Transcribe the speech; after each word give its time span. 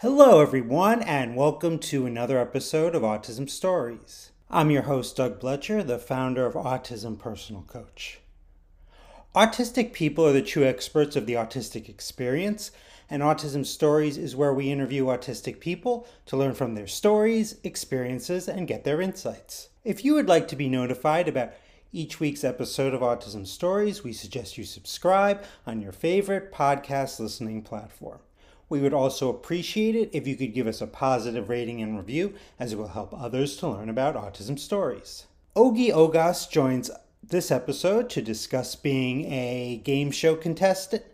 Hello, 0.00 0.40
everyone, 0.40 1.02
and 1.02 1.34
welcome 1.34 1.76
to 1.80 2.06
another 2.06 2.38
episode 2.38 2.94
of 2.94 3.02
Autism 3.02 3.50
Stories. 3.50 4.30
I'm 4.48 4.70
your 4.70 4.82
host, 4.82 5.16
Doug 5.16 5.40
Blecher, 5.40 5.82
the 5.82 5.98
founder 5.98 6.46
of 6.46 6.54
Autism 6.54 7.18
Personal 7.18 7.62
Coach. 7.62 8.20
Autistic 9.34 9.92
people 9.92 10.24
are 10.24 10.32
the 10.32 10.40
true 10.40 10.62
experts 10.62 11.16
of 11.16 11.26
the 11.26 11.32
autistic 11.32 11.88
experience, 11.88 12.70
and 13.10 13.24
Autism 13.24 13.66
Stories 13.66 14.16
is 14.16 14.36
where 14.36 14.54
we 14.54 14.70
interview 14.70 15.06
autistic 15.06 15.58
people 15.58 16.06
to 16.26 16.36
learn 16.36 16.54
from 16.54 16.76
their 16.76 16.86
stories, 16.86 17.56
experiences, 17.64 18.48
and 18.48 18.68
get 18.68 18.84
their 18.84 19.00
insights. 19.00 19.70
If 19.82 20.04
you 20.04 20.14
would 20.14 20.28
like 20.28 20.46
to 20.46 20.56
be 20.56 20.68
notified 20.68 21.26
about 21.26 21.54
each 21.90 22.20
week's 22.20 22.44
episode 22.44 22.94
of 22.94 23.00
Autism 23.00 23.44
Stories, 23.44 24.04
we 24.04 24.12
suggest 24.12 24.56
you 24.56 24.62
subscribe 24.62 25.42
on 25.66 25.82
your 25.82 25.90
favorite 25.90 26.52
podcast 26.52 27.18
listening 27.18 27.62
platform. 27.62 28.20
We 28.68 28.80
would 28.80 28.92
also 28.92 29.30
appreciate 29.30 29.96
it 29.96 30.10
if 30.12 30.26
you 30.26 30.36
could 30.36 30.52
give 30.52 30.66
us 30.66 30.80
a 30.80 30.86
positive 30.86 31.48
rating 31.48 31.80
and 31.80 31.96
review, 31.96 32.34
as 32.58 32.72
it 32.72 32.76
will 32.76 32.88
help 32.88 33.14
others 33.14 33.56
to 33.56 33.68
learn 33.68 33.88
about 33.88 34.14
autism 34.14 34.58
stories. 34.58 35.26
Ogi 35.56 35.90
Ogas 35.90 36.50
joins 36.50 36.90
this 37.22 37.50
episode 37.50 38.10
to 38.10 38.22
discuss 38.22 38.76
being 38.76 39.24
a 39.32 39.80
game 39.84 40.10
show 40.10 40.36
contestant, 40.36 41.04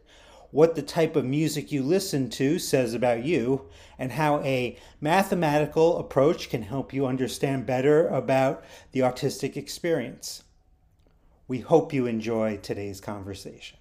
what 0.51 0.75
the 0.75 0.83
type 0.83 1.17
of 1.17 1.25
music 1.25 1.73
you 1.73 1.83
listen 1.83 2.31
to 2.31 2.59
says 2.59 2.95
about 2.95 3.25
you, 3.25 3.67
and 3.99 4.13
how 4.13 4.41
a 4.41 4.77
mathematical 5.01 5.99
approach 5.99 6.49
can 6.49 6.63
help 6.63 6.93
you 6.93 7.07
understand 7.07 7.67
better 7.67 8.07
about 8.09 8.65
the 8.93 9.01
autistic 9.01 9.57
experience. 9.57 10.43
We 11.49 11.61
hope 11.61 11.93
you 11.93 12.07
enjoy 12.07 12.59
today's 12.59 13.01
conversation. 13.01 13.79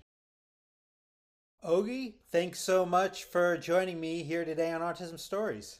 Ogi, 1.65 2.15
thanks 2.29 2.59
so 2.59 2.85
much 2.85 3.23
for 3.23 3.55
joining 3.55 3.97
me 3.97 4.21
here 4.21 4.43
today 4.43 4.73
on 4.73 4.81
Autism 4.81 5.17
Stories. 5.17 5.79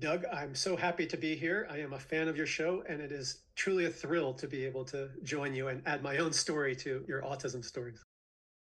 Doug, 0.00 0.24
I'm 0.32 0.56
so 0.56 0.74
happy 0.74 1.06
to 1.06 1.16
be 1.16 1.36
here. 1.36 1.68
I 1.70 1.78
am 1.78 1.92
a 1.92 2.00
fan 2.00 2.26
of 2.26 2.36
your 2.36 2.46
show, 2.46 2.82
and 2.88 3.00
it 3.00 3.12
is 3.12 3.42
truly 3.54 3.84
a 3.84 3.90
thrill 3.90 4.34
to 4.34 4.48
be 4.48 4.64
able 4.64 4.84
to 4.86 5.10
join 5.22 5.54
you 5.54 5.68
and 5.68 5.84
add 5.86 6.02
my 6.02 6.16
own 6.18 6.32
story 6.32 6.74
to 6.76 7.04
your 7.06 7.22
autism 7.22 7.64
stories. 7.64 8.02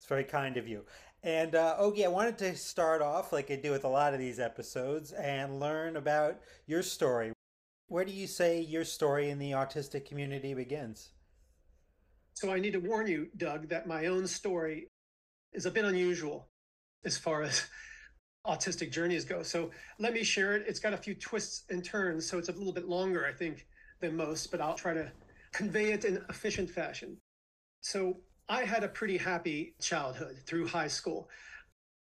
It's 0.01 0.09
very 0.09 0.25
kind 0.25 0.57
of 0.57 0.67
you. 0.67 0.83
And 1.23 1.55
uh, 1.55 1.77
Ogi, 1.79 2.03
I 2.03 2.09
wanted 2.09 2.37
to 2.39 2.57
start 2.57 3.01
off, 3.01 3.31
like 3.31 3.49
I 3.49 3.55
do 3.55 3.71
with 3.71 3.85
a 3.85 3.89
lot 3.89 4.13
of 4.13 4.19
these 4.19 4.41
episodes, 4.41 5.13
and 5.13 5.57
learn 5.57 5.95
about 5.95 6.41
your 6.65 6.83
story. 6.83 7.31
Where 7.87 8.03
do 8.03 8.11
you 8.11 8.27
say 8.27 8.59
your 8.59 8.83
story 8.83 9.29
in 9.29 9.39
the 9.39 9.51
autistic 9.51 10.05
community 10.05 10.53
begins? 10.53 11.11
So 12.33 12.51
I 12.51 12.59
need 12.59 12.73
to 12.73 12.79
warn 12.79 13.07
you, 13.07 13.29
Doug, 13.37 13.69
that 13.69 13.87
my 13.87 14.07
own 14.07 14.27
story 14.27 14.89
is 15.53 15.65
a 15.65 15.71
bit 15.71 15.85
unusual 15.85 16.47
as 17.05 17.17
far 17.17 17.43
as 17.43 17.65
autistic 18.47 18.91
journeys 18.91 19.25
go. 19.25 19.43
So 19.43 19.71
let 19.99 20.13
me 20.13 20.23
share 20.23 20.55
it. 20.55 20.65
It's 20.67 20.79
got 20.79 20.93
a 20.93 20.97
few 20.97 21.15
twists 21.15 21.63
and 21.69 21.83
turns, 21.83 22.27
so 22.27 22.37
it's 22.37 22.49
a 22.49 22.53
little 22.53 22.73
bit 22.73 22.87
longer, 22.87 23.25
I 23.25 23.33
think, 23.33 23.67
than 23.99 24.15
most, 24.15 24.51
but 24.51 24.61
I'll 24.61 24.75
try 24.75 24.93
to 24.93 25.11
convey 25.53 25.91
it 25.91 26.05
in 26.05 26.23
efficient 26.29 26.69
fashion. 26.69 27.17
So 27.81 28.17
I 28.49 28.63
had 28.63 28.83
a 28.83 28.87
pretty 28.87 29.17
happy 29.17 29.75
childhood 29.81 30.37
through 30.45 30.67
high 30.67 30.87
school. 30.87 31.29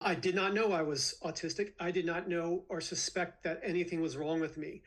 I 0.01 0.13
did 0.13 0.35
not 0.35 0.53
know 0.53 0.71
I 0.71 0.81
was 0.81 1.15
autistic. 1.23 1.73
I 1.79 1.89
did 1.89 2.05
not 2.05 2.27
know 2.27 2.65
or 2.69 2.81
suspect 2.81 3.43
that 3.43 3.61
anything 3.63 4.01
was 4.01 4.17
wrong 4.17 4.39
with 4.39 4.57
me 4.57 4.81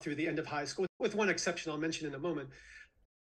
through 0.00 0.14
the 0.16 0.28
end 0.28 0.38
of 0.38 0.46
high 0.46 0.66
school, 0.66 0.86
with 0.98 1.14
one 1.14 1.28
exception 1.28 1.72
I'll 1.72 1.78
mention 1.78 2.06
in 2.06 2.14
a 2.14 2.18
moment. 2.18 2.50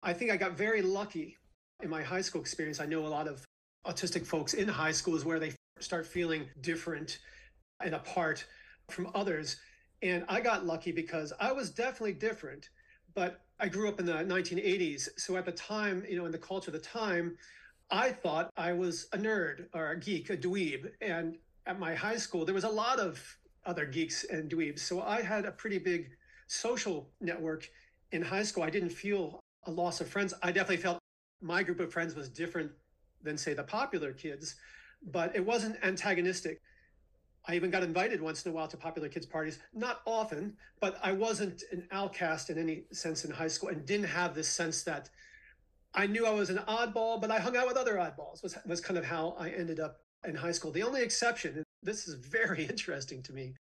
I 0.02 0.14
think 0.14 0.32
I 0.32 0.38
got 0.38 0.58
very 0.58 0.82
lucky 0.82 1.38
in 1.84 1.90
my 1.90 2.02
high 2.02 2.22
school 2.22 2.42
experience. 2.42 2.80
I 2.80 2.86
know 2.86 3.06
a 3.06 3.08
lot 3.08 3.28
of 3.28 3.46
autistic 3.86 4.26
folks 4.26 4.54
in 4.54 4.68
high 4.68 4.92
school 4.92 5.16
is 5.16 5.26
where 5.26 5.40
they 5.40 5.54
start 5.80 6.06
feeling 6.06 6.48
different 6.62 7.20
and 7.84 7.96
apart 7.96 8.46
from 8.90 9.10
others. 9.16 9.58
And 10.02 10.26
I 10.28 10.42
got 10.42 10.66
lucky 10.66 10.92
because 10.92 11.34
I 11.40 11.52
was 11.52 11.70
definitely 11.70 12.14
different, 12.14 12.70
but 13.14 13.42
I 13.60 13.68
grew 13.68 13.90
up 13.90 14.00
in 14.00 14.06
the 14.06 14.14
1980s. 14.14 15.10
So 15.18 15.38
at 15.38 15.46
the 15.46 15.52
time, 15.52 16.04
you 16.08 16.18
know, 16.18 16.26
in 16.26 16.32
the 16.32 16.38
culture 16.38 16.70
of 16.70 16.74
the 16.74 16.88
time, 16.88 17.38
I 17.92 18.12
thought 18.12 18.52
I 18.56 18.74
was 18.74 19.08
a 19.14 19.18
nerd 19.18 19.66
or 19.74 19.92
a 19.92 20.00
geek, 20.00 20.30
a 20.30 20.38
dweeb. 20.38 20.92
And 21.02 21.38
at 21.66 21.80
my 21.80 21.96
high 21.96 22.18
school, 22.18 22.46
there 22.46 22.56
was 22.56 22.64
a 22.64 22.70
lot 22.70 23.00
of 23.00 23.22
other 23.66 23.86
geeks 23.86 24.26
and 24.26 24.50
dweebs. 24.50 24.80
So 24.80 25.02
I 25.02 25.22
had 25.22 25.46
a 25.46 25.52
pretty 25.52 25.80
big 25.80 26.12
social 26.48 27.10
network 27.20 27.70
in 28.12 28.22
high 28.22 28.44
school. 28.44 28.64
I 28.64 28.70
didn't 28.70 28.90
feel 28.90 29.40
a 29.66 29.72
loss 29.72 30.02
of 30.02 30.08
friends. 30.08 30.34
I 30.42 30.52
definitely 30.52 30.78
felt 30.78 31.00
my 31.42 31.64
group 31.64 31.80
of 31.80 31.92
friends 31.92 32.16
was 32.16 32.30
different 32.30 32.72
than 33.24 33.38
say 33.38 33.54
the 33.54 33.64
popular 33.64 34.14
kids, 34.14 34.56
but 35.12 35.36
it 35.36 35.46
wasn't 35.46 35.78
antagonistic. 35.84 36.60
I 37.48 37.56
even 37.56 37.72
got 37.72 37.84
invited 37.84 38.22
once 38.22 38.46
in 38.46 38.52
a 38.52 38.56
while 38.56 38.68
to 38.68 38.78
popular 38.78 39.10
kids 39.10 39.26
parties, 39.26 39.60
not 39.74 40.02
often, 40.06 40.56
but 40.80 41.00
I 41.02 41.14
wasn't 41.14 41.64
an 41.72 41.88
outcast 41.92 42.50
in 42.50 42.58
any 42.58 42.84
sense 42.92 43.26
in 43.26 43.32
high 43.32 43.48
school 43.48 43.70
and 43.70 43.86
didn't 43.86 44.08
have 44.08 44.36
this 44.36 44.48
sense 44.48 44.84
that 44.84 45.10
I 45.94 46.06
knew 46.06 46.26
I 46.26 46.32
was 46.32 46.50
an 46.50 46.60
oddball, 46.68 47.20
but 47.20 47.32
I 47.32 47.40
hung 47.40 47.58
out 47.58 47.68
with 47.68 47.78
other 47.78 47.96
oddballs 47.96 48.44
was, 48.44 48.56
was 48.66 48.80
kind 48.80 48.98
of 48.98 49.06
how 49.06 49.36
I 49.40 49.50
ended 49.50 49.80
up 49.80 49.98
in 50.28 50.36
high 50.36 50.52
school. 50.52 50.72
The 50.72 50.84
only 50.84 51.02
exception, 51.02 51.56
and 51.56 51.66
this 51.82 52.08
is 52.08 52.16
very 52.16 52.66
interesting 52.70 53.24
to 53.24 53.34
me, 53.34 53.56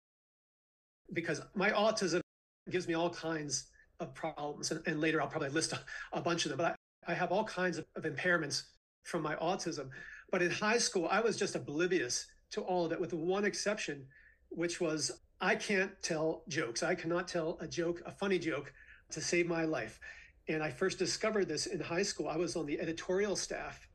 because 1.13 1.41
my 1.55 1.71
autism 1.71 2.21
gives 2.69 2.87
me 2.87 2.93
all 2.93 3.09
kinds 3.09 3.67
of 3.99 4.13
problems. 4.13 4.71
And, 4.71 4.81
and 4.85 5.01
later 5.01 5.21
I'll 5.21 5.27
probably 5.27 5.49
list 5.49 5.73
a, 5.73 5.79
a 6.13 6.21
bunch 6.21 6.45
of 6.45 6.49
them, 6.49 6.57
but 6.57 6.77
I, 7.07 7.11
I 7.11 7.15
have 7.15 7.31
all 7.31 7.43
kinds 7.43 7.77
of, 7.77 7.85
of 7.95 8.03
impairments 8.03 8.63
from 9.03 9.21
my 9.21 9.35
autism. 9.35 9.89
But 10.31 10.41
in 10.41 10.51
high 10.51 10.77
school, 10.77 11.07
I 11.09 11.21
was 11.21 11.37
just 11.37 11.55
oblivious 11.55 12.27
to 12.51 12.61
all 12.61 12.85
of 12.85 12.91
it, 12.91 12.99
with 12.99 13.13
one 13.13 13.45
exception, 13.45 14.05
which 14.49 14.79
was 14.79 15.11
I 15.41 15.55
can't 15.55 15.91
tell 16.01 16.43
jokes. 16.47 16.83
I 16.83 16.95
cannot 16.95 17.27
tell 17.27 17.57
a 17.61 17.67
joke, 17.67 18.01
a 18.05 18.11
funny 18.11 18.39
joke, 18.39 18.73
to 19.11 19.21
save 19.21 19.47
my 19.47 19.63
life. 19.63 19.99
And 20.47 20.61
I 20.61 20.69
first 20.69 20.99
discovered 20.99 21.47
this 21.47 21.65
in 21.65 21.79
high 21.79 22.03
school. 22.03 22.27
I 22.27 22.35
was 22.37 22.55
on 22.55 22.65
the 22.65 22.79
editorial 22.79 23.35
staff 23.35 23.87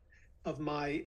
of 0.45 0.59
my 0.59 1.03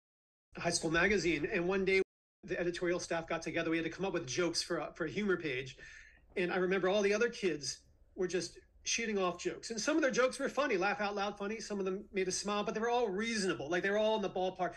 high 0.56 0.70
school 0.70 0.90
magazine. 0.90 1.48
And 1.52 1.66
one 1.66 1.84
day, 1.84 2.02
the 2.44 2.58
editorial 2.58 3.00
staff 3.00 3.26
got 3.26 3.42
together. 3.42 3.70
We 3.70 3.78
had 3.78 3.84
to 3.84 3.90
come 3.90 4.06
up 4.06 4.12
with 4.12 4.26
jokes 4.26 4.62
for 4.62 4.78
a, 4.78 4.92
for 4.94 5.06
a 5.06 5.10
humor 5.10 5.36
page. 5.36 5.76
And 6.36 6.52
I 6.52 6.56
remember 6.56 6.88
all 6.88 7.02
the 7.02 7.14
other 7.14 7.28
kids 7.28 7.80
were 8.14 8.28
just 8.28 8.58
shooting 8.88 9.18
off 9.18 9.38
jokes. 9.38 9.70
And 9.70 9.80
some 9.80 9.96
of 9.96 10.02
their 10.02 10.10
jokes 10.10 10.38
were 10.38 10.48
funny, 10.48 10.76
laugh 10.76 11.00
out 11.00 11.14
loud 11.14 11.36
funny. 11.38 11.60
Some 11.60 11.78
of 11.78 11.84
them 11.84 12.04
made 12.12 12.26
us 12.26 12.36
smile, 12.36 12.64
but 12.64 12.74
they 12.74 12.80
were 12.80 12.90
all 12.90 13.08
reasonable. 13.08 13.68
Like 13.68 13.82
they 13.82 13.90
were 13.90 13.98
all 13.98 14.16
in 14.16 14.22
the 14.22 14.30
ballpark. 14.30 14.72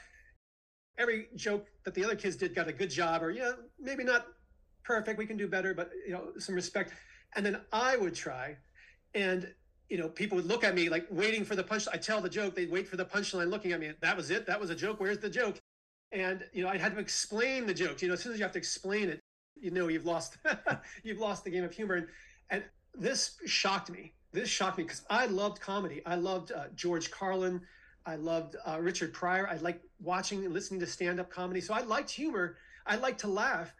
Every 0.97 1.27
joke 1.35 1.67
that 1.85 1.93
the 1.93 2.03
other 2.03 2.15
kids 2.15 2.35
did 2.35 2.53
got 2.53 2.67
a 2.67 2.73
good 2.73 2.89
job, 2.89 3.23
or, 3.23 3.31
you 3.31 3.39
know, 3.39 3.55
maybe 3.79 4.03
not 4.03 4.27
perfect. 4.83 5.17
We 5.17 5.25
can 5.25 5.37
do 5.37 5.47
better, 5.47 5.73
but, 5.73 5.89
you 6.05 6.11
know, 6.11 6.33
some 6.37 6.53
respect. 6.53 6.91
And 7.35 7.45
then 7.45 7.61
I 7.71 7.95
would 7.95 8.13
try. 8.13 8.57
And, 9.15 9.51
you 9.89 9.97
know, 9.97 10.09
people 10.09 10.35
would 10.35 10.45
look 10.45 10.63
at 10.63 10.75
me 10.75 10.89
like 10.89 11.07
waiting 11.09 11.45
for 11.45 11.55
the 11.55 11.63
punch. 11.63 11.87
I 11.91 11.97
tell 11.97 12.21
the 12.21 12.29
joke, 12.29 12.55
they'd 12.55 12.69
wait 12.69 12.87
for 12.87 12.97
the 12.97 13.05
punchline 13.05 13.49
looking 13.49 13.71
at 13.71 13.79
me. 13.79 13.91
That 14.01 14.17
was 14.17 14.29
it. 14.29 14.45
That 14.45 14.59
was 14.59 14.69
a 14.69 14.75
joke. 14.75 14.99
Where's 14.99 15.19
the 15.19 15.29
joke? 15.29 15.57
And, 16.11 16.43
you 16.51 16.63
know, 16.63 16.69
I 16.69 16.77
had 16.77 16.93
to 16.93 16.99
explain 16.99 17.65
the 17.65 17.73
jokes. 17.73 18.01
You 18.01 18.09
know, 18.09 18.15
as 18.15 18.21
soon 18.21 18.33
as 18.33 18.39
you 18.39 18.43
have 18.43 18.51
to 18.51 18.59
explain 18.59 19.07
it, 19.07 19.21
you 19.55 19.71
know, 19.71 19.87
you've 19.87 20.05
lost, 20.05 20.37
you've 21.03 21.19
lost 21.19 21.45
the 21.45 21.49
game 21.49 21.63
of 21.63 21.71
humor. 21.71 21.95
And, 21.95 22.07
and 22.49 22.63
this 22.93 23.37
shocked 23.45 23.89
me. 23.89 24.13
This 24.31 24.49
shocked 24.49 24.77
me 24.77 24.83
because 24.85 25.03
I 25.09 25.25
loved 25.25 25.59
comedy. 25.59 26.01
I 26.05 26.15
loved 26.15 26.51
uh, 26.51 26.65
George 26.75 27.11
Carlin. 27.11 27.61
I 28.05 28.15
loved 28.15 28.55
uh, 28.65 28.79
Richard 28.79 29.13
Pryor. 29.13 29.47
I 29.47 29.57
liked 29.57 29.85
watching 29.99 30.45
and 30.45 30.53
listening 30.53 30.79
to 30.79 30.87
stand 30.87 31.19
up 31.19 31.29
comedy. 31.29 31.61
So 31.61 31.73
I 31.73 31.81
liked 31.81 32.09
humor. 32.09 32.57
I 32.85 32.95
liked 32.95 33.19
to 33.21 33.27
laugh. 33.27 33.73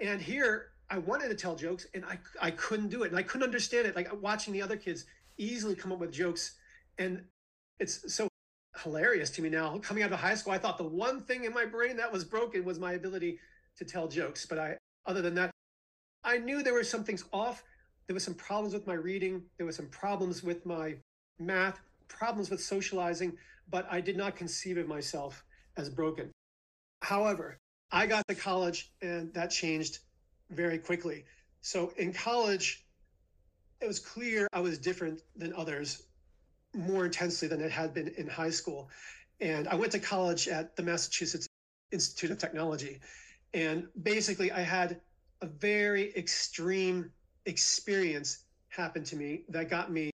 And 0.00 0.20
here 0.20 0.70
I 0.90 0.98
wanted 0.98 1.28
to 1.28 1.34
tell 1.34 1.56
jokes 1.56 1.86
and 1.94 2.04
I, 2.04 2.18
I 2.40 2.50
couldn't 2.52 2.88
do 2.88 3.02
it. 3.02 3.10
And 3.10 3.18
I 3.18 3.22
couldn't 3.22 3.44
understand 3.44 3.86
it. 3.86 3.96
Like 3.96 4.08
watching 4.22 4.52
the 4.52 4.62
other 4.62 4.76
kids 4.76 5.06
easily 5.38 5.74
come 5.74 5.92
up 5.92 5.98
with 5.98 6.12
jokes. 6.12 6.56
And 6.98 7.24
it's 7.80 8.14
so 8.14 8.28
hilarious 8.82 9.30
to 9.30 9.42
me 9.42 9.48
now. 9.48 9.78
Coming 9.78 10.02
out 10.02 10.12
of 10.12 10.20
high 10.20 10.34
school, 10.34 10.52
I 10.52 10.58
thought 10.58 10.78
the 10.78 10.84
one 10.84 11.22
thing 11.22 11.44
in 11.44 11.52
my 11.52 11.64
brain 11.64 11.96
that 11.96 12.12
was 12.12 12.24
broken 12.24 12.64
was 12.64 12.78
my 12.78 12.92
ability 12.92 13.38
to 13.78 13.84
tell 13.84 14.06
jokes. 14.06 14.46
But 14.46 14.58
I, 14.58 14.76
other 15.06 15.22
than 15.22 15.34
that, 15.34 15.50
I 16.22 16.38
knew 16.38 16.62
there 16.62 16.74
were 16.74 16.84
some 16.84 17.04
things 17.04 17.24
off 17.32 17.62
there 18.06 18.14
was 18.14 18.24
some 18.24 18.34
problems 18.34 18.74
with 18.74 18.86
my 18.86 18.94
reading. 18.94 19.42
There 19.56 19.66
was 19.66 19.76
some 19.76 19.88
problems 19.88 20.42
with 20.42 20.64
my 20.66 20.94
math, 21.38 21.80
problems 22.08 22.50
with 22.50 22.62
socializing, 22.62 23.36
but 23.70 23.86
I 23.90 24.00
did 24.00 24.16
not 24.16 24.36
conceive 24.36 24.76
of 24.76 24.86
myself 24.86 25.44
as 25.76 25.88
broken. 25.88 26.30
However, 27.02 27.58
I 27.90 28.06
got 28.06 28.26
to 28.28 28.34
college 28.34 28.92
and 29.02 29.32
that 29.34 29.50
changed 29.50 30.00
very 30.50 30.78
quickly. 30.78 31.24
So 31.60 31.92
in 31.96 32.12
college, 32.12 32.84
it 33.80 33.86
was 33.86 33.98
clear 33.98 34.46
I 34.52 34.60
was 34.60 34.78
different 34.78 35.22
than 35.36 35.52
others 35.54 36.02
more 36.74 37.06
intensely 37.06 37.48
than 37.48 37.60
it 37.60 37.70
had 37.70 37.94
been 37.94 38.08
in 38.16 38.26
high 38.26 38.50
school. 38.50 38.90
And 39.40 39.68
I 39.68 39.74
went 39.74 39.92
to 39.92 39.98
college 39.98 40.48
at 40.48 40.76
the 40.76 40.82
Massachusetts 40.82 41.46
Institute 41.90 42.30
of 42.30 42.38
Technology. 42.38 43.00
And 43.52 43.86
basically, 44.02 44.50
I 44.50 44.60
had 44.60 45.00
a 45.40 45.46
very 45.46 46.14
extreme 46.16 47.10
experience 47.46 48.44
happened 48.68 49.06
to 49.06 49.16
me 49.16 49.44
that 49.48 49.68
got 49.70 49.90
me 49.92 50.10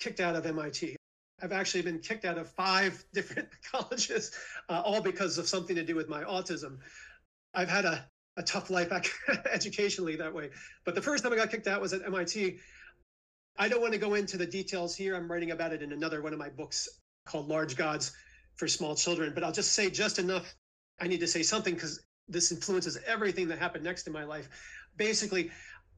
kicked 0.00 0.20
out 0.20 0.36
of 0.36 0.46
MIT. 0.46 0.96
I've 1.42 1.52
actually 1.52 1.82
been 1.82 1.98
kicked 1.98 2.24
out 2.24 2.38
of 2.38 2.48
five 2.48 3.04
different 3.12 3.48
colleges, 3.70 4.32
uh, 4.68 4.82
all 4.84 5.00
because 5.00 5.38
of 5.38 5.48
something 5.48 5.76
to 5.76 5.84
do 5.84 5.94
with 5.94 6.08
my 6.08 6.22
autism. 6.24 6.78
I've 7.54 7.68
had 7.68 7.84
a 7.84 8.06
a 8.36 8.42
tough 8.42 8.70
life 8.70 8.90
educationally 9.52 10.16
that 10.16 10.32
way. 10.32 10.50
But 10.84 10.94
the 10.94 11.02
first 11.02 11.22
time 11.22 11.32
I 11.32 11.36
got 11.36 11.50
kicked 11.50 11.66
out 11.66 11.80
was 11.80 11.92
at 11.92 12.02
MIT. 12.04 12.58
I 13.58 13.68
don't 13.68 13.80
want 13.80 13.92
to 13.92 13.98
go 13.98 14.14
into 14.14 14.38
the 14.38 14.46
details 14.46 14.96
here. 14.96 15.14
I'm 15.14 15.30
writing 15.30 15.50
about 15.50 15.72
it 15.72 15.82
in 15.82 15.92
another 15.92 16.22
one 16.22 16.32
of 16.32 16.38
my 16.38 16.48
books 16.48 16.88
called 17.26 17.48
Large 17.48 17.76
Gods 17.76 18.12
for 18.56 18.66
Small 18.66 18.94
Children. 18.94 19.32
But 19.34 19.44
I'll 19.44 19.52
just 19.52 19.72
say 19.74 19.90
just 19.90 20.18
enough. 20.18 20.54
I 21.00 21.06
need 21.06 21.20
to 21.20 21.26
say 21.26 21.42
something 21.42 21.74
because 21.74 22.02
this 22.28 22.52
influences 22.52 22.98
everything 23.06 23.48
that 23.48 23.58
happened 23.58 23.84
next 23.84 24.06
in 24.06 24.12
my 24.12 24.24
life. 24.24 24.48
Basically, 24.96 25.50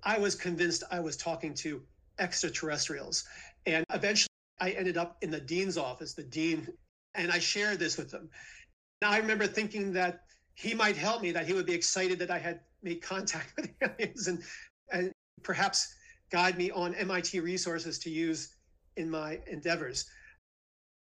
I 0.04 0.18
was 0.18 0.34
convinced 0.34 0.84
I 0.90 1.00
was 1.00 1.16
talking 1.16 1.54
to 1.54 1.82
extraterrestrials. 2.18 3.24
And 3.66 3.84
eventually 3.92 4.28
I 4.60 4.70
ended 4.70 4.96
up 4.96 5.16
in 5.22 5.30
the 5.30 5.40
dean's 5.40 5.78
office, 5.78 6.14
the 6.14 6.22
dean, 6.22 6.68
and 7.14 7.30
I 7.30 7.38
shared 7.38 7.78
this 7.78 7.96
with 7.96 8.10
them. 8.10 8.28
Now 9.02 9.10
I 9.10 9.18
remember 9.18 9.46
thinking 9.46 9.92
that 9.94 10.20
he 10.54 10.74
might 10.74 10.96
help 10.96 11.22
me, 11.22 11.32
that 11.32 11.46
he 11.46 11.52
would 11.52 11.66
be 11.66 11.72
excited 11.72 12.18
that 12.20 12.30
I 12.30 12.38
had 12.38 12.60
made 12.82 13.02
contact 13.02 13.52
with 13.56 13.70
aliens 13.82 14.28
and, 14.28 14.42
and 14.92 15.12
perhaps 15.42 15.94
guide 16.30 16.56
me 16.56 16.70
on 16.70 16.94
MIT 16.94 17.40
resources 17.40 17.98
to 18.00 18.10
use 18.10 18.54
in 18.96 19.10
my 19.10 19.40
endeavors. 19.46 20.06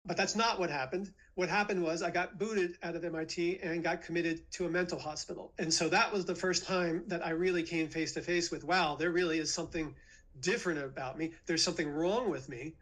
But 0.04 0.16
that's 0.16 0.36
not 0.36 0.58
what 0.58 0.70
happened. 0.70 1.10
What 1.38 1.49
happened 1.49 1.85
was 1.85 2.02
I 2.02 2.11
got 2.11 2.37
booted 2.37 2.79
out 2.82 2.96
of 2.96 3.05
MIT 3.05 3.61
and 3.62 3.81
got 3.81 4.02
committed 4.02 4.50
to 4.55 4.67
a 4.67 4.69
mental 4.69 4.99
hospital. 4.99 5.52
And 5.61 5.73
so 5.73 5.88
that 5.88 6.12
was 6.12 6.25
the 6.25 6.35
first 6.35 6.67
time 6.67 7.05
that 7.06 7.25
I 7.25 7.31
really 7.31 7.62
came 7.62 7.87
face 7.87 8.11
to 8.14 8.23
face 8.23 8.50
with 8.50 8.64
wow, 8.64 8.96
there 8.96 9.12
really 9.12 9.38
is 9.38 9.55
something 9.55 9.94
different 10.40 10.82
about 10.82 11.17
me. 11.17 11.31
There's 11.46 11.62
something 11.62 11.88
wrong 11.88 12.29
with 12.29 12.49
me. 12.49 12.75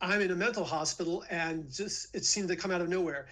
I'm 0.00 0.22
in 0.22 0.30
a 0.30 0.34
mental 0.34 0.64
hospital 0.64 1.26
and 1.28 1.70
just 1.70 2.14
it 2.14 2.24
seemed 2.24 2.48
to 2.48 2.56
come 2.56 2.70
out 2.70 2.80
of 2.80 2.88
nowhere. 2.88 3.26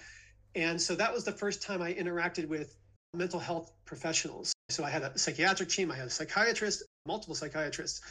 And 0.55 0.79
so 0.79 0.95
that 0.97 1.15
was 1.15 1.25
the 1.25 1.33
first 1.33 1.63
time 1.63 1.81
I 1.81 1.95
interacted 1.95 2.47
with 2.47 2.77
mental 3.15 3.41
health 3.41 3.73
professionals. 3.87 4.53
So 4.69 4.85
I 4.85 4.91
had 4.91 5.01
a 5.01 5.19
psychiatric 5.19 5.71
team, 5.71 5.91
I 5.91 5.97
had 5.97 6.09
a 6.09 6.11
psychiatrist, 6.11 6.83
multiple 7.07 7.35
psychiatrists, 7.35 8.03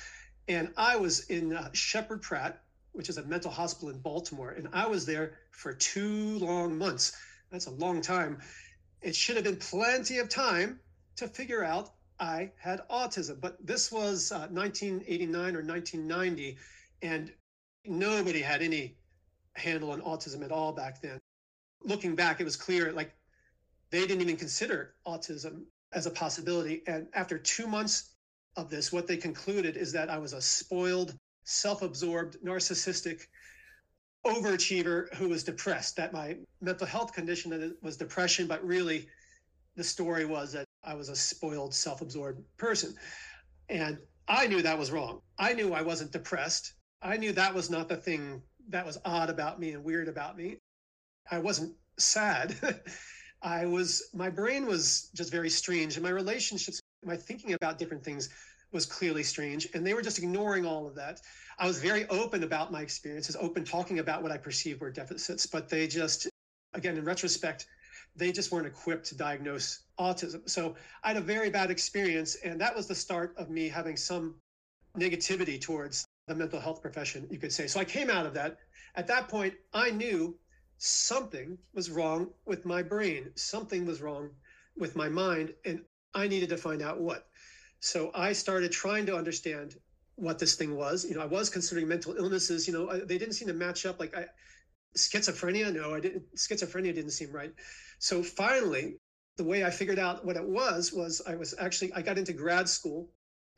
and 0.48 0.74
I 0.76 0.96
was 0.96 1.20
in 1.28 1.54
uh, 1.56 1.70
Sheppard 1.74 2.24
Pratt, 2.24 2.64
which 2.94 3.10
is 3.10 3.18
a 3.18 3.24
mental 3.24 3.52
hospital 3.52 3.90
in 3.90 4.00
Baltimore, 4.00 4.52
and 4.52 4.68
I 4.74 4.88
was 4.88 5.06
there 5.06 5.34
for 5.52 5.74
two 5.74 6.38
long 6.40 6.78
months. 6.78 7.16
That's 7.52 7.68
a 7.68 7.72
long 7.72 8.02
time. 8.02 8.40
It 9.02 9.16
should 9.16 9.36
have 9.36 9.46
been 9.46 9.58
plenty 9.58 10.20
of 10.20 10.30
time 10.30 10.80
to 11.18 11.28
figure 11.28 11.64
out 11.64 11.92
I 12.20 12.52
had 12.58 12.88
autism. 12.90 13.42
But 13.42 13.66
this 13.66 13.92
was 13.92 14.32
uh, 14.32 14.48
1989 14.52 15.56
or 15.56 15.64
1990, 15.64 16.58
and 17.02 17.34
nobody 17.86 18.42
had 18.42 18.62
any 18.62 18.96
handle 19.56 19.92
on 19.92 20.02
autism 20.02 20.44
at 20.44 20.52
all 20.52 20.72
back 20.72 21.02
then. 21.02 21.20
Looking 21.84 22.16
back, 22.16 22.40
it 22.40 22.44
was 22.44 22.56
clear 22.56 22.94
like 22.94 23.12
they 23.90 24.02
didn't 24.02 24.22
even 24.22 24.38
consider 24.38 24.94
autism 25.06 25.64
as 25.94 26.06
a 26.06 26.12
possibility. 26.12 26.84
And 26.88 27.08
after 27.14 27.38
two 27.38 27.68
months 27.68 28.14
of 28.56 28.70
this, 28.70 28.92
what 28.92 29.08
they 29.08 29.18
concluded 29.18 29.76
is 29.76 29.92
that 29.94 30.10
I 30.10 30.20
was 30.20 30.34
a 30.34 30.42
spoiled, 30.42 31.16
self 31.44 31.82
absorbed, 31.82 32.38
narcissistic 32.44 33.22
overachiever 34.26 35.14
who 35.16 35.30
was 35.30 35.44
depressed, 35.44 35.96
that 35.96 36.14
my 36.14 36.38
mental 36.62 36.88
health 36.88 37.14
condition 37.14 37.76
was 37.82 37.98
depression, 37.98 38.48
but 38.48 38.64
really 38.64 39.08
the 39.76 39.84
story 39.84 40.26
was 40.26 40.52
that 40.54 40.66
I 40.84 40.94
was 40.94 41.10
a 41.10 41.16
spoiled, 41.16 41.74
self 41.74 42.02
absorbed 42.02 42.42
person. 42.58 42.94
And 43.70 43.98
I 44.28 44.48
knew 44.48 44.62
that 44.62 44.78
was 44.78 44.92
wrong. 44.92 45.22
I 45.38 45.54
knew 45.54 45.74
I 45.74 45.82
wasn't 45.82 46.12
depressed. 46.12 46.74
I 47.02 47.18
knew 47.18 47.32
that 47.34 47.54
was 47.54 47.70
not 47.70 47.90
the 47.90 47.98
thing 47.98 48.42
that 48.70 48.86
was 48.86 49.00
odd 49.06 49.30
about 49.30 49.60
me 49.60 49.72
and 49.72 49.84
weird 49.84 50.08
about 50.08 50.38
me. 50.38 50.58
I 51.30 51.40
wasn't 51.40 51.76
sad. 51.98 52.56
I 53.42 53.66
was, 53.66 54.10
my 54.14 54.30
brain 54.30 54.68
was 54.68 55.10
just 55.16 55.32
very 55.32 55.50
strange. 55.50 55.96
And 55.96 56.04
my 56.04 56.12
relationships, 56.12 56.80
my 57.04 57.18
thinking 57.18 57.54
about 57.54 57.80
different 57.80 58.04
things 58.04 58.30
was 58.72 58.86
clearly 58.86 59.24
strange. 59.24 59.68
And 59.74 59.86
they 59.86 59.94
were 59.94 60.02
just 60.02 60.18
ignoring 60.18 60.66
all 60.66 60.88
of 60.88 60.96
that. 60.96 61.22
I 61.60 61.68
was 61.68 61.80
very 61.80 62.08
open 62.08 62.44
about 62.44 62.72
my 62.72 62.82
experiences, 62.82 63.36
open 63.40 63.64
talking 63.64 64.00
about 64.00 64.24
what 64.24 64.32
I 64.32 64.38
perceived 64.38 64.82
were 64.82 64.92
deficits, 64.92 65.46
but 65.46 65.70
they 65.70 65.88
just, 65.88 66.28
again, 66.74 66.98
in 66.98 67.06
retrospect, 67.06 67.68
they 68.16 68.32
just 68.32 68.52
weren't 68.52 68.68
equipped 68.68 69.06
to 69.06 69.16
diagnose 69.16 69.84
autism. 70.00 70.50
So 70.50 70.76
I 71.04 71.10
had 71.10 71.18
a 71.18 71.22
very 71.22 71.50
bad 71.50 71.72
experience, 71.72 72.36
and 72.44 72.60
that 72.60 72.76
was 72.76 72.88
the 72.88 72.96
start 72.96 73.34
of 73.38 73.50
me 73.50 73.70
having 73.70 73.96
some 73.96 74.36
negativity 74.98 75.60
towards 75.60 76.06
the 76.28 76.36
mental 76.36 76.60
health 76.60 76.82
profession, 76.82 77.28
you 77.30 77.38
could 77.38 77.54
say. 77.54 77.68
So 77.68 77.80
I 77.80 77.86
came 77.86 78.10
out 78.10 78.26
of 78.26 78.34
that. 78.34 78.58
At 78.96 79.08
that 79.08 79.28
point, 79.28 79.54
I 79.74 79.92
knew 79.92 80.38
something 80.78 81.58
was 81.74 81.90
wrong 81.90 82.30
with 82.46 82.66
my 82.66 82.82
brain, 82.82 83.30
something 83.36 83.86
was 83.86 84.02
wrong 84.02 84.32
with 84.78 84.96
my 84.96 85.08
mind, 85.08 85.54
and 85.66 85.82
I 86.14 86.28
needed 86.28 86.50
to 86.50 86.58
find 86.58 86.82
out 86.82 87.00
what. 87.00 87.28
So 87.82 88.12
I 88.14 88.32
started 88.32 88.72
trying 88.72 89.06
to 89.08 89.16
understand 89.16 89.76
what 90.16 90.38
this 90.38 90.56
thing 90.56 90.76
was. 90.76 91.04
You 91.04 91.16
know, 91.16 91.22
I 91.22 91.26
was 91.26 91.50
considering 91.50 91.88
mental 91.88 92.16
illnesses. 92.16 92.68
You 92.68 92.74
know, 92.74 93.00
they 93.06 93.18
didn't 93.18 93.34
seem 93.34 93.48
to 93.48 93.54
match 93.54 93.86
up. 93.86 94.00
Like 94.00 94.16
I, 94.16 94.26
schizophrenia, 94.96 95.74
no, 95.74 95.94
I 95.94 96.00
didn't. 96.00 96.24
Schizophrenia 96.36 96.94
didn't 96.94 97.12
seem 97.12 97.32
right. 97.32 97.52
So 98.00 98.22
finally, 98.22 98.98
the 99.38 99.44
way 99.44 99.64
I 99.66 99.72
figured 99.72 99.98
out 99.98 100.24
what 100.24 100.36
it 100.36 100.48
was 100.48 100.94
was 100.94 101.22
I 101.28 101.36
was 101.36 101.56
actually 101.60 101.92
I 101.94 102.02
got 102.02 102.18
into 102.18 102.34
grad 102.34 102.70
school 102.70 103.10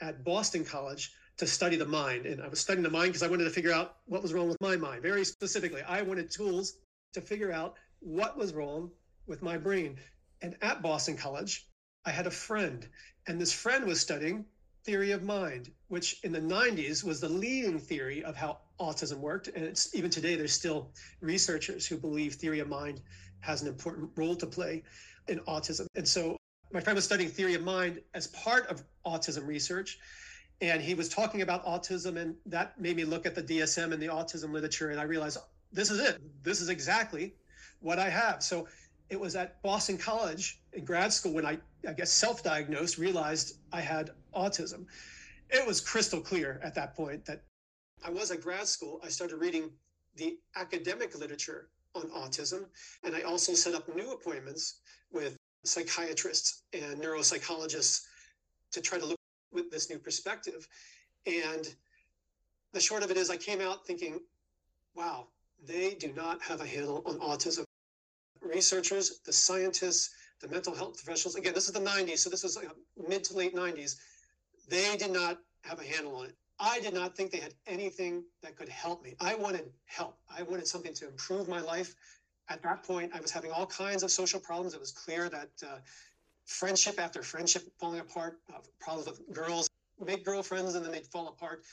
at 0.02 0.24
Boston 0.24 0.64
College 0.64 1.12
to 1.38 1.48
study 1.48 1.76
the 1.76 1.86
mind, 1.86 2.26
and 2.26 2.42
I 2.42 2.48
was 2.48 2.60
studying 2.60 2.84
the 2.84 2.90
mind 2.90 3.10
because 3.10 3.24
I 3.24 3.28
wanted 3.28 3.46
to 3.46 3.50
figure 3.50 3.74
out 3.74 3.98
what 4.06 4.22
was 4.22 4.34
wrong 4.34 4.48
with 4.48 4.62
my 4.62 4.78
mind. 4.78 5.02
Very 5.02 5.26
specifically, 5.26 5.82
I 5.82 6.02
wanted 6.02 6.32
tools 6.32 6.78
to 7.14 7.22
figure 7.22 7.52
out 7.52 7.76
what 8.00 8.38
was 8.38 8.54
wrong 8.54 8.92
with 9.28 9.42
my 9.42 9.58
brain. 9.58 9.98
And 10.42 10.56
at 10.62 10.82
Boston 10.82 11.18
College, 11.18 11.68
I 12.06 12.12
had 12.12 12.28
a 12.28 12.32
friend, 12.32 12.88
and 13.28 13.40
this 13.40 13.54
friend 13.54 13.86
was 13.86 14.00
studying 14.00 14.46
theory 14.84 15.12
of 15.12 15.24
mind, 15.24 15.72
which 15.88 16.20
in 16.24 16.32
the 16.32 16.42
90s 16.42 17.04
was 17.04 17.22
the 17.22 17.30
leading 17.30 17.80
theory 17.80 18.24
of 18.24 18.36
how 18.36 18.60
autism 18.80 19.20
worked. 19.20 19.48
And 19.48 19.64
it's 19.64 19.96
even 19.96 20.10
today, 20.10 20.36
there's 20.36 20.54
still 20.54 20.92
researchers 21.22 21.86
who 21.86 21.98
believe 21.98 22.34
theory 22.34 22.60
of 22.60 22.68
mind 22.68 23.02
has 23.40 23.62
an 23.62 23.68
important 23.68 24.10
role 24.16 24.36
to 24.36 24.46
play 24.46 24.84
in 25.28 25.40
autism. 25.42 25.88
And 25.96 26.08
so 26.08 26.36
my 26.74 26.82
friend 26.82 26.96
was 26.96 27.06
studying 27.06 27.30
theory 27.30 27.54
of 27.54 27.64
mind 27.64 28.02
as 28.14 28.28
part 28.28 28.68
of 28.68 28.84
autism 29.06 29.48
research. 29.48 30.00
And 30.62 30.82
he 30.82 30.96
was 30.96 31.10
talking 31.10 31.42
about 31.42 31.66
autism, 31.66 32.18
and 32.18 32.36
that 32.46 32.80
made 32.80 32.96
me 32.96 33.06
look 33.06 33.26
at 33.26 33.36
the 33.36 33.44
DSM 33.44 33.94
and 33.94 34.02
the 34.02 34.08
autism 34.08 34.52
literature. 34.52 34.92
And 34.92 35.00
I 35.00 35.04
realized 35.04 35.38
this 35.72 35.90
is 35.90 36.00
it. 36.00 36.22
This 36.44 36.62
is 36.62 36.70
exactly 36.70 37.36
what 37.80 38.00
I 38.00 38.10
have. 38.10 38.44
So 38.44 38.68
it 39.10 39.20
was 39.20 39.36
at 39.36 39.62
Boston 39.62 39.98
College 39.98 40.60
in 40.74 40.86
grad 40.86 41.14
school 41.14 41.34
when 41.34 41.46
I, 41.46 41.58
I 41.88 41.94
guess, 41.94 42.12
self 42.12 42.44
diagnosed, 42.44 42.98
realized 42.98 43.58
I 43.72 43.82
had 43.82 44.12
autism. 44.36 44.86
It 45.50 45.66
was 45.68 45.80
crystal 45.80 46.22
clear 46.22 46.60
at 46.64 46.74
that 46.76 46.96
point 46.96 47.26
that 47.26 47.44
I 48.04 48.10
was 48.10 48.32
at 48.32 48.42
grad 48.42 48.68
school. 48.68 49.00
I 49.04 49.10
started 49.10 49.38
reading 49.38 49.70
the 50.16 50.38
academic 50.56 51.18
literature 51.18 51.70
on 51.96 52.04
autism. 52.10 52.66
And 53.04 53.16
I 53.16 53.22
also 53.22 53.54
set 53.54 53.74
up 53.74 53.94
new 53.96 54.12
appointments 54.12 54.80
with 55.12 55.38
psychiatrists 55.64 56.64
and 56.74 57.02
neuropsychologists 57.02 58.02
to 58.72 58.82
try 58.82 58.98
to 58.98 59.06
look 59.06 59.20
with 59.52 59.72
this 59.72 59.90
new 59.90 60.00
perspective. 60.00 60.68
And 61.26 61.74
the 62.74 62.80
short 62.80 63.04
of 63.04 63.12
it 63.12 63.18
is, 63.18 63.30
I 63.30 63.38
came 63.38 63.62
out 63.62 63.86
thinking, 63.86 64.20
wow, 64.96 65.28
they 65.66 65.94
do 65.94 66.12
not 66.14 66.42
have 66.42 66.62
a 66.62 66.66
handle 66.66 67.04
on 67.06 67.20
autism. 67.20 67.64
Researchers, 68.44 69.20
the 69.26 69.34
scientists, 69.34 70.12
the 70.42 70.48
mental 70.48 70.76
health 70.76 71.04
professionals, 71.04 71.36
again, 71.36 71.54
this 71.54 71.68
is 71.68 71.74
the 71.74 71.80
90s, 71.80 72.20
so 72.20 72.30
this 72.30 72.44
was 72.44 72.58
like 72.58 72.70
mid 73.08 73.24
to 73.26 73.38
late 73.38 73.56
90s, 73.56 73.96
they 74.70 74.96
did 74.98 75.12
not 75.12 75.40
have 75.62 75.80
a 75.80 75.84
handle 75.84 76.16
on 76.16 76.26
it. 76.26 76.36
I 76.60 76.80
did 76.80 76.94
not 76.94 77.16
think 77.16 77.32
they 77.32 77.40
had 77.40 77.54
anything 77.68 78.24
that 78.42 78.56
could 78.58 78.70
help 78.70 79.04
me. 79.04 79.16
I 79.20 79.36
wanted 79.36 79.72
help. 79.86 80.18
I 80.30 80.44
wanted 80.44 80.68
something 80.68 80.94
to 80.96 81.08
improve 81.08 81.48
my 81.48 81.62
life. 81.62 81.96
At 82.50 82.62
that 82.64 82.84
point, 82.84 83.12
I 83.14 83.22
was 83.22 83.32
having 83.32 83.52
all 83.52 83.66
kinds 83.66 84.04
of 84.04 84.12
social 84.12 84.40
problems. 84.40 84.74
It 84.74 84.80
was 84.80 84.92
clear 84.92 85.30
that 85.30 85.50
uh, 85.66 85.78
friendship 86.46 87.00
after 87.00 87.24
friendship 87.24 87.64
falling 87.80 88.00
apart, 88.00 88.40
uh, 88.54 88.60
problems 88.80 89.08
with 89.08 89.34
girls, 89.34 89.70
make 90.04 90.26
girlfriends 90.26 90.76
and 90.76 90.86
then 90.86 90.92
they'd 90.92 91.08
fall 91.08 91.28
apart, 91.30 91.64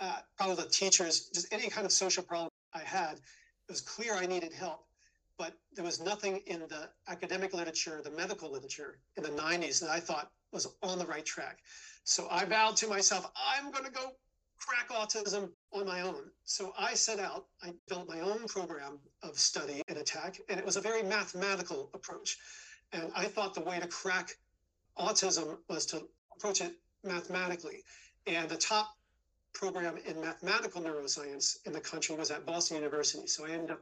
uh, 0.00 0.18
problems 0.36 0.62
with 0.62 0.72
teachers, 0.72 1.30
just 1.34 1.52
any 1.52 1.68
kind 1.68 1.84
of 1.84 1.92
social 1.92 2.22
problem 2.22 2.50
I 2.72 2.80
had. 2.80 3.14
It 3.14 3.72
was 3.72 3.80
clear 3.80 4.14
I 4.14 4.26
needed 4.26 4.52
help, 4.52 4.86
but 5.38 5.54
there 5.74 5.84
was 5.84 6.00
nothing 6.00 6.42
in 6.46 6.60
the 6.60 6.88
academic 7.08 7.54
literature, 7.54 8.00
the 8.02 8.10
medical 8.10 8.50
literature 8.50 8.98
in 9.16 9.22
the 9.22 9.30
90s 9.30 9.80
that 9.80 9.90
I 9.90 10.00
thought 10.00 10.30
was 10.52 10.68
on 10.82 10.98
the 10.98 11.06
right 11.06 11.24
track. 11.24 11.58
So 12.04 12.28
I 12.30 12.44
vowed 12.44 12.76
to 12.76 12.88
myself, 12.88 13.30
I'm 13.36 13.70
going 13.70 13.84
to 13.84 13.90
go 13.90 14.12
crack 14.58 14.88
autism 14.90 15.50
on 15.72 15.86
my 15.86 16.02
own. 16.02 16.30
So 16.44 16.72
I 16.78 16.94
set 16.94 17.18
out, 17.18 17.46
I 17.62 17.72
built 17.88 18.08
my 18.08 18.20
own 18.20 18.46
program 18.46 18.98
of 19.22 19.38
study 19.38 19.82
and 19.88 19.98
attack, 19.98 20.38
and 20.48 20.58
it 20.58 20.64
was 20.64 20.76
a 20.76 20.80
very 20.80 21.02
mathematical 21.02 21.90
approach. 21.94 22.38
And 22.92 23.10
I 23.16 23.24
thought 23.24 23.54
the 23.54 23.60
way 23.60 23.80
to 23.80 23.88
crack 23.88 24.36
autism 24.98 25.58
was 25.68 25.86
to 25.86 26.02
approach 26.36 26.60
it 26.60 26.74
mathematically. 27.02 27.82
And 28.26 28.48
the 28.48 28.56
top 28.56 28.94
program 29.52 29.98
in 30.06 30.20
mathematical 30.20 30.80
neuroscience 30.82 31.58
in 31.66 31.72
the 31.72 31.80
country 31.80 32.14
was 32.16 32.30
at 32.30 32.46
Boston 32.46 32.76
University. 32.76 33.26
So 33.26 33.46
I 33.46 33.50
ended 33.50 33.72
up 33.72 33.80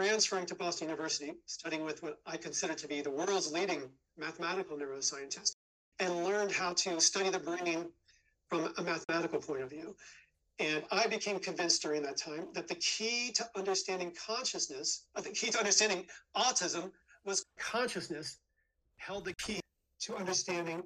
transferring 0.00 0.46
to 0.46 0.54
Boston 0.54 0.88
University, 0.88 1.34
studying 1.44 1.84
with 1.84 2.02
what 2.02 2.18
I 2.24 2.38
consider 2.38 2.72
to 2.72 2.88
be 2.88 3.02
the 3.02 3.10
world's 3.10 3.52
leading 3.52 3.82
mathematical 4.16 4.78
neuroscientist. 4.78 5.56
and 5.98 6.24
learned 6.24 6.50
how 6.50 6.72
to 6.72 6.98
study 6.98 7.28
the 7.28 7.38
brain 7.38 7.84
from 8.48 8.72
a 8.78 8.82
mathematical 8.82 9.38
point 9.38 9.60
of 9.60 9.68
view. 9.68 9.94
And 10.58 10.82
I 10.90 11.06
became 11.06 11.38
convinced 11.38 11.82
during 11.82 12.02
that 12.04 12.16
time 12.16 12.48
that 12.54 12.68
the 12.68 12.76
key 12.76 13.30
to 13.32 13.46
understanding 13.54 14.10
consciousness, 14.26 15.04
uh, 15.14 15.20
the 15.20 15.28
key 15.28 15.50
to 15.50 15.58
understanding 15.58 16.06
autism 16.34 16.90
was 17.26 17.44
consciousness 17.58 18.38
held 18.96 19.26
the 19.26 19.34
key 19.34 19.60
to 20.04 20.16
understanding 20.16 20.82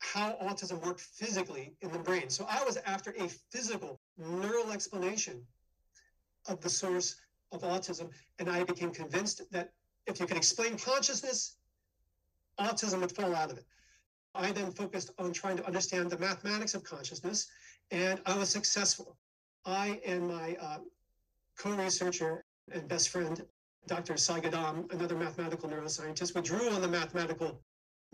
how 0.00 0.36
autism 0.42 0.84
worked 0.84 1.00
physically 1.00 1.72
in 1.80 1.90
the 1.90 1.98
brain. 1.98 2.28
So 2.28 2.46
I 2.50 2.62
was 2.64 2.76
after 2.84 3.14
a 3.18 3.28
physical 3.50 3.98
neural 4.18 4.70
explanation 4.72 5.46
of 6.48 6.60
the 6.60 6.68
source 6.68 7.16
of 7.52 7.62
autism. 7.62 8.10
And 8.38 8.48
I 8.48 8.64
became 8.64 8.90
convinced 8.90 9.42
that 9.50 9.70
if 10.06 10.20
you 10.20 10.26
could 10.26 10.36
explain 10.36 10.78
consciousness, 10.78 11.56
autism 12.58 13.00
would 13.00 13.12
fall 13.12 13.34
out 13.34 13.50
of 13.50 13.58
it. 13.58 13.64
I 14.34 14.52
then 14.52 14.70
focused 14.72 15.10
on 15.18 15.32
trying 15.32 15.56
to 15.56 15.66
understand 15.66 16.10
the 16.10 16.18
mathematics 16.18 16.74
of 16.74 16.84
consciousness, 16.84 17.48
and 17.90 18.20
I 18.26 18.36
was 18.36 18.48
successful. 18.48 19.16
I 19.64 20.00
and 20.06 20.28
my 20.28 20.56
uh, 20.60 20.78
co 21.58 21.72
researcher 21.72 22.44
and 22.72 22.86
best 22.88 23.08
friend, 23.08 23.42
Dr. 23.86 24.16
Sai 24.16 24.40
Gaddam, 24.40 24.92
another 24.92 25.16
mathematical 25.16 25.68
neuroscientist, 25.68 26.34
we 26.34 26.42
drew 26.42 26.70
on 26.70 26.82
the 26.82 26.88
mathematical 26.88 27.60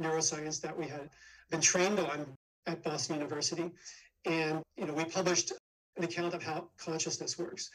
neuroscience 0.00 0.60
that 0.60 0.76
we 0.76 0.86
had 0.86 1.10
been 1.50 1.60
trained 1.60 1.98
on 1.98 2.26
at 2.66 2.82
Boston 2.82 3.16
University. 3.16 3.70
And 4.24 4.62
you 4.76 4.86
know, 4.86 4.94
we 4.94 5.04
published 5.04 5.52
an 5.96 6.04
account 6.04 6.34
of 6.34 6.42
how 6.42 6.68
consciousness 6.78 7.38
works. 7.38 7.70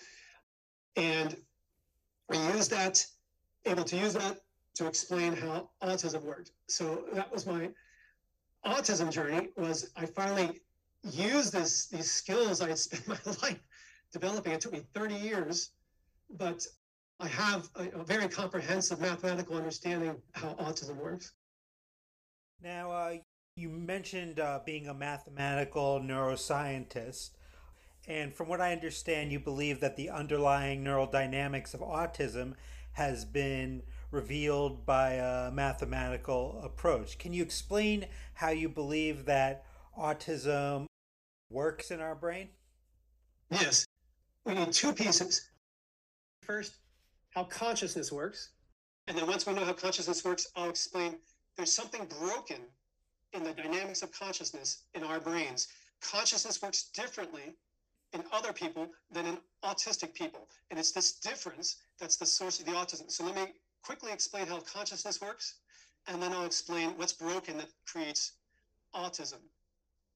And 0.95 1.35
we 2.29 2.37
used 2.37 2.71
that, 2.71 3.05
able 3.65 3.83
to 3.83 3.97
use 3.97 4.13
that 4.13 4.37
to 4.75 4.87
explain 4.87 5.35
how 5.35 5.69
autism 5.81 6.23
worked. 6.23 6.51
So 6.67 7.03
that 7.13 7.31
was 7.31 7.45
my 7.45 7.69
autism 8.65 9.11
journey 9.11 9.49
was 9.57 9.91
I 9.95 10.05
finally 10.05 10.61
used 11.03 11.53
this 11.53 11.87
these 11.87 12.11
skills 12.11 12.61
I 12.61 12.69
had 12.69 12.77
spent 12.77 13.07
my 13.25 13.31
life 13.41 13.59
developing. 14.11 14.53
It 14.53 14.61
took 14.61 14.73
me 14.73 14.83
30 14.93 15.15
years, 15.15 15.71
but 16.29 16.65
I 17.19 17.27
have 17.27 17.69
a, 17.75 17.99
a 17.99 18.03
very 18.03 18.27
comprehensive 18.29 19.01
mathematical 19.01 19.57
understanding 19.57 20.15
how 20.33 20.49
autism 20.53 20.97
works. 20.97 21.33
Now, 22.61 22.91
uh, 22.91 23.15
you 23.55 23.69
mentioned 23.69 24.39
uh, 24.39 24.59
being 24.65 24.87
a 24.87 24.93
mathematical 24.93 25.99
neuroscientist. 25.99 27.31
And 28.07 28.33
from 28.33 28.47
what 28.47 28.61
I 28.61 28.71
understand, 28.71 29.31
you 29.31 29.39
believe 29.39 29.79
that 29.81 29.95
the 29.95 30.09
underlying 30.09 30.83
neural 30.83 31.05
dynamics 31.05 31.73
of 31.73 31.81
autism 31.81 32.55
has 32.93 33.23
been 33.23 33.83
revealed 34.11 34.85
by 34.85 35.13
a 35.13 35.51
mathematical 35.51 36.59
approach. 36.63 37.17
Can 37.17 37.33
you 37.33 37.43
explain 37.43 38.07
how 38.33 38.49
you 38.49 38.67
believe 38.67 39.25
that 39.25 39.65
autism 39.97 40.85
works 41.51 41.91
in 41.91 41.99
our 41.99 42.15
brain? 42.15 42.49
Yes. 43.51 43.85
We 44.45 44.55
need 44.55 44.71
two 44.71 44.93
pieces. 44.93 45.49
First, 46.41 46.77
how 47.29 47.43
consciousness 47.43 48.11
works. 48.11 48.49
And 49.07 49.17
then 49.17 49.27
once 49.27 49.45
we 49.45 49.53
know 49.53 49.65
how 49.65 49.73
consciousness 49.73 50.23
works, 50.23 50.47
I'll 50.55 50.69
explain 50.69 51.17
there's 51.57 51.71
something 51.71 52.07
broken 52.19 52.57
in 53.33 53.43
the 53.43 53.53
dynamics 53.53 54.01
of 54.01 54.11
consciousness 54.11 54.83
in 54.95 55.03
our 55.03 55.19
brains. 55.19 55.67
Consciousness 56.01 56.61
works 56.61 56.89
differently 56.93 57.55
in 58.13 58.23
other 58.31 58.53
people 58.53 58.89
than 59.11 59.25
in 59.25 59.37
autistic 59.63 60.13
people. 60.13 60.47
And 60.69 60.79
it's 60.79 60.91
this 60.91 61.13
difference 61.13 61.77
that's 61.99 62.15
the 62.15 62.25
source 62.25 62.59
of 62.59 62.65
the 62.65 62.71
autism. 62.71 63.09
So 63.11 63.23
let 63.23 63.35
me 63.35 63.53
quickly 63.83 64.11
explain 64.11 64.47
how 64.47 64.59
consciousness 64.59 65.21
works, 65.21 65.55
and 66.07 66.21
then 66.21 66.33
I'll 66.33 66.45
explain 66.45 66.91
what's 66.97 67.13
broken 67.13 67.57
that 67.57 67.69
creates 67.85 68.33
autism. 68.95 69.39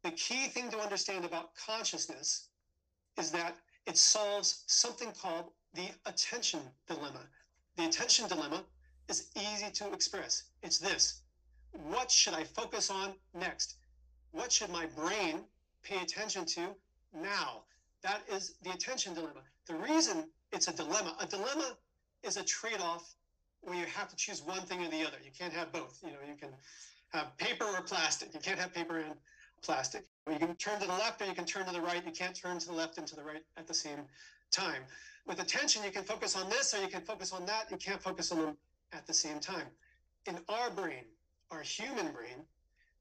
The 0.04 0.12
key 0.12 0.48
thing 0.48 0.70
to 0.72 0.80
understand 0.80 1.24
about 1.24 1.56
consciousness 1.56 2.50
is 3.18 3.32
that 3.32 3.56
it 3.86 3.98
solves 3.98 4.64
something 4.68 5.12
called 5.12 5.52
the 5.74 5.88
attention 6.06 6.60
dilemma. 6.88 7.22
The 7.78 7.86
attention 7.86 8.28
dilemma 8.28 8.64
is 9.08 9.30
easy 9.36 9.72
to 9.72 9.92
express. 9.94 10.44
It's 10.62 10.80
this 10.80 11.22
What 11.90 12.12
should 12.12 12.34
I 12.34 12.44
focus 12.44 12.90
on 12.90 13.14
next? 13.34 13.76
What 14.32 14.52
should 14.52 14.70
my 14.70 14.86
brain 14.86 15.46
pay 15.84 16.02
attention 16.02 16.46
to 16.46 16.76
now? 17.14 17.64
That 18.04 18.22
is 18.30 18.56
the 18.64 18.72
attention 18.72 19.14
dilemma. 19.14 19.42
The 19.66 19.76
reason 19.76 20.30
it's 20.52 20.68
a 20.68 20.74
dilemma, 20.74 21.16
a 21.20 21.26
dilemma 21.26 21.78
is 22.22 22.38
a 22.38 22.44
trade 22.44 22.82
off 22.82 23.16
where 23.62 23.78
you 23.78 23.86
have 23.86 24.10
to 24.10 24.16
choose 24.16 24.42
one 24.42 24.62
thing 24.62 24.86
or 24.86 24.90
the 24.90 25.06
other. 25.08 25.18
You 25.24 25.32
can't 25.38 25.54
have 25.54 25.72
both. 25.72 26.00
You 26.04 26.10
know, 26.10 26.18
you 26.28 26.36
can 26.36 26.50
have 27.14 27.36
paper 27.38 27.64
or 27.64 27.82
plastic. 27.82 28.34
You 28.34 28.42
can't 28.42 28.60
have 28.60 28.74
paper 28.74 28.98
and 28.98 29.16
plastic. 29.62 30.04
You 30.30 30.38
can 30.38 30.54
turn 30.56 30.82
to 30.82 30.88
the 30.88 30.94
left 30.94 31.22
or 31.22 31.26
you 31.26 31.34
can 31.34 31.46
turn 31.46 31.66
to 31.66 31.72
the 31.72 31.82
right. 31.82 32.06
You 32.06 32.12
can't 32.12 32.36
turn 32.36 32.60
to 32.60 32.68
the 32.68 32.74
left 32.74 32.98
and 32.98 33.08
to 33.08 33.16
the 33.16 33.24
right 33.24 33.44
at 33.56 33.68
the 33.68 33.74
same 33.74 34.00
time. 34.52 34.84
With 35.26 35.40
attention, 35.40 35.84
you 35.86 35.92
can 35.92 36.04
focus 36.04 36.36
on 36.36 36.50
this 36.50 36.74
or 36.74 36.82
you 36.82 36.90
can 36.90 37.02
focus 37.02 37.32
on 37.32 37.46
that. 37.46 37.72
You 37.72 37.78
can't 37.78 38.02
focus 38.04 38.34
on 38.34 38.40
them 38.40 38.58
at 38.92 39.08
the 39.08 39.14
same 39.14 39.40
time. 39.40 39.68
In 40.26 40.38
our 40.50 40.70
brain, 40.70 41.06
our 41.52 41.62
human 41.62 42.12
brain, 42.12 42.46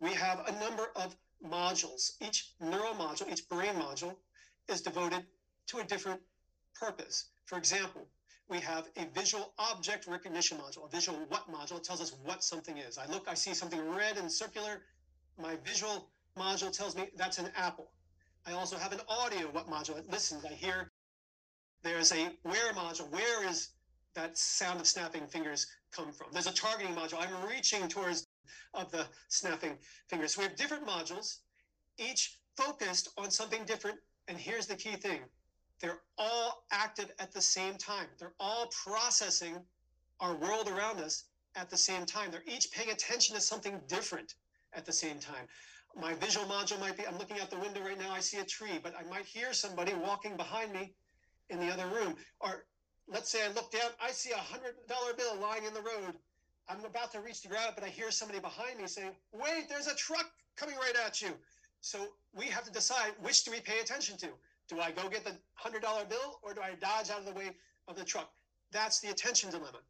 we 0.00 0.10
have 0.10 0.46
a 0.46 0.52
number 0.60 0.90
of 0.94 1.16
modules. 1.44 2.12
Each 2.20 2.52
neural 2.60 2.94
module, 2.94 3.30
each 3.32 3.48
brain 3.48 3.74
module 3.74 4.14
is 4.68 4.80
devoted 4.80 5.24
to 5.68 5.78
a 5.78 5.84
different 5.84 6.20
purpose. 6.74 7.30
For 7.46 7.58
example, 7.58 8.06
we 8.48 8.58
have 8.60 8.88
a 8.96 9.06
visual 9.14 9.54
object 9.58 10.06
recognition 10.06 10.58
module, 10.58 10.86
a 10.86 10.90
visual 10.90 11.18
what 11.28 11.50
module. 11.50 11.78
It 11.78 11.84
tells 11.84 12.00
us 12.00 12.12
what 12.24 12.44
something 12.44 12.76
is. 12.78 12.98
I 12.98 13.06
look, 13.06 13.26
I 13.28 13.34
see 13.34 13.54
something 13.54 13.80
red 13.94 14.18
and 14.18 14.30
circular. 14.30 14.82
My 15.40 15.56
visual 15.64 16.10
module 16.36 16.76
tells 16.76 16.96
me 16.96 17.08
that's 17.16 17.38
an 17.38 17.48
apple. 17.56 17.90
I 18.46 18.52
also 18.52 18.76
have 18.76 18.92
an 18.92 19.00
audio 19.08 19.46
what 19.52 19.68
module. 19.68 19.98
It 19.98 20.10
listens. 20.10 20.44
I 20.44 20.48
hear 20.48 20.90
there's 21.82 22.12
a 22.12 22.30
where 22.42 22.72
module. 22.74 23.10
Where 23.10 23.48
is 23.48 23.70
that 24.14 24.36
sound 24.36 24.80
of 24.80 24.86
snapping 24.86 25.26
fingers 25.26 25.66
come 25.90 26.12
from? 26.12 26.28
There's 26.32 26.46
a 26.46 26.54
targeting 26.54 26.94
module. 26.94 27.18
I'm 27.20 27.48
reaching 27.48 27.88
towards 27.88 28.26
of 28.74 28.90
the 28.90 29.06
snapping 29.28 29.78
fingers. 30.08 30.34
So 30.34 30.40
we 30.40 30.48
have 30.48 30.56
different 30.56 30.86
modules, 30.86 31.38
each 31.98 32.38
focused 32.56 33.10
on 33.16 33.30
something 33.30 33.64
different. 33.64 33.98
And 34.28 34.38
here's 34.38 34.66
the 34.66 34.76
key 34.76 34.96
thing 34.96 35.20
they're 35.80 36.00
all 36.16 36.64
active 36.70 37.10
at 37.18 37.32
the 37.32 37.40
same 37.42 37.76
time. 37.76 38.06
They're 38.18 38.34
all 38.38 38.68
processing 38.84 39.56
our 40.20 40.34
world 40.34 40.68
around 40.68 41.00
us 41.00 41.24
at 41.56 41.68
the 41.70 41.76
same 41.76 42.06
time. 42.06 42.30
They're 42.30 42.44
each 42.46 42.70
paying 42.70 42.90
attention 42.90 43.34
to 43.34 43.40
something 43.40 43.80
different 43.88 44.34
at 44.74 44.86
the 44.86 44.92
same 44.92 45.18
time. 45.18 45.46
My 46.00 46.14
visual 46.14 46.46
module 46.46 46.80
might 46.80 46.96
be 46.96 47.06
I'm 47.06 47.18
looking 47.18 47.40
out 47.40 47.50
the 47.50 47.58
window 47.58 47.82
right 47.82 47.98
now, 47.98 48.12
I 48.12 48.20
see 48.20 48.38
a 48.38 48.44
tree, 48.44 48.78
but 48.82 48.94
I 48.98 49.02
might 49.10 49.26
hear 49.26 49.52
somebody 49.52 49.92
walking 49.92 50.36
behind 50.36 50.72
me 50.72 50.94
in 51.50 51.60
the 51.60 51.70
other 51.70 51.86
room. 51.86 52.14
Or 52.40 52.64
let's 53.08 53.30
say 53.30 53.44
I 53.44 53.48
look 53.48 53.70
down, 53.72 53.90
I 54.00 54.12
see 54.12 54.30
a 54.30 54.36
hundred 54.36 54.74
dollar 54.88 55.12
bill 55.14 55.36
lying 55.36 55.64
in 55.64 55.74
the 55.74 55.82
road. 55.82 56.14
I'm 56.68 56.84
about 56.84 57.12
to 57.12 57.20
reach 57.20 57.42
to 57.42 57.48
grab 57.48 57.70
it, 57.70 57.74
but 57.74 57.84
I 57.84 57.88
hear 57.88 58.10
somebody 58.10 58.40
behind 58.40 58.78
me 58.78 58.86
saying, 58.86 59.10
Wait, 59.32 59.68
there's 59.68 59.88
a 59.88 59.94
truck 59.96 60.30
coming 60.56 60.76
right 60.76 60.94
at 61.04 61.20
you. 61.20 61.30
So 61.82 62.06
we 62.32 62.46
have 62.46 62.64
to 62.64 62.70
decide 62.70 63.12
which 63.20 63.44
do 63.44 63.50
we 63.50 63.60
pay 63.60 63.80
attention 63.80 64.16
to? 64.18 64.28
Do 64.68 64.80
I 64.80 64.92
go 64.92 65.08
get 65.08 65.24
the 65.24 65.36
$100 65.62 66.08
bill 66.08 66.38
or 66.42 66.54
do 66.54 66.60
I 66.60 66.74
dodge 66.80 67.10
out 67.10 67.18
of 67.18 67.26
the 67.26 67.32
way 67.32 67.50
of 67.88 67.96
the 67.96 68.04
truck? 68.04 68.30
That's 68.70 69.00
the 69.00 69.10
attention 69.10 69.50
dilemma. 69.50 69.80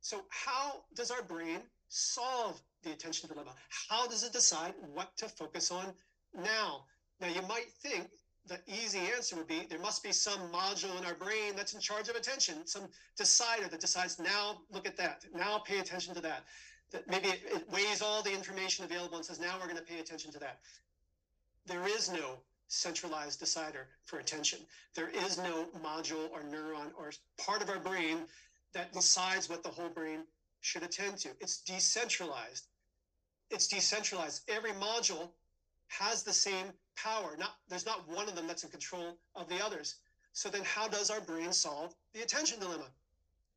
So, 0.00 0.22
how 0.28 0.84
does 0.94 1.10
our 1.10 1.22
brain 1.22 1.60
solve 1.88 2.60
the 2.84 2.92
attention 2.92 3.28
dilemma? 3.28 3.52
How 3.88 4.06
does 4.06 4.22
it 4.22 4.32
decide 4.32 4.74
what 4.94 5.16
to 5.16 5.28
focus 5.28 5.72
on 5.72 5.92
now? 6.34 6.84
Now, 7.20 7.28
you 7.28 7.42
might 7.48 7.72
think 7.82 8.10
the 8.46 8.60
easy 8.66 9.00
answer 9.16 9.34
would 9.34 9.48
be 9.48 9.66
there 9.68 9.80
must 9.80 10.02
be 10.02 10.12
some 10.12 10.38
module 10.52 10.96
in 10.98 11.04
our 11.04 11.14
brain 11.14 11.56
that's 11.56 11.74
in 11.74 11.80
charge 11.80 12.08
of 12.08 12.14
attention, 12.14 12.66
some 12.66 12.84
decider 13.16 13.68
that 13.68 13.80
decides 13.80 14.18
now 14.18 14.60
look 14.70 14.86
at 14.86 14.96
that, 14.98 15.24
now 15.34 15.58
pay 15.58 15.78
attention 15.78 16.14
to 16.14 16.20
that. 16.20 16.44
That 16.92 17.08
maybe 17.08 17.28
it, 17.28 17.40
it 17.44 17.70
weighs 17.70 18.00
all 18.00 18.22
the 18.22 18.32
information 18.32 18.84
available 18.84 19.16
and 19.16 19.26
says 19.26 19.40
now 19.40 19.56
we're 19.58 19.66
going 19.66 19.76
to 19.76 19.82
pay 19.82 19.98
attention 19.98 20.30
to 20.32 20.38
that. 20.38 20.60
There 21.68 21.86
is 21.86 22.10
no 22.10 22.38
centralized 22.68 23.40
decider 23.40 23.88
for 24.04 24.18
attention. 24.18 24.60
There 24.94 25.10
is 25.10 25.36
no 25.36 25.66
module 25.84 26.30
or 26.32 26.40
neuron 26.40 26.92
or 26.98 27.12
part 27.36 27.60
of 27.62 27.68
our 27.68 27.78
brain 27.78 28.18
that 28.72 28.92
decides 28.94 29.50
what 29.50 29.62
the 29.62 29.68
whole 29.68 29.90
brain 29.90 30.20
should 30.60 30.82
attend 30.82 31.18
to. 31.18 31.28
It's 31.40 31.58
decentralized. 31.58 32.68
It's 33.50 33.68
decentralized. 33.68 34.42
Every 34.48 34.72
module 34.72 35.28
has 35.88 36.22
the 36.22 36.32
same 36.32 36.66
power. 36.96 37.36
Not 37.38 37.56
there's 37.68 37.86
not 37.86 38.08
one 38.08 38.28
of 38.28 38.34
them 38.34 38.46
that's 38.46 38.64
in 38.64 38.70
control 38.70 39.18
of 39.34 39.48
the 39.48 39.62
others. 39.62 39.96
So 40.32 40.48
then 40.48 40.64
how 40.64 40.88
does 40.88 41.10
our 41.10 41.20
brain 41.20 41.52
solve 41.52 41.94
the 42.14 42.22
attention 42.22 42.60
dilemma? 42.60 42.88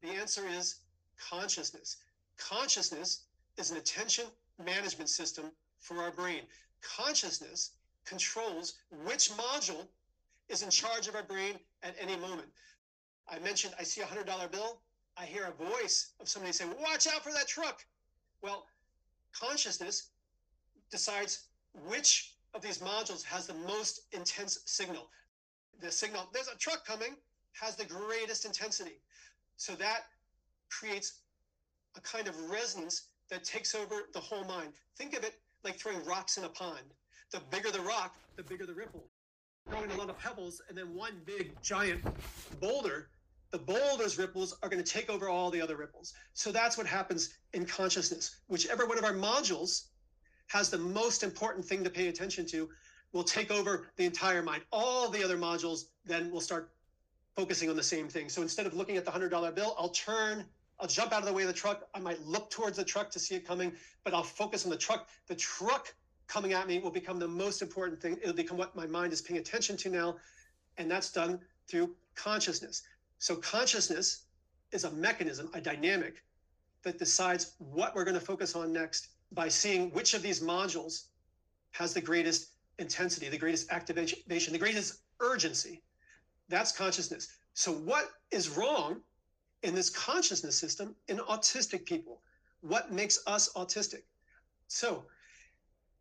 The 0.01 0.09
answer 0.09 0.43
is 0.47 0.75
consciousness. 1.17 1.97
Consciousness 2.37 3.23
is 3.57 3.71
an 3.71 3.77
attention 3.77 4.25
management 4.63 5.09
system 5.09 5.45
for 5.79 5.97
our 5.97 6.11
brain. 6.11 6.41
Consciousness 6.81 7.71
controls 8.05 8.75
which 9.05 9.31
module 9.31 9.87
is 10.49 10.63
in 10.63 10.69
charge 10.69 11.07
of 11.07 11.15
our 11.15 11.23
brain 11.23 11.55
at 11.83 11.95
any 11.99 12.17
moment. 12.17 12.47
I 13.29 13.39
mentioned 13.39 13.73
I 13.79 13.83
see 13.83 14.01
a 14.01 14.05
$100 14.05 14.51
bill. 14.51 14.81
I 15.17 15.25
hear 15.25 15.45
a 15.45 15.63
voice 15.63 16.11
of 16.19 16.27
somebody 16.27 16.53
say, 16.53 16.65
Watch 16.79 17.07
out 17.07 17.23
for 17.23 17.31
that 17.33 17.47
truck. 17.47 17.85
Well, 18.41 18.65
consciousness 19.33 20.09
decides 20.89 21.47
which 21.87 22.35
of 22.53 22.61
these 22.61 22.79
modules 22.79 23.23
has 23.23 23.47
the 23.47 23.53
most 23.53 24.01
intense 24.11 24.59
signal. 24.65 25.09
The 25.79 25.91
signal, 25.91 26.27
there's 26.33 26.47
a 26.47 26.57
truck 26.57 26.85
coming, 26.85 27.15
has 27.53 27.75
the 27.75 27.85
greatest 27.85 28.45
intensity. 28.45 28.99
So 29.57 29.73
that 29.75 30.01
creates 30.69 31.19
a 31.95 32.01
kind 32.01 32.27
of 32.27 32.49
resonance 32.49 33.07
that 33.29 33.43
takes 33.43 33.75
over 33.75 34.03
the 34.13 34.19
whole 34.19 34.43
mind. 34.45 34.73
Think 34.97 35.15
of 35.15 35.23
it 35.23 35.35
like 35.63 35.77
throwing 35.77 36.03
rocks 36.05 36.37
in 36.37 36.43
a 36.43 36.49
pond. 36.49 36.93
The 37.31 37.41
bigger 37.49 37.71
the 37.71 37.81
rock, 37.81 38.15
the 38.35 38.43
bigger 38.43 38.65
the 38.65 38.73
ripple. 38.73 39.05
Throwing 39.69 39.91
a 39.91 39.95
lot 39.95 40.09
of 40.09 40.17
pebbles 40.17 40.61
and 40.67 40.77
then 40.77 40.93
one 40.93 41.21
big 41.25 41.53
giant 41.61 42.03
boulder, 42.59 43.07
the 43.51 43.57
boulder's 43.57 44.17
ripples 44.17 44.57
are 44.61 44.69
going 44.69 44.83
to 44.83 44.89
take 44.89 45.09
over 45.09 45.29
all 45.29 45.49
the 45.49 45.61
other 45.61 45.77
ripples. 45.77 46.13
So 46.33 46.51
that's 46.51 46.77
what 46.77 46.87
happens 46.87 47.37
in 47.53 47.65
consciousness. 47.65 48.37
Whichever 48.47 48.85
one 48.85 48.97
of 48.97 49.05
our 49.05 49.13
modules 49.13 49.85
has 50.47 50.69
the 50.69 50.77
most 50.77 51.23
important 51.23 51.65
thing 51.65 51.83
to 51.83 51.89
pay 51.89 52.07
attention 52.07 52.45
to 52.47 52.69
will 53.13 53.23
take 53.23 53.49
over 53.49 53.87
the 53.95 54.05
entire 54.05 54.41
mind. 54.41 54.63
All 54.71 55.09
the 55.09 55.23
other 55.23 55.37
modules 55.37 55.85
then 56.05 56.31
will 56.31 56.41
start 56.41 56.71
focusing 57.35 57.69
on 57.69 57.77
the 57.77 57.83
same 57.83 58.09
thing. 58.09 58.27
So 58.27 58.41
instead 58.41 58.65
of 58.65 58.73
looking 58.73 58.97
at 58.97 59.05
the 59.05 59.11
$100 59.11 59.55
bill, 59.55 59.75
I'll 59.77 59.89
turn 59.89 60.45
I'll 60.81 60.87
jump 60.87 61.13
out 61.13 61.19
of 61.19 61.27
the 61.27 61.33
way 61.33 61.43
of 61.43 61.47
the 61.47 61.53
truck. 61.53 61.87
I 61.93 61.99
might 61.99 62.19
look 62.25 62.49
towards 62.49 62.75
the 62.75 62.83
truck 62.83 63.11
to 63.11 63.19
see 63.19 63.35
it 63.35 63.45
coming, 63.45 63.71
but 64.03 64.15
I'll 64.15 64.23
focus 64.23 64.65
on 64.65 64.71
the 64.71 64.77
truck. 64.77 65.07
The 65.27 65.35
truck 65.35 65.93
coming 66.31 66.53
at 66.53 66.67
me 66.67 66.79
will 66.79 66.91
become 66.91 67.19
the 67.19 67.27
most 67.27 67.61
important 67.61 68.01
thing. 68.01 68.17
It'll 68.21 68.33
become 68.33 68.57
what 68.57 68.75
my 68.75 68.87
mind 68.87 69.11
is 69.11 69.21
paying 69.21 69.39
attention 69.39 69.75
to 69.77 69.89
now. 69.89 70.15
And 70.77 70.89
that's 70.89 71.11
done 71.11 71.39
through 71.67 71.95
consciousness. 72.15 72.83
So 73.19 73.35
consciousness 73.35 74.25
is 74.71 74.85
a 74.85 74.91
mechanism, 74.91 75.49
a 75.53 75.61
dynamic 75.61 76.23
that 76.83 76.97
decides 76.97 77.55
what 77.57 77.93
we're 77.95 78.05
going 78.05 78.19
to 78.19 78.25
focus 78.25 78.55
on 78.55 78.71
next 78.71 79.09
by 79.33 79.49
seeing 79.49 79.91
which 79.91 80.13
of 80.13 80.21
these 80.21 80.39
modules 80.41 81.07
has 81.71 81.93
the 81.93 82.01
greatest 82.01 82.51
intensity, 82.79 83.27
the 83.27 83.37
greatest 83.37 83.71
activation, 83.71 84.53
the 84.53 84.59
greatest 84.59 84.99
urgency. 85.19 85.81
That's 86.47 86.71
consciousness. 86.71 87.27
So 87.53 87.71
what 87.71 88.09
is 88.31 88.49
wrong 88.49 89.01
in 89.63 89.75
this 89.75 89.89
consciousness 89.89 90.57
system 90.57 90.95
in 91.07 91.17
autistic 91.17 91.85
people. 91.85 92.21
What 92.61 92.91
makes 92.91 93.19
us 93.27 93.51
autistic? 93.53 94.03
So, 94.67 95.03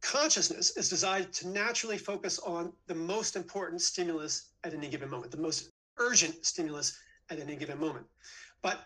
consciousness 0.01 0.77
is 0.77 0.89
designed 0.89 1.33
to 1.33 1.49
naturally 1.49 1.99
focus 1.99 2.39
on 2.41 2.73
the 2.87 2.95
most 2.95 3.37
important 3.37 3.81
stimulus 3.81 4.51
at 4.65 4.75
any 4.75 4.89
given 4.89 5.11
moment, 5.11 5.31
the 5.31 5.39
most 5.39 5.71
urgent 5.99 6.45
stimulus 6.45 6.99
at 7.31 7.39
any 7.39 7.57
given 7.57 7.79
moment. 7.79 8.07
But 8.63 8.81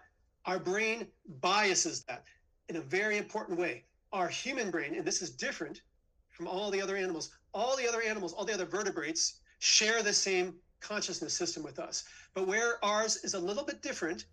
our 0.45 0.59
brain 0.59 1.07
biases 1.41 2.05
that 2.05 2.25
in 2.69 2.77
a 2.77 2.81
very 2.81 3.19
important 3.19 3.59
way. 3.59 3.85
Our 4.13 4.29
human 4.29 4.71
brain, 4.71 4.95
and 4.95 5.05
this 5.05 5.23
is 5.23 5.31
different 5.31 5.83
from 6.31 6.47
all 6.47 6.71
the 6.71 6.83
other 6.83 6.97
animals, 6.97 7.31
all 7.53 7.77
the 7.77 7.89
other 7.89 8.03
animals, 8.03 8.33
all 8.33 8.45
the 8.45 8.55
other 8.55 8.67
vertebrates 8.67 9.41
share 9.59 10.03
the 10.03 10.13
same 10.13 10.55
consciousness 10.81 11.33
system 11.33 11.63
with 11.63 11.79
us. 11.79 12.05
But 12.35 12.47
where 12.47 12.85
ours 12.85 13.17
is 13.25 13.35
a 13.35 13.39
little 13.39 13.65
bit 13.65 13.83
different 13.83 14.27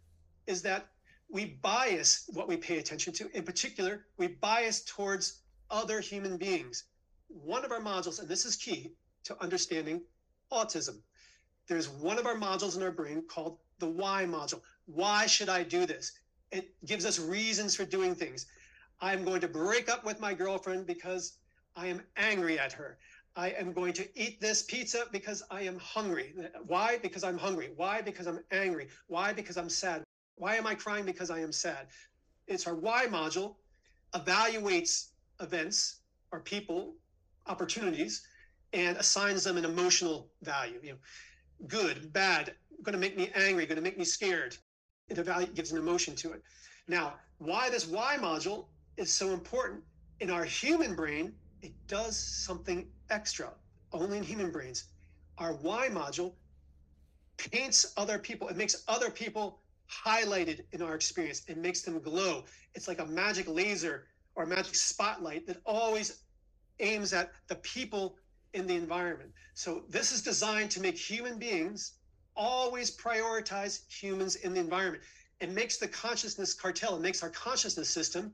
is 0.47 0.61
that 0.63 0.87
we 1.29 1.57
bias 1.61 2.29
what 2.33 2.47
we 2.47 2.57
pay 2.57 2.79
attention 2.79 3.13
to. 3.13 3.29
In 3.37 3.43
particular, 3.43 4.05
we 4.17 4.27
bias 4.27 4.83
towards 4.83 5.41
other 5.71 5.99
human 5.99 6.37
beings. 6.37 6.83
One 7.27 7.65
of 7.65 7.71
our 7.71 7.79
modules, 7.79 8.19
and 8.19 8.27
this 8.29 8.45
is 8.45 8.55
key 8.55 8.91
to 9.23 9.41
understanding 9.41 10.01
autism, 10.51 10.97
there's 11.67 11.89
one 11.89 12.19
of 12.19 12.25
our 12.25 12.35
modules 12.35 12.75
in 12.75 12.83
our 12.83 12.91
brain 12.91 13.23
called 13.27 13.57
the 13.79 13.87
why 13.87 14.25
module. 14.25 14.61
Why 14.85 15.25
should 15.25 15.49
I 15.49 15.63
do 15.63 15.85
this? 15.85 16.11
It 16.51 16.73
gives 16.85 17.05
us 17.05 17.19
reasons 17.19 17.75
for 17.75 17.85
doing 17.85 18.13
things. 18.13 18.45
I'm 18.99 19.23
going 19.23 19.41
to 19.41 19.47
break 19.47 19.89
up 19.89 20.03
with 20.03 20.19
my 20.19 20.33
girlfriend 20.33 20.85
because 20.85 21.37
I 21.75 21.87
am 21.87 22.01
angry 22.17 22.59
at 22.59 22.73
her. 22.73 22.97
I 23.35 23.51
am 23.51 23.71
going 23.71 23.93
to 23.93 24.21
eat 24.21 24.41
this 24.41 24.63
pizza 24.63 25.05
because 25.11 25.41
I 25.49 25.61
am 25.61 25.79
hungry. 25.79 26.35
Why? 26.67 26.97
Because 27.01 27.23
I'm 27.23 27.37
hungry. 27.37 27.71
Why? 27.77 28.01
Because 28.01 28.27
I'm 28.27 28.41
angry. 28.51 28.89
Why? 29.07 29.31
Because 29.31 29.57
I'm 29.57 29.69
sad. 29.69 30.03
Why 30.35 30.55
am 30.57 30.67
I 30.67 30.75
crying? 30.75 31.05
Because 31.05 31.29
I 31.29 31.39
am 31.39 31.53
sad. 31.53 31.87
It's 32.47 32.67
our 32.67 32.75
why 32.75 33.05
module 33.05 33.55
evaluates 34.13 35.10
events 35.41 36.01
or 36.31 36.39
people, 36.39 36.95
opportunities, 37.47 38.25
and 38.73 38.97
assigns 38.97 39.43
them 39.43 39.57
an 39.57 39.65
emotional 39.65 40.29
value. 40.43 40.79
You 40.83 40.91
know, 40.91 40.97
good, 41.67 42.13
bad, 42.13 42.55
going 42.83 42.93
to 42.93 42.99
make 42.99 43.17
me 43.17 43.31
angry, 43.35 43.65
going 43.65 43.75
to 43.75 43.81
make 43.81 43.97
me 43.97 44.05
scared. 44.05 44.57
It 45.09 45.17
evaluates, 45.17 45.53
gives 45.55 45.71
an 45.71 45.77
emotion 45.77 46.15
to 46.17 46.31
it. 46.31 46.41
Now, 46.87 47.15
why 47.37 47.69
this 47.69 47.87
why 47.87 48.17
module 48.17 48.65
is 48.97 49.11
so 49.11 49.31
important 49.31 49.83
in 50.19 50.29
our 50.29 50.43
human 50.43 50.95
brain, 50.95 51.33
it 51.61 51.73
does 51.87 52.17
something 52.17 52.87
extra, 53.09 53.49
only 53.91 54.17
in 54.17 54.23
human 54.23 54.51
brains. 54.51 54.85
Our 55.37 55.53
why 55.53 55.89
module 55.89 56.33
paints 57.37 57.93
other 57.97 58.19
people, 58.19 58.47
it 58.47 58.55
makes 58.55 58.83
other 58.87 59.09
people 59.09 59.59
highlighted 59.89 60.63
in 60.71 60.81
our 60.81 60.95
experience. 60.95 61.43
It 61.47 61.57
makes 61.57 61.81
them 61.81 61.99
glow. 61.99 62.45
It's 62.75 62.87
like 62.87 62.99
a 62.99 63.05
magic 63.05 63.47
laser 63.47 64.07
or 64.35 64.45
magic 64.45 64.75
spotlight 64.75 65.45
that 65.47 65.57
always 65.65 66.23
aims 66.79 67.13
at 67.13 67.31
the 67.47 67.55
people 67.55 68.15
in 68.53 68.67
the 68.67 68.75
environment. 68.75 69.31
So 69.53 69.83
this 69.89 70.11
is 70.11 70.21
designed 70.21 70.71
to 70.71 70.81
make 70.81 70.97
human 70.97 71.37
beings 71.37 71.93
always 72.35 72.95
prioritize 72.95 73.81
humans 73.89 74.35
in 74.37 74.53
the 74.53 74.59
environment. 74.59 75.03
It 75.39 75.49
makes 75.51 75.77
the 75.77 75.87
consciousness 75.87 76.53
cartel, 76.53 76.95
it 76.95 77.01
makes 77.01 77.23
our 77.23 77.29
consciousness 77.29 77.89
system 77.89 78.33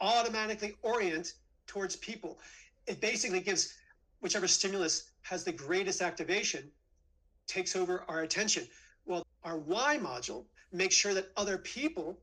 automatically 0.00 0.74
orient 0.82 1.34
towards 1.66 1.96
people. 1.96 2.38
It 2.86 3.00
basically 3.00 3.40
gives 3.40 3.74
whichever 4.20 4.46
stimulus 4.46 5.10
has 5.22 5.44
the 5.44 5.52
greatest 5.52 6.00
activation 6.00 6.70
takes 7.46 7.74
over 7.76 8.04
our 8.08 8.22
attention. 8.22 8.66
Well, 9.04 9.26
our 9.42 9.58
why 9.58 9.98
module 9.98 10.44
makes 10.72 10.94
sure 10.94 11.14
that 11.14 11.30
other 11.36 11.58
people 11.58 12.18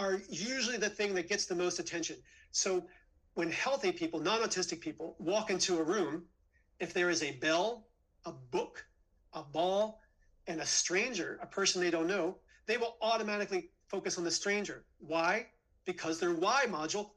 are 0.00 0.18
usually 0.30 0.78
the 0.78 0.88
thing 0.88 1.14
that 1.14 1.28
gets 1.28 1.44
the 1.44 1.54
most 1.54 1.78
attention. 1.78 2.16
So 2.52 2.86
when 3.34 3.50
healthy 3.50 3.92
people, 3.92 4.18
non 4.18 4.40
autistic 4.40 4.80
people, 4.80 5.14
walk 5.18 5.50
into 5.50 5.78
a 5.78 5.82
room, 5.82 6.24
if 6.78 6.94
there 6.94 7.10
is 7.10 7.22
a 7.22 7.32
bell, 7.32 7.86
a 8.24 8.32
book, 8.32 8.82
a 9.34 9.42
ball, 9.42 10.00
and 10.46 10.62
a 10.62 10.66
stranger, 10.66 11.38
a 11.42 11.46
person 11.46 11.82
they 11.82 11.90
don't 11.90 12.06
know, 12.06 12.38
they 12.66 12.78
will 12.78 12.96
automatically 13.02 13.68
focus 13.88 14.16
on 14.16 14.24
the 14.24 14.30
stranger. 14.30 14.84
Why? 15.00 15.46
Because 15.84 16.18
their 16.18 16.32
why 16.32 16.64
module 16.66 17.10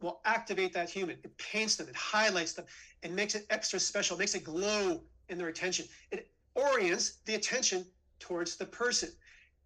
will 0.00 0.20
activate 0.24 0.72
that 0.74 0.88
human. 0.88 1.16
It 1.24 1.36
paints 1.36 1.74
them, 1.74 1.88
it 1.88 1.96
highlights 1.96 2.52
them, 2.52 2.64
it 3.02 3.10
makes 3.10 3.34
it 3.34 3.44
extra 3.50 3.80
special, 3.80 4.16
makes 4.16 4.36
it 4.36 4.44
glow 4.44 5.02
in 5.28 5.36
their 5.36 5.48
attention. 5.48 5.86
It 6.12 6.30
orients 6.54 7.18
the 7.26 7.34
attention 7.34 7.86
towards 8.20 8.54
the 8.54 8.66
person. 8.66 9.10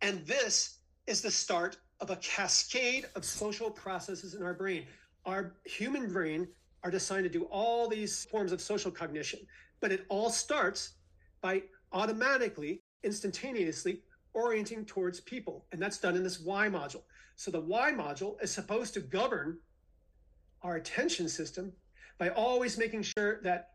And 0.00 0.27
this 0.27 0.79
is 1.07 1.20
the 1.20 1.31
start 1.31 1.77
of 2.04 2.10
a 2.10 2.16
cascade 2.16 3.06
of 3.16 3.24
social 3.24 3.70
processes 3.70 4.34
in 4.34 4.42
our 4.42 4.52
brain. 4.52 4.84
Our 5.24 5.54
human 5.64 6.12
brain 6.12 6.46
are 6.82 6.90
designed 6.90 7.24
to 7.24 7.30
do 7.30 7.44
all 7.44 7.88
these 7.88 8.26
forms 8.26 8.52
of 8.52 8.60
social 8.60 8.90
cognition, 8.90 9.40
but 9.80 9.90
it 9.90 10.04
all 10.10 10.28
starts 10.28 10.96
by 11.40 11.62
automatically, 11.92 12.82
instantaneously 13.04 14.02
orienting 14.34 14.84
towards 14.84 15.20
people. 15.20 15.64
And 15.72 15.80
that's 15.80 15.98
done 15.98 16.14
in 16.14 16.22
this 16.22 16.40
why 16.40 16.68
module. 16.68 17.04
So 17.36 17.50
the 17.50 17.60
why 17.60 17.90
module 17.92 18.40
is 18.42 18.50
supposed 18.50 18.92
to 18.94 19.00
govern 19.00 19.58
our 20.60 20.76
attention 20.76 21.26
system 21.26 21.72
by 22.18 22.28
always 22.28 22.76
making 22.76 23.02
sure 23.02 23.40
that 23.44 23.70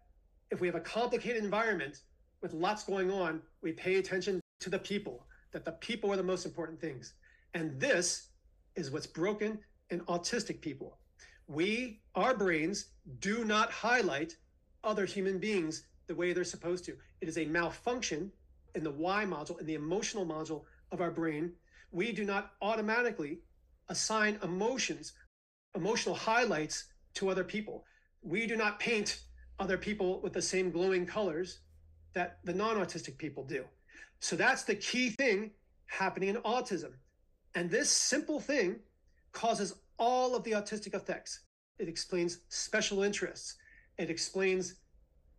if 0.52 0.62
we 0.62 0.68
have 0.68 0.76
a 0.76 0.82
complicated 0.82 1.44
environment 1.44 2.02
with 2.44 2.54
lots 2.54 2.84
going 2.84 3.10
on, 3.10 3.42
we 3.64 3.72
pay 3.72 3.96
attention 3.96 4.40
to 4.60 4.70
the 4.70 4.80
people 4.80 5.26
that 5.52 5.66
the 5.66 5.72
people 5.72 6.12
are 6.12 6.16
the 6.16 6.22
most 6.22 6.46
important 6.46 6.80
things. 6.80 7.16
And 7.54 7.80
this 7.80 8.30
is 8.76 8.92
what's 8.92 9.08
broken 9.08 9.60
in 9.90 10.02
autistic 10.02 10.62
people. 10.62 10.98
We, 11.48 12.02
our 12.16 12.36
brains, 12.36 12.88
do 13.20 13.44
not 13.44 13.72
highlight 13.72 14.36
other 14.84 15.06
human 15.06 15.40
beings 15.40 15.88
the 16.08 16.16
way 16.16 16.34
they're 16.34 16.44
supposed 16.44 16.86
to. 16.86 16.96
It 17.22 17.28
is 17.28 17.38
a 17.38 17.46
malfunction 17.46 18.32
in 18.76 18.84
the 18.84 18.92
why 18.92 19.26
module, 19.26 19.60
in 19.60 19.66
the 19.66 19.74
emotional 19.74 20.26
module 20.26 20.64
of 20.92 21.02
our 21.02 21.12
brain. 21.12 21.54
We 21.92 22.12
do 22.12 22.24
not 22.24 22.52
automatically 22.62 23.40
assign 23.90 24.40
emotions, 24.44 25.14
emotional 25.76 26.16
highlights 26.16 26.86
to 27.16 27.30
other 27.30 27.44
people. 27.44 27.86
We 28.22 28.46
do 28.46 28.56
not 28.56 28.80
paint 28.80 29.22
other 29.60 29.78
people 29.78 30.22
with 30.22 30.34
the 30.34 30.42
same 30.42 30.72
glowing 30.72 31.06
colors 31.06 31.60
that 32.14 32.40
the 32.44 32.54
non 32.54 32.78
autistic 32.78 33.18
people 33.18 33.44
do. 33.44 33.66
So 34.20 34.36
that's 34.36 34.64
the 34.64 34.76
key 34.76 35.10
thing 35.12 35.52
happening 35.88 36.30
in 36.30 36.36
autism. 36.38 36.92
And 37.56 37.70
this 37.70 37.90
simple 37.90 38.40
thing 38.40 38.80
causes 39.32 39.76
all 39.98 40.36
of 40.36 40.44
the 40.44 40.52
autistic 40.52 40.94
effects. 40.94 41.42
It 41.78 41.88
explains 41.88 42.40
special 42.50 43.04
interests. 43.04 43.56
It 43.98 44.10
explains 44.10 44.76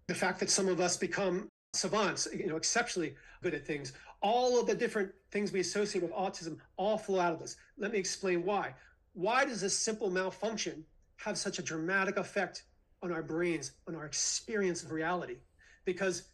the 0.06 0.14
fact 0.14 0.40
that 0.40 0.50
some 0.50 0.68
of 0.68 0.80
us 0.80 0.96
become 0.96 1.48
savants, 1.72 2.26
you 2.34 2.46
know, 2.46 2.56
exceptionally 2.56 3.14
good 3.42 3.54
at 3.54 3.66
things. 3.66 3.92
All 4.22 4.60
of 4.60 4.66
the 4.66 4.74
different 4.74 5.12
things 5.30 5.52
we 5.52 5.60
associate 5.60 6.02
with 6.02 6.12
autism 6.12 6.58
all 6.76 6.98
flow 6.98 7.20
out 7.20 7.32
of 7.32 7.38
this. 7.38 7.56
Let 7.78 7.92
me 7.92 7.98
explain 7.98 8.44
why. 8.44 8.74
Why 9.12 9.44
does 9.44 9.60
this 9.60 9.76
simple 9.76 10.10
malfunction 10.10 10.84
have 11.18 11.38
such 11.38 11.58
a 11.58 11.62
dramatic 11.62 12.16
effect 12.16 12.64
on 13.02 13.12
our 13.12 13.22
brains, 13.22 13.72
on 13.86 13.94
our 13.94 14.04
experience 14.04 14.82
of 14.82 14.90
reality, 14.90 15.36
because 15.84 16.24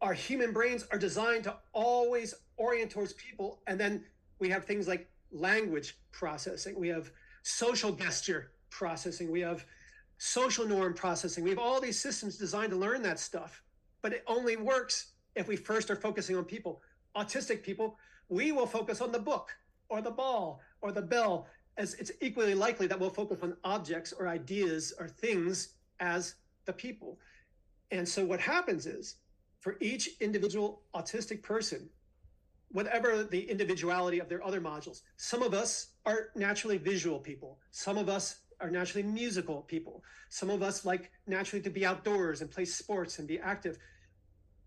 our 0.00 0.12
human 0.12 0.52
brains 0.52 0.86
are 0.90 0.98
designed 0.98 1.44
to 1.44 1.54
always 1.72 2.34
orient 2.56 2.90
towards 2.90 3.14
people. 3.14 3.62
And 3.66 3.80
then 3.80 4.04
we 4.38 4.48
have 4.50 4.64
things 4.64 4.88
like 4.88 5.08
language 5.32 5.98
processing, 6.12 6.78
we 6.78 6.88
have 6.88 7.10
social 7.42 7.92
gesture 7.92 8.50
processing, 8.70 9.30
we 9.30 9.40
have 9.40 9.64
social 10.18 10.66
norm 10.66 10.94
processing. 10.94 11.44
We 11.44 11.50
have 11.50 11.58
all 11.58 11.80
these 11.80 12.00
systems 12.00 12.36
designed 12.36 12.70
to 12.70 12.76
learn 12.76 13.02
that 13.02 13.18
stuff, 13.18 13.62
but 14.02 14.12
it 14.12 14.24
only 14.26 14.56
works 14.56 15.12
if 15.34 15.48
we 15.48 15.56
first 15.56 15.90
are 15.90 15.96
focusing 15.96 16.36
on 16.36 16.44
people. 16.44 16.82
Autistic 17.16 17.62
people, 17.62 17.98
we 18.28 18.52
will 18.52 18.66
focus 18.66 19.00
on 19.00 19.12
the 19.12 19.18
book 19.18 19.50
or 19.88 20.00
the 20.00 20.10
ball 20.10 20.60
or 20.80 20.92
the 20.92 21.02
bell, 21.02 21.46
as 21.76 21.94
it's 21.94 22.12
equally 22.20 22.54
likely 22.54 22.86
that 22.86 22.98
we'll 22.98 23.10
focus 23.10 23.38
on 23.42 23.56
objects 23.64 24.12
or 24.12 24.28
ideas 24.28 24.92
or 24.98 25.08
things 25.08 25.74
as 26.00 26.36
the 26.64 26.72
people. 26.72 27.18
And 27.90 28.08
so 28.08 28.24
what 28.24 28.40
happens 28.40 28.86
is 28.86 29.16
for 29.60 29.76
each 29.80 30.10
individual 30.20 30.82
autistic 30.94 31.42
person, 31.42 31.88
whatever 32.74 33.22
the 33.22 33.48
individuality 33.48 34.18
of 34.18 34.28
their 34.28 34.44
other 34.44 34.60
modules, 34.60 35.02
some 35.16 35.42
of 35.42 35.54
us 35.54 35.92
are 36.04 36.30
naturally 36.34 36.76
visual 36.76 37.20
people, 37.20 37.60
some 37.70 37.96
of 37.96 38.08
us 38.08 38.40
are 38.60 38.68
naturally 38.68 39.06
musical 39.06 39.62
people, 39.62 40.02
some 40.28 40.50
of 40.50 40.60
us 40.60 40.84
like 40.84 41.12
naturally 41.28 41.62
to 41.62 41.70
be 41.70 41.86
outdoors 41.86 42.40
and 42.40 42.50
play 42.50 42.64
sports 42.64 43.20
and 43.20 43.28
be 43.28 43.38
active. 43.38 43.78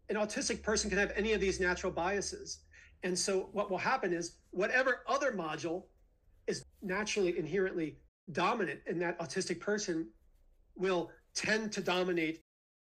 An 0.07 0.15
autistic 0.15 0.63
person 0.63 0.89
can 0.89 0.97
have 0.97 1.11
any 1.17 1.33
of 1.33 1.41
these 1.41 1.59
natural 1.59 1.91
biases. 1.91 2.59
And 3.03 3.19
so 3.19 3.49
what 3.51 3.69
will 3.69 3.77
happen 3.77 4.13
is 4.13 4.37
whatever 4.51 5.01
other 5.05 5.33
module 5.33 5.83
is 6.47 6.63
naturally 6.81 7.37
inherently 7.37 7.97
dominant 8.31 8.79
in 8.87 8.99
that 8.99 9.19
autistic 9.19 9.59
person 9.59 10.07
will 10.77 11.11
tend 11.35 11.73
to 11.73 11.81
dominate 11.81 12.41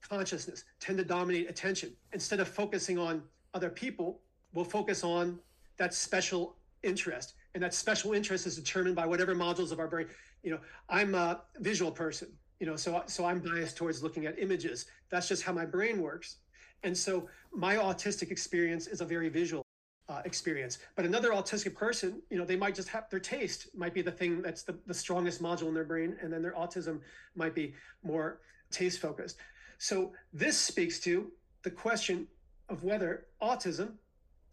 consciousness, 0.02 0.63
tend 0.80 0.97
to 0.97 1.06
dominate 1.06 1.47
attention. 1.52 1.95
Instead 2.13 2.39
of 2.39 2.47
focusing 2.47 2.97
on 2.97 3.21
other 3.54 3.69
people, 3.69 4.23
we'll 4.54 4.66
focus 4.66 5.04
on 5.04 5.39
that 5.78 5.94
special 5.94 6.56
interest. 6.84 7.34
And 7.54 7.63
that 7.63 7.74
special 7.74 8.13
interest 8.13 8.48
is 8.48 8.56
determined 8.56 8.96
by 8.96 9.06
whatever 9.06 9.36
modules 9.36 9.72
of 9.72 9.80
our 9.80 9.88
brain. 9.88 10.08
You 10.44 10.52
know, 10.52 10.60
I'm 10.89 11.16
a 11.16 11.42
visual 11.60 11.92
person, 11.92 12.30
you 12.60 12.66
know, 12.66 12.76
so 12.76 13.04
so 13.06 13.26
I'm 13.26 13.39
biased 13.39 13.78
towards 13.78 14.04
looking 14.04 14.26
at 14.26 14.39
images. 14.39 14.86
That's 15.10 15.28
just 15.28 15.44
how 15.44 15.54
my 15.54 15.66
brain 15.66 16.02
works. 16.02 16.38
And 16.84 16.98
so 16.98 17.30
my 17.54 17.76
autistic 17.76 18.32
experience 18.32 18.88
is 18.88 19.02
a 19.02 19.06
very 19.06 19.30
visual 19.30 19.63
uh, 20.10 20.22
experience. 20.26 20.80
But 20.96 21.06
another 21.06 21.30
autistic 21.30 21.76
person, 21.76 22.22
you 22.30 22.38
know, 22.38 22.46
they 22.46 22.58
might 22.58 22.76
just 22.76 22.89
have 22.89 23.10
their 23.10 23.20
taste 23.20 23.70
might 23.76 23.94
be 23.94 24.02
the 24.02 24.12
thing 24.12 24.42
that's 24.42 24.63
the, 24.63 24.78
the 24.86 24.94
strongest 24.94 25.42
module 25.42 25.68
in 25.68 25.74
their 25.74 25.86
brain, 25.86 26.18
and 26.22 26.32
then 26.32 26.42
their 26.42 26.54
autism 26.54 27.00
might 27.36 27.56
be 27.56 27.74
more 28.04 28.42
taste 28.70 29.00
focused. 29.00 29.38
So 29.78 30.12
this 30.34 30.58
speaks 30.58 31.00
to 31.02 31.32
the 31.63 31.72
question 31.72 32.28
of 32.70 32.84
whether 32.84 33.28
autism 33.42 33.94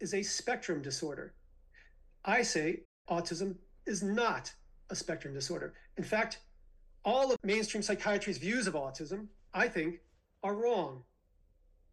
is 0.01 0.13
a 0.13 0.23
spectrum 0.23 0.81
disorder. 0.81 1.33
I 2.25 2.41
say 2.41 2.81
autism 3.09 3.55
is 3.85 4.03
not 4.03 4.53
a 4.89 4.95
spectrum 4.95 5.33
disorder. 5.33 5.73
In 5.97 6.03
fact, 6.03 6.39
all 7.03 7.31
of 7.31 7.37
mainstream 7.43 7.81
psychiatry's 7.81 8.37
views 8.37 8.67
of 8.67 8.73
autism, 8.73 9.27
I 9.53 9.67
think, 9.67 9.99
are 10.43 10.55
wrong. 10.55 11.03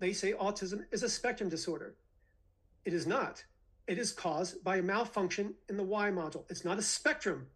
They 0.00 0.12
say 0.12 0.32
autism 0.32 0.84
is 0.90 1.02
a 1.02 1.08
spectrum 1.08 1.48
disorder. 1.48 1.94
It 2.84 2.92
is 2.92 3.06
not. 3.06 3.44
It 3.86 3.98
is 3.98 4.12
caused 4.12 4.62
by 4.62 4.76
a 4.76 4.82
malfunction 4.82 5.54
in 5.68 5.76
the 5.76 5.82
why 5.82 6.10
module. 6.10 6.44
It's 6.50 6.64
not 6.64 6.78
a 6.78 6.82
spectrum 6.82 7.46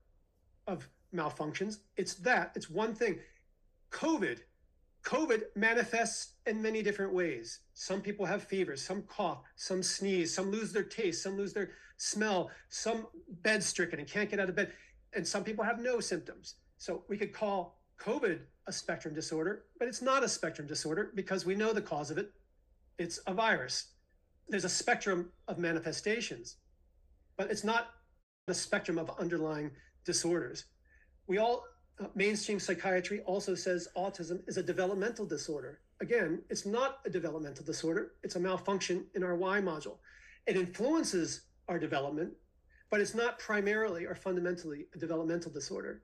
of 0.67 0.88
malfunctions. 1.15 1.79
It's 1.97 2.15
that. 2.15 2.53
It's 2.55 2.71
one 2.71 2.95
thing. 2.95 3.19
COVID 3.91 4.38
COVID 5.05 5.43
manifests 5.57 6.35
in 6.47 6.62
many 6.62 6.83
different 6.83 7.12
ways. 7.12 7.61
Some 7.75 8.01
people 8.01 8.25
have 8.25 8.45
fevers, 8.45 8.85
some 8.85 9.03
cough, 9.03 9.43
some 9.57 9.83
sneeze, 9.83 10.35
some 10.35 10.51
lose 10.51 10.73
their 10.73 10.85
taste, 10.85 11.23
some 11.23 11.37
lose 11.37 11.53
their 11.53 11.71
smell, 11.97 12.51
some 12.69 13.07
bed 13.43 13.62
stricken 13.62 13.99
and 13.99 14.09
can't 14.09 14.31
get 14.31 14.41
out 14.41 14.49
of 14.49 14.55
bed, 14.55 14.73
and 15.15 15.27
some 15.27 15.45
people 15.45 15.65
have 15.65 15.81
no 15.81 16.01
symptoms. 16.01 16.57
So 16.79 17.05
we 17.09 17.17
could 17.17 17.33
call 17.33 17.81
COVID 18.01 18.41
a 18.67 18.73
spectrum 18.73 19.15
disorder, 19.15 19.65
but 19.79 19.88
it's 19.88 20.03
not 20.03 20.25
a 20.25 20.29
spectrum 20.29 20.67
disorder 20.67 21.12
because 21.15 21.45
we 21.45 21.55
know 21.55 21.73
the 21.73 21.83
cause 21.83 22.11
of 22.11 22.19
it. 22.19 22.33
It's 22.99 23.19
a 23.27 23.35
virus. 23.35 23.88
There's 24.49 24.65
a 24.65 24.69
spectrum 24.69 25.31
of 25.49 25.59
manifestations, 25.59 26.57
but 27.37 27.51
it's 27.51 27.65
not 27.65 27.91
a 28.49 28.55
spectrum 28.55 28.99
of 28.99 29.11
underlying 29.19 29.71
disorders. 30.05 30.65
We 31.27 31.38
all 31.38 31.65
uh, 32.01 32.07
mainstream 32.15 32.59
psychiatry 32.59 33.21
also 33.21 33.55
says 33.55 33.89
autism 33.97 34.41
is 34.49 34.57
a 34.57 34.63
developmental 34.63 35.27
disorder. 35.27 35.81
Again, 36.01 36.43
it's 36.51 36.67
not 36.67 37.01
a 37.05 37.11
developmental 37.11 37.65
disorder, 37.65 38.13
it's 38.23 38.37
a 38.37 38.41
malfunction 38.41 39.07
in 39.15 39.23
our 39.23 39.37
why 39.37 39.61
module. 39.61 39.99
It 40.47 40.57
influences 40.57 41.43
our 41.69 41.79
development, 41.79 42.33
but 42.91 43.01
it's 43.01 43.15
not 43.15 43.39
primarily 43.39 44.05
or 44.05 44.15
fundamentally 44.15 44.87
a 44.95 44.99
developmental 44.99 45.53
disorder. 45.53 46.03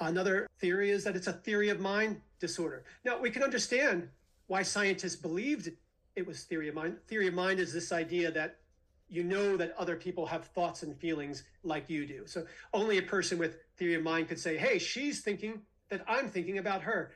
Another 0.00 0.48
theory 0.60 0.90
is 0.90 1.04
that 1.04 1.16
it's 1.16 1.26
a 1.26 1.32
theory 1.32 1.68
of 1.68 1.80
mind 1.80 2.20
disorder. 2.40 2.84
Now, 3.04 3.20
we 3.20 3.30
can 3.30 3.42
understand 3.42 4.08
why 4.46 4.62
scientists 4.62 5.16
believed 5.16 5.70
it 6.16 6.26
was 6.26 6.44
theory 6.44 6.68
of 6.68 6.74
mind. 6.74 6.96
Theory 7.08 7.28
of 7.28 7.34
mind 7.34 7.58
is 7.58 7.72
this 7.72 7.90
idea 7.92 8.30
that 8.32 8.56
you 9.08 9.22
know 9.22 9.56
that 9.56 9.74
other 9.78 9.96
people 9.96 10.26
have 10.26 10.46
thoughts 10.46 10.82
and 10.82 10.96
feelings 10.98 11.44
like 11.62 11.88
you 11.90 12.06
do. 12.06 12.22
So 12.26 12.46
only 12.72 12.98
a 12.98 13.02
person 13.02 13.38
with 13.38 13.58
theory 13.76 13.94
of 13.94 14.02
mind 14.02 14.28
could 14.28 14.38
say, 14.38 14.56
hey, 14.56 14.78
she's 14.78 15.20
thinking 15.20 15.62
that 15.90 16.04
I'm 16.08 16.28
thinking 16.28 16.58
about 16.58 16.82
her. 16.82 17.12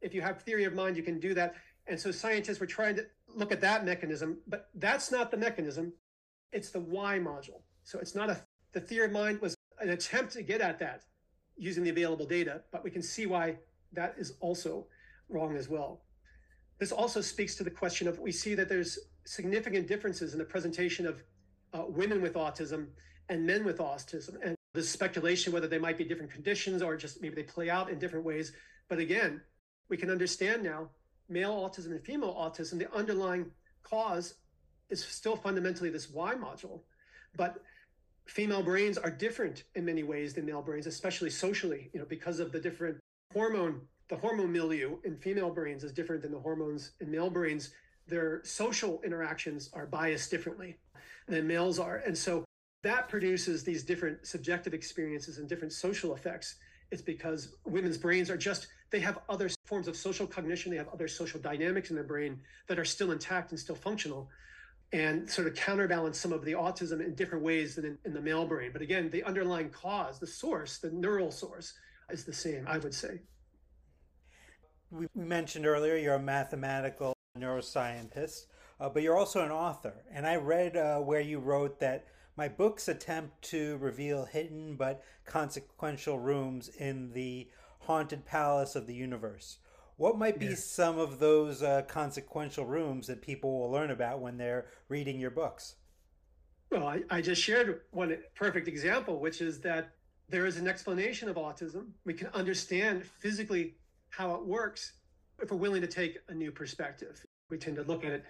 If 0.00 0.14
you 0.14 0.22
have 0.22 0.42
theory 0.42 0.64
of 0.64 0.74
mind, 0.74 0.96
you 0.96 1.02
can 1.02 1.18
do 1.18 1.34
that. 1.34 1.54
And 1.86 1.98
so 1.98 2.10
scientists 2.10 2.60
were 2.60 2.66
trying 2.66 2.96
to 2.96 3.06
look 3.34 3.52
at 3.52 3.60
that 3.60 3.84
mechanism, 3.84 4.38
but 4.46 4.68
that's 4.74 5.10
not 5.10 5.30
the 5.30 5.36
mechanism. 5.36 5.92
It's 6.52 6.70
the 6.70 6.80
why 6.80 7.18
module. 7.18 7.62
So 7.84 7.98
it's 7.98 8.14
not 8.14 8.30
a, 8.30 8.40
the 8.72 8.80
theory 8.80 9.06
of 9.06 9.12
mind 9.12 9.40
was 9.40 9.56
an 9.80 9.90
attempt 9.90 10.32
to 10.34 10.42
get 10.42 10.60
at 10.60 10.78
that 10.80 11.02
using 11.56 11.84
the 11.84 11.90
available 11.90 12.26
data, 12.26 12.62
but 12.72 12.84
we 12.84 12.90
can 12.90 13.02
see 13.02 13.26
why 13.26 13.56
that 13.92 14.14
is 14.18 14.34
also 14.40 14.86
wrong 15.28 15.56
as 15.56 15.68
well. 15.68 16.02
This 16.78 16.92
also 16.92 17.20
speaks 17.20 17.54
to 17.56 17.64
the 17.64 17.70
question 17.70 18.06
of 18.06 18.18
we 18.18 18.32
see 18.32 18.54
that 18.54 18.68
there's 18.68 18.98
significant 19.24 19.86
differences 19.86 20.32
in 20.32 20.38
the 20.38 20.44
presentation 20.44 21.06
of 21.06 21.22
uh, 21.72 21.84
women 21.88 22.20
with 22.20 22.34
autism 22.34 22.88
and 23.28 23.46
men 23.46 23.64
with 23.64 23.78
autism. 23.78 24.36
And 24.44 24.55
there's 24.76 24.88
speculation 24.88 25.52
whether 25.52 25.66
they 25.66 25.78
might 25.78 25.98
be 25.98 26.04
different 26.04 26.30
conditions 26.30 26.82
or 26.82 26.96
just 26.96 27.20
maybe 27.20 27.34
they 27.34 27.42
play 27.42 27.68
out 27.70 27.90
in 27.90 27.98
different 27.98 28.24
ways. 28.24 28.52
But 28.88 28.98
again, 28.98 29.40
we 29.88 29.96
can 29.96 30.10
understand 30.10 30.62
now 30.62 30.90
male 31.28 31.52
autism 31.52 31.90
and 31.90 32.04
female 32.04 32.34
autism, 32.34 32.78
the 32.78 32.92
underlying 32.94 33.50
cause 33.82 34.34
is 34.90 35.04
still 35.04 35.36
fundamentally 35.36 35.90
this 35.90 36.10
why 36.10 36.34
module. 36.34 36.82
But 37.36 37.62
female 38.26 38.62
brains 38.62 38.98
are 38.98 39.10
different 39.10 39.64
in 39.74 39.84
many 39.84 40.02
ways 40.02 40.34
than 40.34 40.46
male 40.46 40.62
brains, 40.62 40.86
especially 40.86 41.30
socially, 41.30 41.90
you 41.92 42.00
know, 42.00 42.06
because 42.06 42.38
of 42.38 42.52
the 42.52 42.60
different 42.60 42.98
hormone, 43.32 43.80
the 44.08 44.16
hormone 44.16 44.52
milieu 44.52 44.98
in 45.04 45.16
female 45.16 45.50
brains 45.50 45.82
is 45.82 45.92
different 45.92 46.22
than 46.22 46.32
the 46.32 46.38
hormones 46.38 46.92
in 47.00 47.10
male 47.10 47.30
brains 47.30 47.70
their 48.08 48.40
social 48.44 49.00
interactions 49.04 49.70
are 49.72 49.86
biased 49.86 50.30
differently 50.30 50.76
than 51.26 51.46
males 51.46 51.78
are. 51.78 51.96
And 52.06 52.16
so 52.16 52.44
that 52.86 53.08
produces 53.08 53.64
these 53.64 53.82
different 53.82 54.24
subjective 54.24 54.72
experiences 54.72 55.38
and 55.38 55.48
different 55.48 55.72
social 55.72 56.14
effects. 56.14 56.54
It's 56.92 57.02
because 57.02 57.56
women's 57.64 57.98
brains 57.98 58.30
are 58.30 58.36
just, 58.36 58.68
they 58.90 59.00
have 59.00 59.18
other 59.28 59.50
forms 59.64 59.88
of 59.88 59.96
social 59.96 60.24
cognition, 60.24 60.70
they 60.70 60.78
have 60.78 60.88
other 60.92 61.08
social 61.08 61.40
dynamics 61.40 61.90
in 61.90 61.96
their 61.96 62.04
brain 62.04 62.38
that 62.68 62.78
are 62.78 62.84
still 62.84 63.10
intact 63.10 63.50
and 63.50 63.58
still 63.58 63.74
functional 63.74 64.30
and 64.92 65.28
sort 65.28 65.48
of 65.48 65.56
counterbalance 65.56 66.16
some 66.16 66.32
of 66.32 66.44
the 66.44 66.52
autism 66.52 67.04
in 67.04 67.12
different 67.16 67.42
ways 67.42 67.74
than 67.74 67.84
in, 67.84 67.98
in 68.04 68.14
the 68.14 68.20
male 68.20 68.46
brain. 68.46 68.70
But 68.72 68.82
again, 68.82 69.10
the 69.10 69.24
underlying 69.24 69.70
cause, 69.70 70.20
the 70.20 70.28
source, 70.28 70.78
the 70.78 70.92
neural 70.92 71.32
source 71.32 71.74
is 72.08 72.24
the 72.24 72.32
same, 72.32 72.68
I 72.68 72.78
would 72.78 72.94
say. 72.94 73.18
We 74.92 75.08
mentioned 75.16 75.66
earlier 75.66 75.96
you're 75.96 76.14
a 76.14 76.20
mathematical 76.20 77.14
neuroscientist, 77.36 78.46
uh, 78.78 78.88
but 78.88 79.02
you're 79.02 79.18
also 79.18 79.44
an 79.44 79.50
author. 79.50 80.04
And 80.12 80.24
I 80.24 80.36
read 80.36 80.76
uh, 80.76 81.00
where 81.00 81.20
you 81.20 81.40
wrote 81.40 81.80
that 81.80 82.06
my 82.36 82.48
books 82.48 82.88
attempt 82.88 83.42
to 83.42 83.78
reveal 83.78 84.24
hidden 84.24 84.76
but 84.76 85.02
consequential 85.24 86.18
rooms 86.18 86.68
in 86.68 87.12
the 87.12 87.48
haunted 87.80 88.24
palace 88.24 88.76
of 88.76 88.86
the 88.86 88.94
universe. 88.94 89.58
What 89.96 90.18
might 90.18 90.38
be 90.38 90.54
some 90.54 90.98
of 90.98 91.18
those 91.18 91.62
uh, 91.62 91.82
consequential 91.88 92.66
rooms 92.66 93.06
that 93.06 93.22
people 93.22 93.58
will 93.58 93.70
learn 93.70 93.90
about 93.90 94.20
when 94.20 94.36
they're 94.36 94.66
reading 94.88 95.18
your 95.18 95.30
books? 95.30 95.76
Well, 96.70 96.86
I, 96.86 97.02
I 97.08 97.20
just 97.22 97.42
shared 97.42 97.80
one 97.92 98.18
perfect 98.34 98.68
example, 98.68 99.20
which 99.20 99.40
is 99.40 99.60
that 99.60 99.92
there 100.28 100.44
is 100.44 100.58
an 100.58 100.68
explanation 100.68 101.28
of 101.28 101.36
autism. 101.36 101.86
We 102.04 102.12
can 102.12 102.26
understand 102.34 103.06
physically 103.06 103.76
how 104.10 104.34
it 104.34 104.44
works 104.44 104.92
if 105.40 105.50
we're 105.50 105.56
willing 105.56 105.80
to 105.80 105.86
take 105.86 106.18
a 106.28 106.34
new 106.34 106.50
perspective. 106.52 107.24
We 107.48 107.56
tend 107.56 107.76
to 107.76 107.82
look 107.82 108.04
at 108.04 108.12
it, 108.12 108.24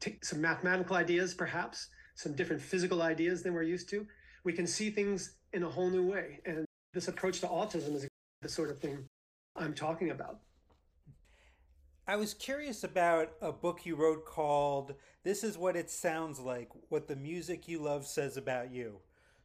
take 0.00 0.24
some 0.24 0.40
mathematical 0.40 0.96
ideas, 0.96 1.34
perhaps, 1.34 1.88
some 2.16 2.32
different 2.32 2.60
physical 2.60 3.02
ideas 3.02 3.42
than 3.42 3.54
we're 3.54 3.62
used 3.62 3.88
to. 3.90 4.06
We 4.42 4.52
can 4.52 4.66
see 4.66 4.90
things 4.90 5.36
in 5.52 5.62
a 5.62 5.68
whole 5.68 5.90
new 5.90 6.10
way. 6.10 6.40
And 6.44 6.64
this 6.92 7.08
approach 7.08 7.40
to 7.40 7.46
autism 7.46 7.94
is 7.94 8.08
the 8.42 8.48
sort 8.48 8.70
of 8.70 8.80
thing. 8.80 9.06
I'm 9.54 9.74
talking 9.74 10.10
about. 10.10 10.40
I 12.08 12.16
was 12.16 12.34
curious 12.34 12.84
about 12.84 13.32
a 13.40 13.52
book 13.52 13.84
you 13.84 13.96
wrote 13.96 14.24
called 14.24 14.94
This 15.24 15.44
is 15.44 15.58
What 15.58 15.76
It 15.76 15.90
Sounds 15.90 16.40
Like 16.40 16.70
What 16.88 17.06
the 17.06 17.16
Music 17.16 17.68
You 17.68 17.80
Love 17.80 18.06
Says 18.06 18.36
About 18.36 18.72
You. 18.72 19.00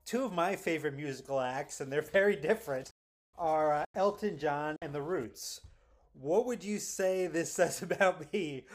Two 0.06 0.24
of 0.24 0.32
my 0.32 0.56
favorite 0.56 0.96
musical 0.96 1.40
acts, 1.40 1.82
and 1.82 1.92
they're 1.92 2.02
very 2.14 2.36
different, 2.36 2.90
are 3.38 3.74
uh, 3.74 3.86
Elton 3.96 4.38
John 4.38 4.78
and 4.82 4.94
The 4.94 5.02
Roots. 5.02 5.62
What 6.14 6.46
would 6.46 6.64
you 6.64 6.78
say 6.80 7.28
this 7.28 7.52
says 7.52 7.82
about 7.82 8.32
me? 8.32 8.66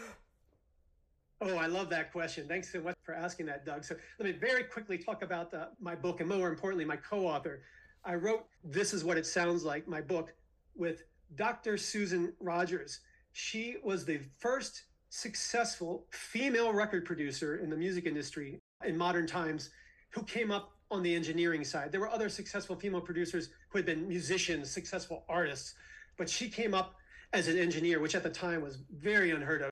Oh, 1.40 1.56
I 1.56 1.66
love 1.66 1.90
that 1.90 2.12
question. 2.12 2.48
Thanks 2.48 2.72
so 2.72 2.80
much 2.80 2.96
for 3.02 3.14
asking 3.14 3.46
that, 3.46 3.66
Doug. 3.66 3.84
So 3.84 3.94
let 4.18 4.26
me 4.26 4.32
very 4.32 4.64
quickly 4.64 4.96
talk 4.96 5.22
about 5.22 5.52
uh, 5.52 5.66
my 5.78 5.94
book 5.94 6.20
and 6.20 6.28
more 6.28 6.48
importantly, 6.48 6.84
my 6.86 6.96
co 6.96 7.26
author. 7.26 7.62
I 8.04 8.14
wrote 8.14 8.46
This 8.64 8.94
is 8.94 9.04
What 9.04 9.18
It 9.18 9.26
Sounds 9.26 9.62
Like, 9.62 9.86
my 9.86 10.00
book, 10.00 10.32
with 10.74 11.02
Dr. 11.34 11.76
Susan 11.76 12.32
Rogers. 12.40 13.00
She 13.32 13.76
was 13.84 14.06
the 14.06 14.20
first 14.38 14.84
successful 15.10 16.06
female 16.10 16.72
record 16.72 17.04
producer 17.04 17.58
in 17.58 17.68
the 17.68 17.76
music 17.76 18.06
industry 18.06 18.58
in 18.84 18.96
modern 18.96 19.26
times 19.26 19.70
who 20.10 20.22
came 20.22 20.50
up 20.50 20.72
on 20.90 21.02
the 21.02 21.14
engineering 21.14 21.64
side. 21.64 21.92
There 21.92 22.00
were 22.00 22.08
other 22.08 22.30
successful 22.30 22.76
female 22.76 23.00
producers 23.00 23.50
who 23.68 23.78
had 23.78 23.84
been 23.84 24.08
musicians, 24.08 24.70
successful 24.70 25.24
artists, 25.28 25.74
but 26.16 26.30
she 26.30 26.48
came 26.48 26.72
up 26.72 26.94
as 27.34 27.48
an 27.48 27.58
engineer, 27.58 28.00
which 28.00 28.14
at 28.14 28.22
the 28.22 28.30
time 28.30 28.62
was 28.62 28.78
very 28.90 29.32
unheard 29.32 29.62
of. 29.62 29.70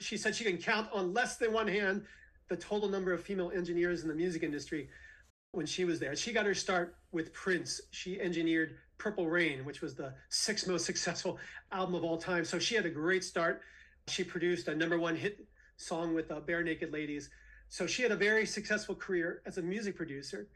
She 0.00 0.16
said 0.16 0.34
she 0.34 0.44
can 0.44 0.58
count 0.58 0.88
on 0.92 1.12
less 1.12 1.36
than 1.36 1.52
one 1.52 1.68
hand 1.68 2.04
the 2.48 2.56
total 2.56 2.88
number 2.88 3.12
of 3.12 3.22
female 3.22 3.50
engineers 3.54 4.02
in 4.02 4.08
the 4.08 4.14
music 4.14 4.42
industry 4.42 4.88
when 5.52 5.66
she 5.66 5.84
was 5.84 5.98
there. 5.98 6.16
She 6.16 6.32
got 6.32 6.46
her 6.46 6.54
start 6.54 6.96
with 7.12 7.32
Prince. 7.32 7.80
She 7.90 8.20
engineered 8.20 8.76
Purple 8.98 9.28
Rain, 9.28 9.64
which 9.64 9.80
was 9.80 9.94
the 9.94 10.14
sixth 10.28 10.68
most 10.68 10.84
successful 10.84 11.38
album 11.72 11.94
of 11.94 12.04
all 12.04 12.18
time. 12.18 12.44
So 12.44 12.58
she 12.58 12.74
had 12.74 12.86
a 12.86 12.90
great 12.90 13.24
start. 13.24 13.62
She 14.08 14.24
produced 14.24 14.68
a 14.68 14.74
number 14.74 14.98
one 14.98 15.16
hit 15.16 15.46
song 15.76 16.14
with 16.14 16.30
uh, 16.30 16.40
Barenaked 16.40 16.92
Ladies. 16.92 17.30
So 17.68 17.86
she 17.86 18.02
had 18.02 18.12
a 18.12 18.16
very 18.16 18.46
successful 18.46 18.94
career 18.94 19.42
as 19.46 19.58
a 19.58 19.62
music 19.62 19.96
producer. 19.96 20.48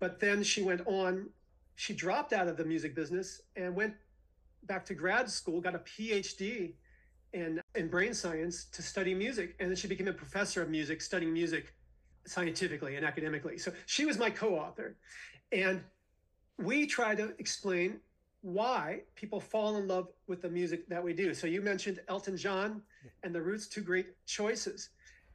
But 0.00 0.20
then 0.20 0.42
she 0.42 0.62
went 0.62 0.82
on, 0.86 1.28
she 1.76 1.94
dropped 1.94 2.32
out 2.32 2.48
of 2.48 2.56
the 2.56 2.64
music 2.64 2.94
business 2.94 3.40
and 3.56 3.74
went 3.74 3.94
back 4.64 4.84
to 4.86 4.94
grad 4.94 5.30
school, 5.30 5.60
got 5.60 5.74
a 5.74 5.80
PhD 5.80 6.74
in, 7.32 7.60
in 7.74 7.88
brain 7.88 8.14
science 8.14 8.66
to 8.72 8.82
study 8.82 9.14
music. 9.14 9.56
And 9.60 9.70
then 9.70 9.76
she 9.76 9.88
became 9.88 10.08
a 10.08 10.12
professor 10.12 10.62
of 10.62 10.70
music, 10.70 11.00
studying 11.00 11.32
music 11.32 11.74
scientifically 12.26 12.96
and 12.96 13.04
academically. 13.04 13.58
So 13.58 13.72
she 13.86 14.04
was 14.04 14.18
my 14.18 14.30
co 14.30 14.54
author. 14.56 14.96
And 15.52 15.82
we 16.58 16.86
try 16.86 17.14
to 17.14 17.34
explain 17.38 18.00
why 18.42 19.00
people 19.14 19.40
fall 19.40 19.76
in 19.76 19.88
love 19.88 20.08
with 20.26 20.42
the 20.42 20.48
music 20.48 20.88
that 20.88 21.02
we 21.02 21.12
do. 21.12 21.34
So 21.34 21.46
you 21.46 21.60
mentioned 21.60 22.00
Elton 22.08 22.36
John 22.36 22.82
and 23.22 23.34
the 23.34 23.42
Roots, 23.42 23.66
two 23.66 23.80
great 23.80 24.06
choices. 24.26 24.90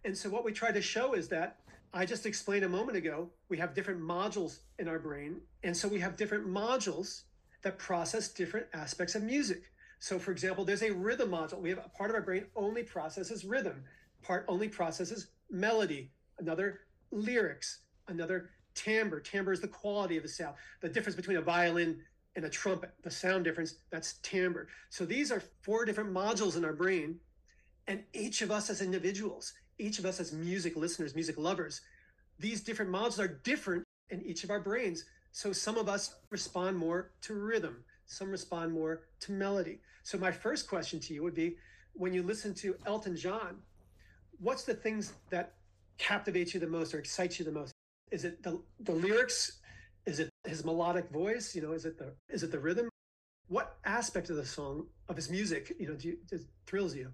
And 0.05 0.17
so 0.17 0.29
what 0.29 0.43
we 0.43 0.51
try 0.51 0.71
to 0.71 0.81
show 0.81 1.13
is 1.13 1.27
that 1.29 1.57
I 1.93 2.05
just 2.05 2.25
explained 2.25 2.65
a 2.65 2.69
moment 2.69 2.97
ago, 2.97 3.29
we 3.49 3.57
have 3.57 3.73
different 3.73 4.01
modules 4.01 4.59
in 4.79 4.87
our 4.87 4.99
brain. 4.99 5.41
And 5.63 5.75
so 5.75 5.87
we 5.87 5.99
have 5.99 6.15
different 6.15 6.47
modules 6.47 7.23
that 7.61 7.77
process 7.77 8.29
different 8.29 8.67
aspects 8.73 9.15
of 9.15 9.23
music. 9.23 9.63
So 10.03 10.19
for 10.19 10.31
example, 10.31 10.65
there's 10.65 10.83
a 10.83 10.91
rhythm 10.91 11.29
module. 11.29 11.61
We 11.61 11.69
have 11.69 11.77
a 11.77 11.87
part 11.87 12.09
of 12.09 12.15
our 12.17 12.21
brain 12.21 12.43
only 12.57 12.83
processes 12.83 13.45
rhythm, 13.45 13.85
part 14.21 14.43
only 14.49 14.67
processes 14.67 15.27
melody, 15.49 16.11
another 16.39 16.81
lyrics, 17.11 17.79
another 18.09 18.49
timbre. 18.75 19.21
Timbre 19.21 19.53
is 19.53 19.61
the 19.61 19.69
quality 19.69 20.17
of 20.17 20.23
the 20.23 20.27
sound. 20.27 20.55
The 20.81 20.89
difference 20.89 21.15
between 21.15 21.37
a 21.37 21.41
violin 21.41 22.01
and 22.35 22.43
a 22.43 22.49
trumpet, 22.49 22.91
the 23.01 23.09
sound 23.09 23.45
difference, 23.45 23.75
that's 23.91 24.15
timbre. 24.23 24.67
So 24.89 25.05
these 25.05 25.31
are 25.31 25.41
four 25.61 25.85
different 25.85 26.13
modules 26.13 26.57
in 26.57 26.65
our 26.65 26.73
brain. 26.73 27.21
And 27.87 28.03
each 28.11 28.41
of 28.41 28.51
us 28.51 28.69
as 28.69 28.81
individuals, 28.81 29.53
each 29.77 29.99
of 29.99 30.05
us 30.05 30.19
as 30.19 30.33
music 30.33 30.75
listeners, 30.75 31.15
music 31.15 31.37
lovers, 31.37 31.79
these 32.39 32.59
different 32.59 32.91
modules 32.91 33.19
are 33.19 33.39
different 33.45 33.85
in 34.09 34.21
each 34.23 34.43
of 34.43 34.49
our 34.49 34.59
brains. 34.59 35.05
So 35.31 35.53
some 35.53 35.77
of 35.77 35.87
us 35.87 36.13
respond 36.29 36.77
more 36.77 37.11
to 37.21 37.35
rhythm, 37.35 37.85
some 38.05 38.29
respond 38.29 38.73
more 38.73 39.03
to 39.21 39.31
melody. 39.31 39.79
So 40.03 40.17
my 40.17 40.31
first 40.31 40.67
question 40.67 40.99
to 41.01 41.13
you 41.13 41.23
would 41.23 41.33
be 41.33 41.57
when 41.93 42.13
you 42.13 42.23
listen 42.23 42.53
to 42.55 42.75
Elton 42.85 43.15
John, 43.15 43.57
what's 44.39 44.63
the 44.63 44.73
things 44.73 45.13
that 45.29 45.53
captivates 45.97 46.53
you 46.53 46.59
the 46.59 46.67
most 46.67 46.93
or 46.93 46.99
excites 46.99 47.39
you 47.39 47.45
the 47.45 47.51
most? 47.51 47.71
Is 48.11 48.25
it 48.25 48.43
the, 48.43 48.61
the 48.79 48.91
lyrics? 48.91 49.59
Is 50.05 50.19
it 50.19 50.29
his 50.45 50.65
melodic 50.65 51.09
voice? 51.09 51.55
You 51.55 51.61
know, 51.61 51.71
is 51.71 51.85
it 51.85 51.97
the 51.97 52.13
is 52.29 52.43
it 52.43 52.51
the 52.51 52.59
rhythm? 52.59 52.89
What 53.47 53.77
aspect 53.85 54.29
of 54.29 54.35
the 54.35 54.45
song 54.45 54.87
of 55.09 55.15
his 55.15 55.29
music, 55.29 55.73
you 55.79 55.87
know, 55.87 55.95
do 55.95 56.09
you, 56.09 56.17
thrills 56.65 56.95
you? 56.95 57.11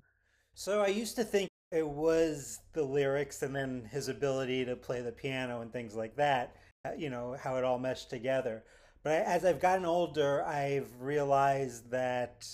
So 0.54 0.82
I 0.82 0.88
used 0.88 1.16
to 1.18 1.24
think 1.24 1.50
it 1.72 1.88
was 1.88 2.60
the 2.74 2.84
lyrics 2.84 3.44
and 3.44 3.56
then 3.56 3.88
his 3.92 4.08
ability 4.08 4.66
to 4.66 4.76
play 4.76 5.02
the 5.02 5.12
piano 5.12 5.62
and 5.62 5.72
things 5.72 5.96
like 5.96 6.16
that. 6.16 6.56
Uh, 6.86 6.92
you 6.98 7.10
know 7.10 7.36
how 7.42 7.58
it 7.58 7.64
all 7.64 7.78
meshed 7.78 8.10
together. 8.10 8.64
But 9.04 9.24
as 9.24 9.46
I've 9.46 9.60
gotten 9.62 9.86
older, 9.86 10.44
I've 10.44 10.92
realized 11.00 11.90
that 11.92 12.48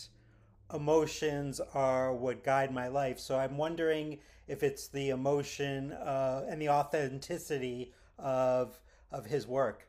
emotions 0.73 1.59
are 1.73 2.13
what 2.13 2.43
guide 2.43 2.73
my 2.73 2.87
life. 2.87 3.19
So 3.19 3.37
I'm 3.37 3.57
wondering 3.57 4.19
if 4.47 4.61
it's 4.61 4.87
the 4.87 5.09
emotion 5.09 5.91
uh, 5.93 6.45
and 6.47 6.61
the 6.61 6.69
authenticity 6.69 7.93
of 8.17 8.79
of 9.11 9.25
his 9.25 9.47
work. 9.47 9.87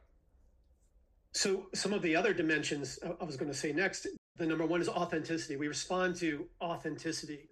So 1.33 1.67
some 1.75 1.93
of 1.93 2.03
the 2.03 2.17
other 2.17 2.33
dimensions 2.33 2.99
I 3.21 3.25
was 3.25 3.37
going 3.37 3.51
to 3.51 3.57
say 3.57 3.73
next. 3.73 4.07
The 4.39 4.47
number 4.47 4.67
one 4.67 4.81
is 4.81 4.89
authenticity. 4.89 5.57
We 5.57 5.69
respond 5.69 6.17
to 6.17 6.47
authenticity. 6.61 7.49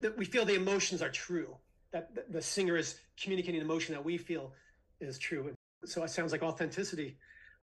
That 0.00 0.16
we 0.18 0.24
feel 0.24 0.44
the 0.44 0.54
emotions 0.54 1.02
are 1.02 1.10
true. 1.10 1.56
That 1.92 2.30
the 2.32 2.42
singer 2.42 2.76
is 2.76 3.00
communicating 3.20 3.60
emotion 3.60 3.94
that 3.94 4.04
we 4.04 4.18
feel 4.18 4.52
is 5.00 5.18
true. 5.18 5.54
So 5.84 6.04
it 6.04 6.10
sounds 6.10 6.32
like 6.32 6.42
authenticity 6.42 7.16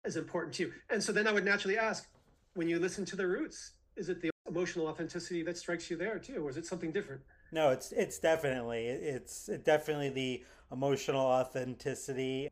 is 0.10 0.17
important 0.17 0.54
to 0.56 0.63
you. 0.63 0.74
And 0.89 1.02
so 1.02 1.12
then 1.12 1.28
I 1.28 1.32
would 1.32 1.45
naturally 1.45 1.78
ask, 1.78 2.10
when 2.56 2.67
you 2.67 2.80
listen 2.80 3.06
to 3.06 3.15
the 3.15 3.28
roots, 3.28 3.74
is 3.95 4.10
it 4.10 4.22
the 4.22 4.32
emotional 4.48 4.88
authenticity 4.88 5.43
that 5.43 5.58
strikes 5.58 5.89
you 5.89 5.95
there 5.95 6.19
too, 6.19 6.45
or 6.45 6.50
is 6.50 6.58
it 6.58 6.65
something 6.65 6.91
different? 6.91 7.22
No, 7.52 7.69
it's 7.69 7.91
it's 7.91 8.19
definitely 8.19 8.88
it's 8.88 9.50
definitely 9.63 10.10
the 10.10 10.43
emotional 10.72 11.26
authenticity. 11.26 12.50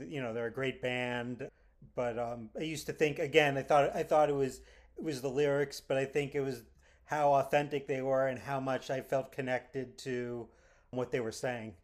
You 0.00 0.22
know, 0.22 0.32
they're 0.32 0.46
a 0.46 0.52
great 0.52 0.80
band, 0.80 1.48
but 1.94 2.18
um, 2.18 2.50
I 2.58 2.62
used 2.62 2.86
to 2.86 2.92
think 2.92 3.18
again. 3.18 3.56
I 3.56 3.62
thought 3.62 3.94
I 3.94 4.02
thought 4.02 4.28
it 4.30 4.34
was 4.34 4.60
it 4.96 5.04
was 5.04 5.20
the 5.20 5.28
lyrics, 5.28 5.80
but 5.80 5.96
I 5.96 6.04
think 6.04 6.34
it 6.34 6.40
was 6.40 6.62
how 7.04 7.34
authentic 7.34 7.86
they 7.86 8.02
were 8.02 8.28
and 8.28 8.38
how 8.38 8.60
much 8.60 8.90
I 8.90 9.00
felt 9.00 9.32
connected 9.32 9.98
to 9.98 10.48
what 10.90 11.10
they 11.10 11.20
were 11.20 11.32
saying. 11.32 11.74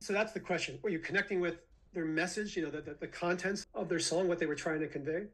So 0.00 0.12
that's 0.12 0.32
the 0.32 0.40
question. 0.40 0.78
Were 0.82 0.90
you 0.90 1.00
connecting 1.00 1.40
with 1.40 1.67
their 1.98 2.06
message? 2.06 2.56
You 2.56 2.62
know, 2.64 2.70
the 2.70 2.80
the, 2.80 2.96
the 3.00 3.06
contents 3.06 3.66
of 3.74 3.88
their 3.88 3.98
song, 3.98 4.28
what 4.28 4.38
they 4.38 4.46
were 4.46 4.54
trying 4.54 4.80
to 4.80 4.86
convey. 4.86 5.26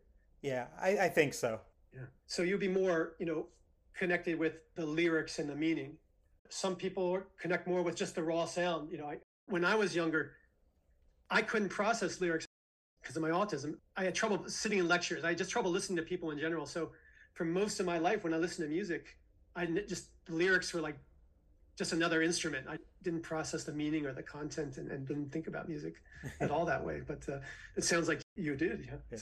Yeah, 0.42 0.66
I, 0.80 0.98
I 0.98 1.08
think 1.08 1.34
so. 1.34 1.60
Yeah. 1.92 2.06
So 2.26 2.42
you'd 2.42 2.60
be 2.60 2.68
more, 2.68 3.14
you 3.18 3.26
know, 3.26 3.46
connected 3.94 4.38
with 4.38 4.54
the 4.74 4.84
lyrics 4.84 5.38
and 5.38 5.48
the 5.48 5.54
meaning. 5.54 5.96
Some 6.48 6.76
people 6.76 7.22
connect 7.38 7.66
more 7.66 7.82
with 7.82 7.96
just 7.96 8.14
the 8.14 8.22
raw 8.22 8.44
sound. 8.44 8.90
You 8.90 8.98
know, 8.98 9.06
I, 9.06 9.18
when 9.46 9.64
I 9.64 9.74
was 9.74 9.94
younger, 9.94 10.32
I 11.30 11.42
couldn't 11.42 11.68
process 11.68 12.20
lyrics 12.20 12.46
because 13.02 13.16
of 13.16 13.22
my 13.22 13.30
autism. 13.30 13.76
I 13.96 14.04
had 14.04 14.14
trouble 14.14 14.42
sitting 14.48 14.78
in 14.78 14.88
lectures. 14.88 15.24
I 15.24 15.28
had 15.28 15.38
just 15.38 15.50
trouble 15.50 15.70
listening 15.70 15.96
to 15.96 16.02
people 16.02 16.30
in 16.30 16.38
general. 16.38 16.66
So 16.66 16.90
for 17.34 17.44
most 17.44 17.80
of 17.80 17.86
my 17.86 17.98
life, 17.98 18.24
when 18.24 18.34
I 18.34 18.38
listened 18.38 18.66
to 18.66 18.72
music, 18.72 19.16
I 19.56 19.66
just 19.66 20.08
the 20.26 20.34
lyrics 20.34 20.72
were 20.74 20.80
like 20.80 20.96
just 21.76 21.92
another 21.92 22.22
instrument. 22.22 22.66
I 22.68 22.78
didn't 23.02 23.22
process 23.22 23.64
the 23.64 23.72
meaning 23.72 24.06
or 24.06 24.12
the 24.12 24.22
content 24.22 24.76
and, 24.76 24.90
and 24.90 25.06
didn't 25.06 25.32
think 25.32 25.46
about 25.46 25.68
music 25.68 25.94
at 26.40 26.50
all 26.50 26.64
that 26.66 26.84
way. 26.84 27.00
But 27.06 27.28
uh, 27.28 27.38
it 27.76 27.84
sounds 27.84 28.08
like 28.08 28.20
you 28.36 28.56
did. 28.56 28.86
Yeah. 28.86 28.96
yeah. 29.10 29.18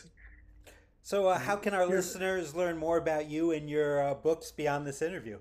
So, 1.03 1.29
uh, 1.29 1.39
how 1.39 1.57
can 1.57 1.75
our 1.75 1.87
listeners 1.87 2.55
learn 2.55 2.77
more 2.77 2.97
about 2.97 3.29
you 3.29 3.51
and 3.51 3.69
your 3.69 4.03
uh, 4.03 4.15
books 4.15 4.53
beyond 4.53 4.87
this 4.87 5.03
interview? 5.03 5.39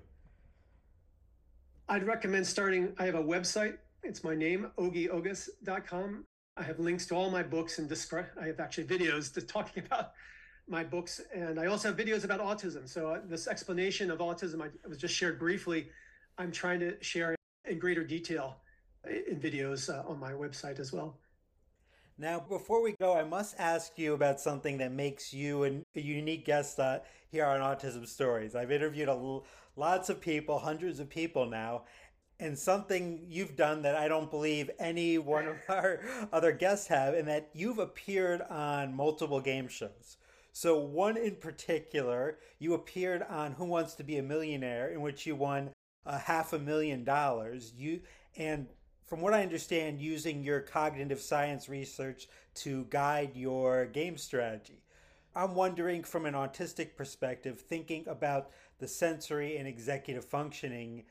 I'd 1.88 2.04
recommend 2.04 2.46
starting. 2.46 2.94
I 2.98 3.04
have 3.04 3.14
a 3.14 3.22
website. 3.22 3.76
It's 4.02 4.24
my 4.24 4.34
name, 4.34 4.70
ogiogas.com. 4.78 6.24
I 6.56 6.62
have 6.62 6.78
links 6.78 7.06
to 7.06 7.14
all 7.14 7.30
my 7.30 7.42
books 7.42 7.78
and 7.78 7.88
describe. 7.88 8.26
I 8.40 8.46
have 8.46 8.60
actually 8.60 8.84
videos 8.84 9.32
to 9.34 9.40
talking 9.40 9.84
about 9.86 10.12
my 10.68 10.84
books, 10.84 11.20
and 11.34 11.60
I 11.60 11.66
also 11.66 11.88
have 11.88 11.96
videos 11.96 12.24
about 12.24 12.40
autism. 12.40 12.88
So 12.88 13.10
uh, 13.10 13.20
this 13.24 13.46
explanation 13.46 14.10
of 14.10 14.18
autism 14.18 14.62
I 14.62 14.88
was 14.88 14.98
just 14.98 15.14
shared 15.14 15.38
briefly. 15.38 15.90
I'm 16.38 16.52
trying 16.52 16.80
to 16.80 17.02
share 17.02 17.34
in 17.68 17.78
greater 17.78 18.04
detail 18.04 18.56
in 19.08 19.40
videos 19.40 19.88
uh, 19.88 20.08
on 20.08 20.18
my 20.18 20.32
website 20.32 20.78
as 20.78 20.92
well. 20.92 21.18
Now, 22.18 22.40
before 22.40 22.82
we 22.82 22.92
go, 23.00 23.14
I 23.16 23.24
must 23.24 23.56
ask 23.58 23.98
you 23.98 24.14
about 24.14 24.38
something 24.38 24.78
that 24.78 24.92
makes 24.92 25.32
you 25.32 25.64
a, 25.64 25.70
a 25.96 26.00
unique 26.00 26.44
guest 26.44 26.78
uh, 26.78 27.00
here 27.30 27.46
on 27.46 27.60
Autism 27.60 28.06
Stories. 28.06 28.54
I've 28.54 28.70
interviewed 28.70 29.08
lots 29.76 30.08
of 30.08 30.20
people, 30.20 30.58
hundreds 30.58 31.00
of 31.00 31.08
people 31.08 31.46
now, 31.46 31.82
and 32.38 32.58
something 32.58 33.24
you've 33.28 33.56
done 33.56 33.82
that 33.82 33.96
I 33.96 34.08
don't 34.08 34.30
believe 34.30 34.70
any 34.78 35.18
one 35.18 35.48
of 35.48 35.56
our 35.68 36.00
other 36.32 36.52
guests 36.52 36.86
have, 36.88 37.14
and 37.14 37.26
that 37.28 37.48
you've 37.54 37.78
appeared 37.78 38.42
on 38.42 38.94
multiple 38.94 39.40
game 39.40 39.68
shows. 39.68 40.18
So, 40.52 40.78
one 40.78 41.16
in 41.16 41.36
particular, 41.36 42.38
you 42.58 42.74
appeared 42.74 43.22
on 43.22 43.52
Who 43.52 43.64
Wants 43.64 43.94
to 43.94 44.04
Be 44.04 44.18
a 44.18 44.22
Millionaire, 44.22 44.90
in 44.90 45.00
which 45.00 45.26
you 45.26 45.34
won 45.34 45.70
a 46.06 46.18
half 46.18 46.52
a 46.52 46.58
million 46.58 47.04
dollars. 47.04 47.72
You 47.76 48.00
and 48.36 48.66
from 49.12 49.20
what 49.20 49.34
I 49.34 49.42
understand, 49.42 50.00
using 50.00 50.42
your 50.42 50.60
cognitive 50.60 51.20
science 51.20 51.68
research 51.68 52.28
to 52.54 52.86
guide 52.88 53.32
your 53.34 53.84
game 53.84 54.16
strategy. 54.16 54.82
I'm 55.34 55.54
wondering 55.54 56.02
from 56.02 56.24
an 56.24 56.32
autistic 56.32 56.96
perspective, 56.96 57.60
thinking 57.60 58.08
about 58.08 58.50
the 58.78 58.88
sensory 58.88 59.58
and 59.58 59.68
executive 59.68 60.24
functioning 60.24 61.04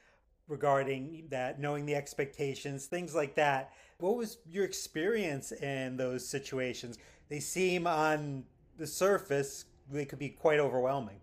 regarding 0.47 1.27
that, 1.29 1.59
knowing 1.59 1.85
the 1.85 1.93
expectations, 1.93 2.87
things 2.87 3.13
like 3.13 3.35
that. 3.35 3.71
What 3.99 4.17
was 4.17 4.39
your 4.49 4.65
experience 4.65 5.51
in 5.51 5.95
those 5.95 6.27
situations? 6.27 6.97
They 7.29 7.39
seem 7.39 7.85
on 7.85 8.45
the 8.77 8.87
surface, 8.87 9.65
they 9.91 10.05
could 10.05 10.19
be 10.19 10.29
quite 10.29 10.59
overwhelming. 10.59 11.19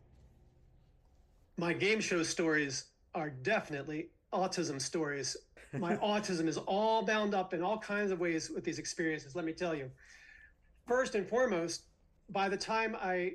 My 1.56 1.72
game 1.72 2.00
show 2.00 2.22
stories 2.22 2.84
are 3.18 3.30
definitely 3.30 4.10
autism 4.32 4.80
stories. 4.80 5.36
My 5.72 5.96
autism 6.12 6.46
is 6.46 6.56
all 6.56 7.02
bound 7.02 7.34
up 7.34 7.52
in 7.52 7.62
all 7.62 7.78
kinds 7.78 8.10
of 8.10 8.20
ways 8.20 8.50
with 8.50 8.64
these 8.64 8.78
experiences, 8.78 9.34
let 9.34 9.44
me 9.44 9.52
tell 9.52 9.74
you. 9.74 9.90
First 10.86 11.14
and 11.14 11.28
foremost, 11.28 11.84
by 12.30 12.48
the 12.48 12.56
time 12.56 12.96
I 13.00 13.32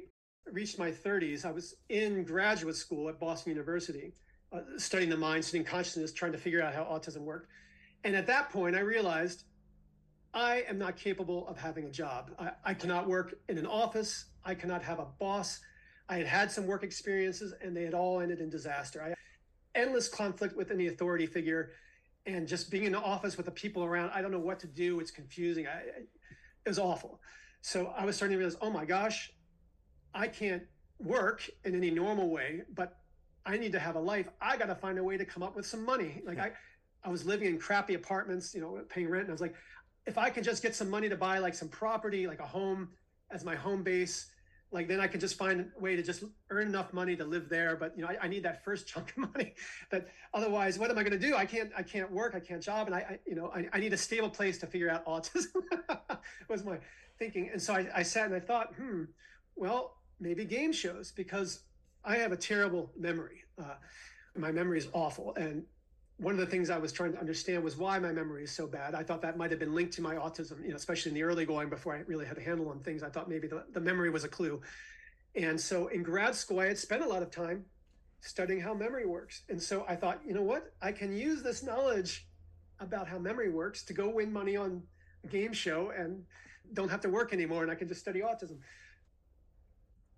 reached 0.52 0.80
my 0.80 0.92
30s, 0.92 1.46
I 1.46 1.52
was 1.52 1.76
in 1.90 2.24
graduate 2.24 2.76
school 2.76 3.10
at 3.10 3.20
Boston 3.20 3.52
University, 3.52 4.14
uh, 4.52 4.62
studying 4.78 5.10
the 5.10 5.18
mind, 5.18 5.46
studying 5.46 5.66
consciousness, 5.66 6.12
trying 6.12 6.32
to 6.32 6.38
figure 6.38 6.62
out 6.62 6.74
how 6.74 6.84
autism 6.84 7.22
worked. 7.22 7.50
And 8.04 8.16
at 8.16 8.28
that 8.28 8.50
point, 8.50 8.76
I 8.76 8.80
realized 8.80 9.44
I 10.34 10.64
am 10.68 10.78
not 10.78 10.98
capable 10.98 11.48
of 11.48 11.58
having 11.58 11.86
a 11.86 11.92
job. 11.92 12.32
I, 12.40 12.52
I 12.66 12.74
cannot 12.74 13.08
work 13.08 13.36
in 13.50 13.58
an 13.58 13.68
office. 13.68 14.26
I 14.44 14.56
cannot 14.56 14.82
have 14.84 15.00
a 15.00 15.08
boss. 15.20 15.60
I 16.10 16.18
had 16.18 16.28
had 16.28 16.52
some 16.52 16.66
work 16.66 16.84
experiences 16.84 17.54
and 17.62 17.76
they 17.76 17.84
had 17.84 17.94
all 17.94 18.20
ended 18.20 18.40
in 18.40 18.50
disaster. 18.50 19.02
I 19.02 19.14
endless 19.76 20.08
conflict 20.08 20.56
with 20.56 20.72
any 20.72 20.88
authority 20.88 21.26
figure 21.26 21.72
and 22.26 22.48
just 22.48 22.72
being 22.72 22.86
in 22.86 22.94
the 22.94 23.00
office 23.00 23.38
with 23.38 23.46
the 23.46 23.52
people 23.52 23.84
around. 23.84 24.12
I 24.14 24.22
don't 24.22 24.32
know 24.32 24.40
what 24.40 24.60
to 24.62 24.68
do. 24.68 25.00
It's 25.00 25.12
confusing. 25.12 25.68
I, 25.68 25.80
it 25.80 26.70
was 26.70 26.80
awful. 26.80 27.20
So 27.62 27.94
I 27.98 28.06
was 28.06 28.16
starting 28.16 28.36
to 28.36 28.40
realize, 28.40 28.58
oh 28.62 28.70
my 28.70 28.86
gosh, 28.86 29.32
I 30.14 30.28
can't 30.28 30.64
work 31.00 31.50
in 31.66 31.76
any 31.76 31.90
normal 31.90 32.30
way, 32.30 32.62
but 32.74 32.98
I 33.46 33.58
need 33.58 33.72
to 33.74 33.80
have 33.80 33.96
a 33.96 34.00
life. 34.00 34.30
I 34.42 34.58
got 34.58 34.68
to 34.68 34.76
find 34.76 34.98
a 34.98 35.04
way 35.04 35.18
to 35.18 35.26
come 35.26 35.44
up 35.44 35.56
with 35.56 35.66
some 35.66 35.84
money. 35.86 36.22
Like 36.26 36.40
I, 36.40 36.52
I 37.04 37.10
was 37.10 37.26
living 37.26 37.48
in 37.48 37.60
crappy 37.60 37.96
apartments, 37.96 38.54
you 38.54 38.62
know, 38.62 38.82
paying 38.90 39.10
rent. 39.10 39.24
And 39.24 39.32
I 39.32 39.34
was 39.34 39.42
like, 39.42 39.56
if 40.06 40.18
I 40.18 40.30
could 40.30 40.44
just 40.44 40.62
get 40.62 40.76
some 40.76 40.90
money 40.90 41.10
to 41.10 41.18
buy 41.18 41.40
like 41.40 41.54
some 41.54 41.68
property, 41.68 42.28
like 42.28 42.40
a 42.40 42.46
home 42.46 42.90
as 43.32 43.44
my 43.44 43.56
home 43.56 43.84
base, 43.84 44.28
like 44.74 44.88
then 44.88 45.00
I 45.00 45.08
can 45.08 45.20
just 45.20 45.38
find 45.38 45.72
a 45.78 45.80
way 45.80 45.96
to 45.96 46.02
just 46.02 46.24
earn 46.50 46.68
enough 46.68 46.92
money 46.94 47.16
to 47.16 47.24
live 47.24 47.48
there. 47.48 47.76
But 47.76 47.96
you 47.96 48.02
know, 48.02 48.10
I, 48.10 48.18
I 48.24 48.28
need 48.28 48.44
that 48.44 48.66
first 48.66 48.88
chunk 48.90 49.12
of 49.12 49.32
money. 49.34 49.54
But 49.90 50.08
otherwise, 50.34 50.80
what 50.80 50.90
am 50.90 50.98
I 50.98 51.04
going 51.04 51.20
to 51.20 51.28
do? 51.28 51.36
I 51.36 51.46
can't. 51.46 51.72
I 51.78 51.84
can't 51.84 52.12
work. 52.12 52.34
I 52.36 52.40
can't 52.40 52.62
job, 52.62 52.88
and 52.88 52.96
I, 52.96 53.00
I 53.00 53.20
you 53.26 53.36
know, 53.36 53.52
I, 53.56 53.68
I, 53.72 53.80
need 53.80 53.94
a 53.94 53.98
stable 53.98 54.30
place 54.30 54.58
to 54.60 54.68
figure 54.68 54.90
out 54.90 55.06
autism. 55.06 55.62
was 56.50 56.66
my 56.66 56.80
thinking, 57.20 57.50
and 57.54 57.62
so 57.62 57.74
I, 57.96 58.04
sat 58.04 58.26
and 58.26 58.36
I 58.36 58.40
thought, 58.40 58.74
hmm, 58.76 59.04
well, 59.56 59.98
maybe 60.20 60.44
game 60.44 60.74
shows 60.74 61.12
because 61.12 61.62
I 62.04 62.18
have 62.18 62.32
a 62.32 62.38
terrible 62.38 62.92
memory. 62.98 63.44
Uh, 63.62 63.76
my 64.36 64.52
memory 64.52 64.80
is 64.80 64.88
awful, 64.94 65.36
and 65.36 65.64
one 66.18 66.34
of 66.34 66.40
the 66.40 66.46
things 66.46 66.70
I 66.70 66.78
was 66.78 66.92
trying 66.92 67.14
to 67.14 67.20
understand 67.20 67.64
was 67.64 67.76
why 67.76 67.98
my 68.00 68.12
memory 68.12 68.44
is 68.44 68.52
so 68.52 68.68
bad. 68.68 68.94
I 68.94 69.04
thought 69.04 69.22
that 69.24 69.38
might 69.38 69.52
have 69.52 69.60
been 69.60 69.74
linked 69.74 69.94
to 69.94 70.02
my 70.02 70.16
autism, 70.16 70.62
you 70.64 70.70
know, 70.70 70.76
especially 70.76 71.10
in 71.10 71.16
the 71.16 71.24
early 71.24 71.46
going 71.46 71.70
before 71.70 71.96
I 71.96 72.00
really 72.02 72.26
had 72.26 72.38
a 72.38 72.42
handle 72.42 72.70
on 72.70 72.80
things. 72.80 73.04
I 73.04 73.10
thought 73.10 73.30
maybe 73.30 73.48
the, 73.48 73.64
the 73.74 73.82
memory 73.82 74.10
was 74.10 74.24
a 74.24 74.30
clue. 74.30 74.62
And 75.36 75.60
so 75.60 75.88
in 75.88 76.04
grad 76.04 76.36
school, 76.36 76.60
I 76.60 76.68
had 76.68 76.78
spent 76.78 77.04
a 77.04 77.08
lot 77.08 77.24
of 77.24 77.32
time 77.32 77.66
studying 78.22 78.62
how 78.62 78.74
memory 78.74 79.06
works. 79.06 79.42
And 79.50 79.62
so 79.62 79.86
I 79.88 79.96
thought, 79.96 80.22
you 80.26 80.34
know 80.34 80.44
what? 80.44 80.72
I 80.82 80.92
can 80.92 81.12
use 81.12 81.42
this 81.42 81.64
knowledge 81.64 82.28
about 82.80 83.08
how 83.08 83.18
memory 83.18 83.50
works 83.50 83.84
to 83.84 83.94
go 83.94 84.10
win 84.10 84.32
money 84.32 84.56
on 84.56 84.84
a 85.24 85.28
game 85.28 85.54
show 85.54 85.92
and 85.98 86.24
don't 86.74 86.90
have 86.90 87.02
to 87.02 87.10
work 87.10 87.34
anymore 87.34 87.64
and 87.64 87.72
I 87.72 87.76
can 87.76 87.88
just 87.88 88.02
study 88.02 88.22
autism. 88.22 88.58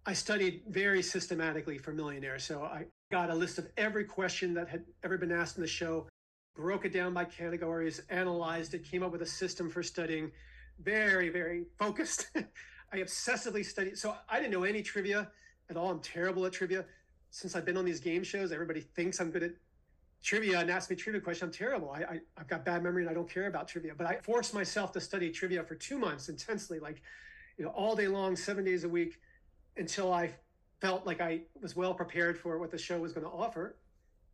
I 0.05 0.13
studied 0.13 0.63
very 0.67 1.01
systematically 1.01 1.77
for 1.77 1.91
Millionaire. 1.91 2.37
So 2.37 2.63
I 2.63 2.85
got 3.11 3.29
a 3.29 3.35
list 3.35 3.57
of 3.57 3.67
every 3.77 4.03
question 4.03 4.53
that 4.55 4.67
had 4.67 4.83
ever 5.03 5.17
been 5.17 5.31
asked 5.31 5.57
in 5.57 5.61
the 5.61 5.67
show, 5.67 6.07
broke 6.55 6.85
it 6.85 6.93
down 6.93 7.13
by 7.13 7.25
categories, 7.25 8.01
analyzed 8.09 8.73
it, 8.73 8.83
came 8.83 9.03
up 9.03 9.11
with 9.11 9.21
a 9.21 9.25
system 9.25 9.69
for 9.69 9.83
studying. 9.83 10.31
Very, 10.79 11.29
very 11.29 11.65
focused. 11.77 12.27
I 12.93 12.97
obsessively 12.97 13.63
studied. 13.65 13.97
So 13.97 14.15
I 14.29 14.39
didn't 14.39 14.51
know 14.51 14.63
any 14.63 14.81
trivia 14.81 15.29
at 15.69 15.77
all. 15.77 15.89
I'm 15.89 15.99
terrible 15.99 16.45
at 16.45 16.53
trivia. 16.53 16.85
Since 17.29 17.55
I've 17.55 17.65
been 17.65 17.77
on 17.77 17.85
these 17.85 17.99
game 17.99 18.23
shows, 18.23 18.51
everybody 18.51 18.81
thinks 18.81 19.19
I'm 19.19 19.31
good 19.31 19.43
at 19.43 19.51
trivia 20.23 20.59
and 20.59 20.71
ask 20.71 20.89
me 20.89 20.95
trivia 20.95 21.21
question. 21.21 21.47
I'm 21.47 21.53
terrible. 21.53 21.91
I, 21.91 21.99
I 21.99 22.19
have 22.37 22.47
got 22.47 22.65
bad 22.65 22.83
memory 22.83 23.03
and 23.03 23.09
I 23.09 23.13
don't 23.13 23.29
care 23.29 23.47
about 23.47 23.67
trivia. 23.67 23.93
But 23.95 24.07
I 24.07 24.17
forced 24.17 24.53
myself 24.53 24.91
to 24.93 25.01
study 25.01 25.29
trivia 25.31 25.63
for 25.63 25.75
two 25.75 25.99
months 25.99 26.29
intensely, 26.29 26.79
like 26.79 27.01
you 27.57 27.65
know, 27.65 27.71
all 27.71 27.95
day 27.95 28.07
long, 28.07 28.35
seven 28.35 28.63
days 28.63 28.83
a 28.83 28.89
week 28.89 29.19
until 29.77 30.13
I 30.13 30.31
felt 30.85 31.07
like 31.07 31.19
I 31.19 31.41
was 31.63 31.75
well 31.75 31.95
prepared 31.95 32.37
for 32.37 32.59
what 32.59 32.69
the 32.69 32.77
show 32.77 32.99
was 32.99 33.11
going 33.11 33.25
to 33.25 33.31
offer. 33.31 33.75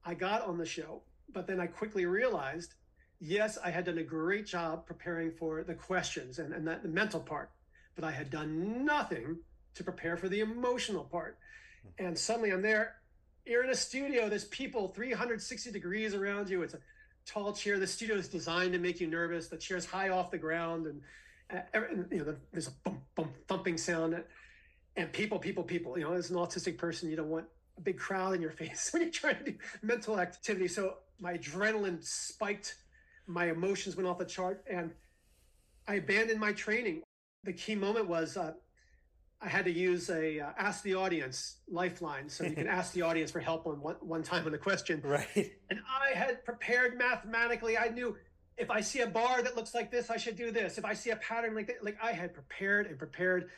I 0.04 0.14
got 0.14 0.46
on 0.46 0.58
the 0.58 0.66
show, 0.66 1.02
but 1.32 1.48
then 1.48 1.62
I 1.62 1.68
quickly 1.68 2.06
realized 2.06 2.74
yes, 3.22 3.58
I 3.64 3.70
had 3.70 3.86
done 3.86 4.00
a 4.00 4.04
great 4.04 4.48
job 4.48 4.86
preparing 4.86 5.32
for 5.32 5.64
the 5.64 5.76
questions 5.76 6.40
and, 6.40 6.54
and 6.54 6.68
that, 6.68 6.84
the 6.84 6.90
mental 6.90 7.22
part, 7.22 7.52
but 7.96 8.04
I 8.04 8.12
had 8.12 8.30
done 8.30 8.84
nothing 8.84 9.38
to 9.76 9.84
prepare 9.84 10.18
for 10.18 10.28
the 10.28 10.42
emotional 10.42 11.06
part. 11.06 11.38
Hmm. 11.84 12.08
And 12.08 12.20
suddenly 12.20 12.52
I'm 12.52 12.62
there, 12.62 12.96
you're 13.46 13.64
in 13.64 13.70
a 13.70 13.76
studio, 13.76 14.28
there's 14.28 14.46
people 14.46 14.90
360 14.90 15.72
degrees 15.72 16.14
around 16.14 16.50
you. 16.50 16.64
It's 16.64 16.74
a 16.74 16.80
tall 17.26 17.54
chair. 17.54 17.80
The 17.80 17.88
studio 17.88 18.18
is 18.18 18.28
designed 18.28 18.74
to 18.74 18.80
make 18.80 19.00
you 19.00 19.08
nervous. 19.08 19.48
The 19.48 19.56
chair's 19.56 19.86
high 19.86 20.10
off 20.10 20.32
the 20.32 20.38
ground 20.38 20.88
and, 20.88 21.02
and 21.74 22.08
you 22.12 22.26
know, 22.26 22.36
there's 22.52 22.68
a 22.68 22.72
bump, 22.84 23.00
bump, 23.16 23.32
thumping 23.48 23.78
sound 23.78 24.22
and 24.96 25.12
people, 25.12 25.40
people, 25.40 25.64
people. 25.64 25.98
You 25.98 26.06
know, 26.06 26.14
as 26.14 26.30
an 26.30 26.38
autistic 26.38 26.78
person, 26.78 27.10
you 27.10 27.16
don't 27.16 27.30
want 27.30 27.46
a 27.78 27.82
big 27.82 27.98
crowd 27.98 28.34
in 28.36 28.42
your 28.42 28.52
face 28.62 28.90
when 28.92 29.04
you're 29.04 29.12
trying 29.12 29.38
to 29.38 29.52
do 29.52 29.58
mental 29.82 30.20
activity. 30.20 30.68
So 30.68 30.96
my 31.20 31.38
adrenaline 31.38 32.04
spiked, 32.04 32.76
my 33.28 33.50
emotions 33.50 33.96
went 33.96 34.08
off 34.08 34.18
the 34.18 34.26
chart, 34.26 34.64
and 34.70 34.92
I 35.88 35.96
abandoned 35.96 36.40
my 36.40 36.54
training. 36.54 37.02
The 37.44 37.54
key 37.54 37.76
moment 37.76 38.08
was 38.08 38.38
uh, 38.38 38.54
I 39.42 39.48
had 39.48 39.66
to 39.66 39.72
use 39.72 40.10
a 40.10 40.40
uh, 40.40 40.50
ask 40.58 40.84
the 40.84 40.94
audience 40.94 41.58
lifeline, 41.68 42.30
so 42.30 42.44
you 42.44 42.52
can 42.52 42.68
ask 42.80 42.94
the 42.94 43.02
audience 43.02 43.32
for 43.32 43.40
help 43.40 43.66
on 43.66 43.82
one, 43.82 43.96
one 44.02 44.22
time 44.22 44.46
on 44.46 44.52
the 44.52 44.58
question. 44.58 45.02
Right. 45.04 45.54
And 45.70 45.80
I 45.80 46.16
had 46.16 46.46
prepared 46.46 46.98
mathematically. 46.98 47.78
I 47.78 47.90
knew 47.90 48.16
if 48.58 48.70
I 48.70 48.82
see 48.82 49.00
a 49.00 49.08
bar 49.08 49.42
that 49.42 49.56
looks 49.56 49.74
like 49.74 49.90
this, 49.90 50.12
I 50.12 50.18
should 50.18 50.36
do 50.36 50.52
this. 50.52 50.78
If 50.78 50.86
I 50.86 50.94
see 50.94 51.10
a 51.10 51.16
pattern 51.16 51.56
like 51.56 51.68
that, 51.68 51.84
like 51.84 51.98
I 52.02 52.12
had 52.12 52.34
prepared 52.34 52.86
and 52.86 53.00
prepared, 53.00 53.50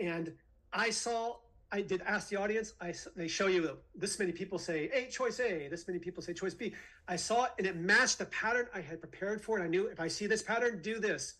and 0.00 0.32
I 0.74 0.90
saw, 0.90 1.36
I 1.70 1.80
did 1.80 2.02
ask 2.02 2.28
the 2.28 2.36
audience, 2.36 2.74
I, 2.80 2.92
they 3.16 3.28
show 3.28 3.46
you 3.46 3.78
this 3.94 4.18
many 4.18 4.32
people 4.32 4.58
say 4.58 4.90
A, 4.92 5.08
choice 5.08 5.38
A, 5.38 5.68
this 5.68 5.86
many 5.86 6.00
people 6.00 6.22
say 6.22 6.34
choice 6.34 6.52
B. 6.52 6.74
I 7.06 7.14
saw 7.14 7.44
it 7.44 7.52
and 7.58 7.66
it 7.66 7.76
matched 7.76 8.18
the 8.18 8.26
pattern 8.26 8.66
I 8.74 8.80
had 8.80 9.00
prepared 9.00 9.40
for. 9.40 9.56
And 9.56 9.64
I 9.64 9.68
knew 9.68 9.86
if 9.86 10.00
I 10.00 10.08
see 10.08 10.26
this 10.26 10.42
pattern, 10.42 10.82
do 10.82 10.98
this. 10.98 11.34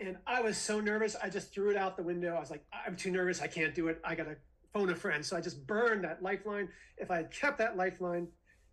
And 0.00 0.16
I 0.26 0.40
was 0.40 0.56
so 0.56 0.80
nervous, 0.80 1.14
I 1.22 1.28
just 1.28 1.52
threw 1.52 1.70
it 1.70 1.76
out 1.76 1.96
the 1.96 2.02
window. 2.02 2.34
I 2.34 2.40
was 2.40 2.50
like, 2.50 2.64
I'm 2.72 2.96
too 2.96 3.10
nervous. 3.10 3.40
I 3.40 3.46
can't 3.46 3.74
do 3.74 3.88
it. 3.88 4.00
I 4.02 4.14
got 4.14 4.24
to 4.24 4.36
phone 4.72 4.90
a 4.90 4.96
friend. 4.96 5.24
So 5.24 5.36
I 5.36 5.40
just 5.40 5.66
burned 5.66 6.02
that 6.04 6.22
lifeline. 6.22 6.68
If 6.96 7.10
I 7.10 7.18
had 7.18 7.30
kept 7.30 7.58
that 7.58 7.76
lifeline, 7.76 8.26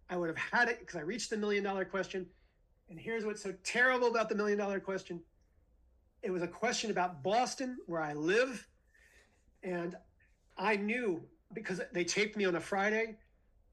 I 0.10 0.18
would 0.18 0.30
have 0.30 0.38
had 0.38 0.68
it 0.68 0.80
because 0.80 0.96
I 0.96 1.02
reached 1.02 1.30
the 1.30 1.38
million 1.38 1.64
dollar 1.64 1.86
question. 1.86 2.26
And 2.90 3.00
here's 3.00 3.24
what's 3.24 3.44
so 3.44 3.54
terrible 3.64 4.08
about 4.08 4.30
the 4.30 4.36
million 4.36 4.58
dollar 4.58 4.80
question 4.80 5.22
it 6.24 6.30
was 6.30 6.44
a 6.44 6.48
question 6.48 6.92
about 6.92 7.24
Boston, 7.24 7.78
where 7.88 8.02
I 8.02 8.14
live 8.14 8.68
and 9.64 9.96
I 10.58 10.76
knew 10.76 11.24
because 11.54 11.82
they 11.92 12.04
taped 12.04 12.38
me 12.38 12.46
on 12.46 12.56
a 12.56 12.60
Friday 12.60 13.18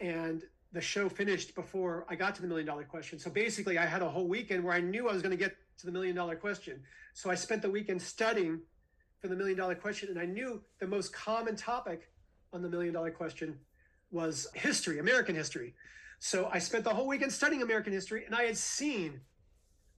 and 0.01 0.43
the 0.73 0.81
show 0.81 1.09
finished 1.09 1.55
before 1.55 2.05
I 2.09 2.15
got 2.15 2.35
to 2.37 2.43
the 2.43 2.49
million 2.49 2.67
dollar 2.67 2.85
question. 2.85 3.19
So 3.19 3.31
basically, 3.31 3.79
I 3.79 3.87
had 3.87 4.03
a 4.03 4.09
whole 4.09 4.29
weekend 4.29 4.63
where 4.65 4.75
I 4.75 4.81
knew 4.81 5.09
I 5.09 5.13
was 5.13 5.23
going 5.23 5.37
to 5.37 5.43
get 5.43 5.57
to 5.79 5.87
the 5.87 5.93
million 5.93 6.15
dollar 6.15 6.37
question. 6.37 6.83
So 7.15 7.31
I 7.31 7.35
spent 7.35 7.63
the 7.63 7.71
weekend 7.71 8.03
studying 8.03 8.61
for 9.21 9.29
the 9.29 9.37
million 9.37 9.57
dollar 9.57 9.75
question. 9.75 10.11
And 10.11 10.19
I 10.19 10.27
knew 10.27 10.61
the 10.79 10.87
most 10.87 11.13
common 11.13 11.57
topic 11.57 12.11
on 12.53 12.63
the 12.63 12.69
million 12.69 12.93
dollar 12.93 13.11
question 13.11 13.59
was 14.11 14.49
history, 14.55 14.99
American 14.99 15.35
history. 15.35 15.75
So 16.19 16.49
I 16.53 16.59
spent 16.59 16.85
the 16.85 16.95
whole 16.95 17.07
weekend 17.07 17.33
studying 17.33 17.63
American 17.63 17.93
history 17.93 18.25
and 18.25 18.35
I 18.35 18.43
had 18.43 18.57
seen 18.57 19.21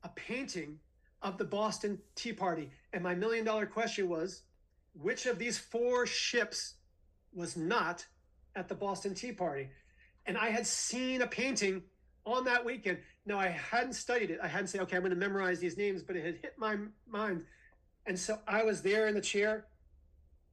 a 0.02 0.08
painting 0.10 0.78
of 1.22 1.38
the 1.38 1.44
Boston 1.44 1.98
Tea 2.14 2.32
Party. 2.32 2.70
And 2.92 3.02
my 3.02 3.14
million 3.14 3.44
dollar 3.44 3.66
question 3.66 4.08
was 4.08 4.42
which 4.94 5.26
of 5.26 5.38
these 5.38 5.58
four 5.58 6.06
ships 6.06 6.74
was 7.32 7.56
not 7.56 8.06
at 8.56 8.68
the 8.68 8.74
Boston 8.74 9.14
Tea 9.14 9.32
Party? 9.32 9.68
And 10.26 10.36
I 10.36 10.50
had 10.50 10.66
seen 10.66 11.22
a 11.22 11.26
painting 11.26 11.82
on 12.26 12.44
that 12.44 12.64
weekend. 12.64 12.98
Now 13.26 13.38
I 13.38 13.48
hadn't 13.48 13.94
studied 13.94 14.30
it. 14.30 14.38
I 14.42 14.48
hadn't 14.48 14.68
said, 14.68 14.80
okay, 14.82 14.96
I'm 14.96 15.02
going 15.02 15.10
to 15.10 15.16
memorize 15.16 15.60
these 15.60 15.76
names, 15.76 16.02
but 16.02 16.16
it 16.16 16.24
had 16.24 16.36
hit 16.36 16.54
my 16.58 16.76
mind. 17.08 17.44
And 18.06 18.18
so 18.18 18.38
I 18.46 18.62
was 18.62 18.82
there 18.82 19.06
in 19.08 19.14
the 19.14 19.20
chair. 19.20 19.66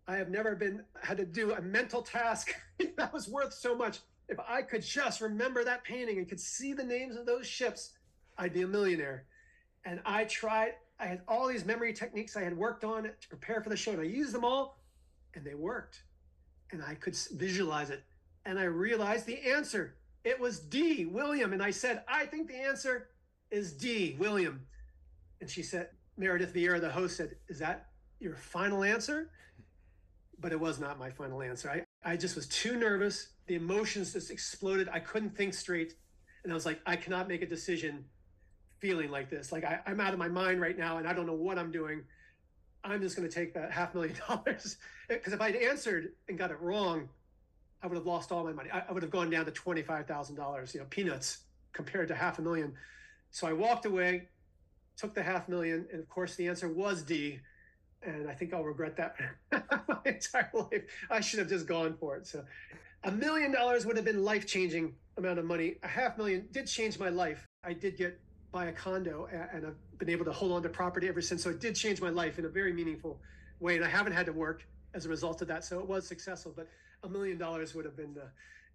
I 0.07 0.15
have 0.15 0.29
never 0.29 0.55
been 0.55 0.83
had 1.01 1.17
to 1.17 1.25
do 1.25 1.53
a 1.53 1.61
mental 1.61 2.01
task 2.01 2.55
that 2.97 3.11
was 3.13 3.27
worth 3.27 3.53
so 3.53 3.75
much. 3.75 3.99
If 4.29 4.39
I 4.39 4.61
could 4.61 4.81
just 4.81 5.21
remember 5.21 5.63
that 5.63 5.83
painting 5.83 6.17
and 6.17 6.27
could 6.27 6.39
see 6.39 6.73
the 6.73 6.83
names 6.83 7.15
of 7.15 7.25
those 7.25 7.47
ships, 7.47 7.93
I'd 8.37 8.53
be 8.53 8.61
a 8.61 8.67
millionaire. 8.67 9.25
And 9.85 10.01
I 10.05 10.25
tried, 10.25 10.73
I 10.99 11.05
had 11.05 11.21
all 11.27 11.47
these 11.47 11.65
memory 11.65 11.93
techniques 11.93 12.35
I 12.35 12.43
had 12.43 12.57
worked 12.57 12.83
on 12.83 13.03
to 13.03 13.27
prepare 13.29 13.61
for 13.61 13.69
the 13.69 13.77
show, 13.77 13.91
and 13.91 14.01
I 14.01 14.05
used 14.05 14.33
them 14.33 14.43
all, 14.43 14.79
and 15.35 15.45
they 15.45 15.53
worked. 15.53 16.03
And 16.71 16.83
I 16.83 16.95
could 16.95 17.15
visualize 17.33 17.89
it. 17.89 18.03
And 18.45 18.59
I 18.59 18.63
realized 18.63 19.25
the 19.25 19.39
answer. 19.51 19.95
It 20.23 20.39
was 20.39 20.59
D, 20.59 21.05
William. 21.05 21.53
And 21.53 21.61
I 21.61 21.71
said, 21.71 22.03
I 22.07 22.25
think 22.25 22.47
the 22.47 22.55
answer 22.55 23.09
is 23.51 23.73
D, 23.73 24.15
William. 24.19 24.61
And 25.39 25.49
she 25.49 25.61
said, 25.61 25.89
Meredith 26.17 26.53
Vieira, 26.53 26.81
the 26.81 26.89
host, 26.89 27.17
said, 27.17 27.35
Is 27.47 27.59
that 27.59 27.87
your 28.19 28.35
final 28.35 28.83
answer? 28.83 29.29
But 30.39 30.51
it 30.51 30.59
was 30.59 30.79
not 30.79 30.99
my 30.99 31.09
final 31.09 31.41
answer. 31.41 31.69
I, 31.69 32.11
I 32.11 32.17
just 32.17 32.35
was 32.35 32.47
too 32.47 32.75
nervous. 32.77 33.29
The 33.45 33.55
emotions 33.55 34.13
just 34.13 34.31
exploded. 34.31 34.89
I 34.91 34.99
couldn't 34.99 35.35
think 35.37 35.53
straight. 35.53 35.93
And 36.43 36.51
I 36.51 36.55
was 36.55 36.65
like, 36.65 36.79
I 36.85 36.95
cannot 36.95 37.27
make 37.27 37.41
a 37.41 37.47
decision 37.47 38.05
feeling 38.79 39.09
like 39.09 39.29
this. 39.29 39.51
Like 39.51 39.63
I, 39.63 39.79
am 39.85 39.99
out 39.99 40.13
of 40.13 40.19
my 40.19 40.27
mind 40.27 40.61
right 40.61 40.77
now 40.77 40.97
and 40.97 41.07
I 41.07 41.13
don't 41.13 41.25
know 41.25 41.33
what 41.33 41.57
I'm 41.57 41.71
doing. 41.71 42.03
I'm 42.83 43.01
just 43.01 43.15
going 43.15 43.27
to 43.27 43.33
take 43.33 43.53
that 43.53 43.71
half 43.79 43.93
million 43.93 44.15
dollars. 44.27 44.77
Because 45.09 45.31
if 45.31 45.39
I'd 45.39 45.55
answered 45.55 46.09
and 46.27 46.37
got 46.37 46.51
it 46.51 46.59
wrong, 46.59 47.07
I 47.81 47.87
would 47.87 47.95
have 47.95 48.05
lost 48.05 48.33
all 48.33 48.43
my 48.43 48.51
money. 48.51 48.69
I, 48.69 48.83
I 48.89 48.91
would 48.91 49.03
have 49.03 49.11
gone 49.11 49.29
down 49.29 49.45
to 49.45 49.51
$25,000, 49.51 50.73
you 50.73 50.81
know, 50.81 50.85
peanuts 50.89 51.43
compared 51.71 52.09
to 52.09 52.15
half 52.15 52.39
a 52.39 52.41
million. 52.41 52.73
So 53.31 53.47
I 53.47 53.53
walked 53.53 53.85
away, 53.85 54.27
took 54.97 55.13
the 55.13 55.23
half 55.23 55.47
million. 55.47 55.87
And 55.93 56.01
of 56.01 56.09
course, 56.09 56.35
the 56.35 56.45
answer 56.49 56.67
was 56.67 57.03
D. 57.03 57.39
And 58.03 58.29
I 58.29 58.33
think 58.33 58.53
I'll 58.53 58.65
regret 58.65 58.97
that 58.97 59.15
my 59.87 59.97
entire 60.03 60.49
life. 60.53 60.83
I 61.09 61.21
should 61.21 61.39
have 61.39 61.47
just 61.47 61.67
gone 61.67 61.95
for 61.97 62.17
it. 62.17 62.27
So 62.27 62.43
a 63.05 63.11
million 63.11 63.53
dollars 63.53 63.85
would 63.85 63.95
have 63.95 64.05
been 64.05 64.25
life 64.25 64.45
changing 64.45 64.93
amount 65.17 65.39
of 65.39 65.45
money. 65.45 65.75
A 65.83 65.87
half 65.87 66.17
million 66.17 66.47
did 66.51 66.67
change 66.67 66.99
my 66.99 67.09
life. 67.09 67.45
I 67.63 67.73
did 67.73 67.97
get 67.97 68.19
buy 68.57 68.65
a 68.65 68.71
condo 68.71 69.27
and 69.31 69.67
I've 69.67 69.99
been 69.99 70.09
able 70.09 70.25
to 70.25 70.31
hold 70.31 70.51
on 70.51 70.63
to 70.63 70.69
property 70.69 71.07
ever 71.07 71.21
since. 71.21 71.43
So 71.43 71.51
it 71.51 71.59
did 71.59 71.75
change 71.75 72.01
my 72.01 72.09
life 72.09 72.39
in 72.39 72.45
a 72.45 72.49
very 72.49 72.73
meaningful 72.73 73.19
way. 73.59 73.75
And 73.75 73.85
I 73.85 73.87
haven't 73.87 74.13
had 74.13 74.25
to 74.25 74.33
work 74.33 74.65
as 74.95 75.05
a 75.05 75.09
result 75.09 75.43
of 75.43 75.47
that. 75.49 75.63
So 75.63 75.79
it 75.79 75.87
was 75.87 76.07
successful, 76.07 76.53
but 76.55 76.67
a 77.03 77.09
million 77.09 77.37
dollars 77.37 77.75
would 77.75 77.85
have 77.85 77.95
been 77.95 78.15
uh, 78.19 78.25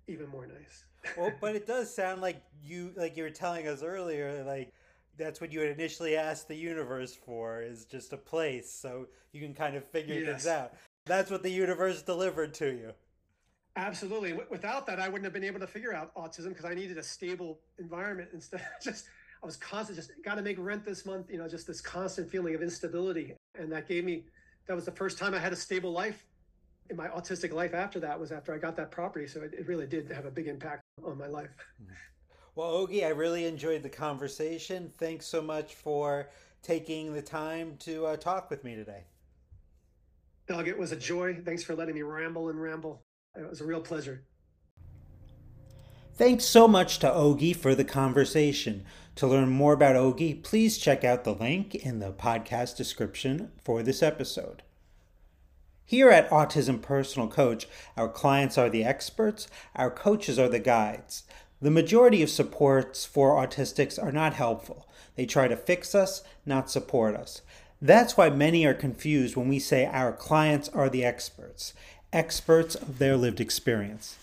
even 0.06 0.28
more 0.28 0.46
nice. 0.46 0.84
well, 1.18 1.32
but 1.40 1.56
it 1.56 1.66
does 1.66 1.92
sound 1.92 2.20
like 2.20 2.40
you, 2.62 2.92
like 2.96 3.16
you 3.16 3.24
were 3.24 3.30
telling 3.30 3.66
us 3.66 3.82
earlier, 3.82 4.44
like 4.44 4.72
that's 5.18 5.40
what 5.40 5.52
you 5.52 5.58
had 5.58 5.70
initially 5.70 6.16
asked 6.16 6.46
the 6.46 6.54
universe 6.54 7.16
for 7.16 7.60
is 7.60 7.84
just 7.84 8.12
a 8.12 8.16
place. 8.16 8.70
So 8.72 9.08
you 9.32 9.40
can 9.40 9.52
kind 9.52 9.74
of 9.74 9.84
figure 9.86 10.14
yes. 10.14 10.26
things 10.26 10.46
out. 10.46 10.74
That's 11.06 11.28
what 11.28 11.42
the 11.42 11.50
universe 11.50 12.02
delivered 12.02 12.54
to 12.54 12.66
you. 12.66 12.92
Absolutely. 13.74 14.34
Without 14.48 14.86
that, 14.86 15.00
I 15.00 15.08
wouldn't 15.08 15.24
have 15.24 15.32
been 15.32 15.44
able 15.44 15.58
to 15.58 15.66
figure 15.66 15.92
out 15.92 16.14
autism 16.14 16.50
because 16.50 16.66
I 16.66 16.74
needed 16.74 16.98
a 16.98 17.02
stable 17.02 17.58
environment 17.78 18.30
instead. 18.32 18.60
Of 18.60 18.66
just 18.84 19.06
I 19.42 19.46
was 19.46 19.56
constant, 19.56 19.96
just 19.96 20.12
got 20.24 20.36
to 20.36 20.42
make 20.42 20.56
rent 20.58 20.84
this 20.84 21.04
month. 21.04 21.30
You 21.30 21.38
know, 21.38 21.48
just 21.48 21.66
this 21.66 21.80
constant 21.80 22.30
feeling 22.30 22.54
of 22.54 22.62
instability, 22.62 23.34
and 23.58 23.70
that 23.72 23.88
gave 23.88 24.04
me. 24.04 24.24
That 24.68 24.74
was 24.74 24.84
the 24.84 24.92
first 24.92 25.18
time 25.18 25.34
I 25.34 25.38
had 25.38 25.52
a 25.52 25.56
stable 25.56 25.90
life 25.90 26.24
in 26.88 26.96
my 26.96 27.08
autistic 27.08 27.52
life. 27.52 27.74
After 27.74 27.98
that 28.00 28.18
was 28.18 28.30
after 28.30 28.54
I 28.54 28.58
got 28.58 28.76
that 28.76 28.90
property, 28.90 29.26
so 29.26 29.40
it, 29.42 29.52
it 29.54 29.66
really 29.66 29.86
did 29.86 30.10
have 30.12 30.26
a 30.26 30.30
big 30.30 30.46
impact 30.46 30.82
on 31.04 31.18
my 31.18 31.26
life. 31.26 31.50
Mm-hmm. 31.82 31.92
Well, 32.54 32.86
Ogi, 32.86 33.04
I 33.04 33.08
really 33.08 33.46
enjoyed 33.46 33.82
the 33.82 33.88
conversation. 33.88 34.92
Thanks 34.98 35.26
so 35.26 35.40
much 35.40 35.74
for 35.74 36.28
taking 36.62 37.12
the 37.12 37.22
time 37.22 37.76
to 37.78 38.06
uh, 38.06 38.16
talk 38.16 38.50
with 38.50 38.62
me 38.62 38.76
today. 38.76 39.04
Doug, 40.46 40.68
it 40.68 40.78
was 40.78 40.92
a 40.92 40.96
joy. 40.96 41.40
Thanks 41.44 41.62
for 41.62 41.74
letting 41.74 41.94
me 41.94 42.02
ramble 42.02 42.50
and 42.50 42.60
ramble. 42.60 43.02
It 43.36 43.48
was 43.48 43.62
a 43.62 43.64
real 43.64 43.80
pleasure. 43.80 44.24
Thanks 46.14 46.44
so 46.44 46.68
much 46.68 46.98
to 46.98 47.08
Ogi 47.08 47.56
for 47.56 47.74
the 47.74 47.86
conversation. 47.86 48.84
To 49.16 49.26
learn 49.26 49.48
more 49.48 49.72
about 49.72 49.96
Ogi, 49.96 50.42
please 50.42 50.76
check 50.76 51.04
out 51.04 51.24
the 51.24 51.32
link 51.32 51.74
in 51.74 52.00
the 52.00 52.12
podcast 52.12 52.76
description 52.76 53.50
for 53.64 53.82
this 53.82 54.02
episode. 54.02 54.62
Here 55.86 56.10
at 56.10 56.28
Autism 56.28 56.82
Personal 56.82 57.28
Coach, 57.28 57.66
our 57.96 58.10
clients 58.10 58.58
are 58.58 58.68
the 58.68 58.84
experts, 58.84 59.48
our 59.74 59.90
coaches 59.90 60.38
are 60.38 60.50
the 60.50 60.58
guides. 60.58 61.22
The 61.62 61.70
majority 61.70 62.22
of 62.22 62.28
supports 62.28 63.06
for 63.06 63.34
autistics 63.34 64.00
are 64.02 64.12
not 64.12 64.34
helpful. 64.34 64.86
They 65.16 65.24
try 65.24 65.48
to 65.48 65.56
fix 65.56 65.94
us, 65.94 66.22
not 66.44 66.70
support 66.70 67.16
us. 67.16 67.40
That's 67.80 68.18
why 68.18 68.28
many 68.28 68.66
are 68.66 68.74
confused 68.74 69.34
when 69.34 69.48
we 69.48 69.58
say 69.58 69.86
our 69.86 70.12
clients 70.12 70.68
are 70.68 70.90
the 70.90 71.06
experts, 71.06 71.72
experts 72.12 72.74
of 72.74 72.98
their 72.98 73.16
lived 73.16 73.40
experience. 73.40 74.18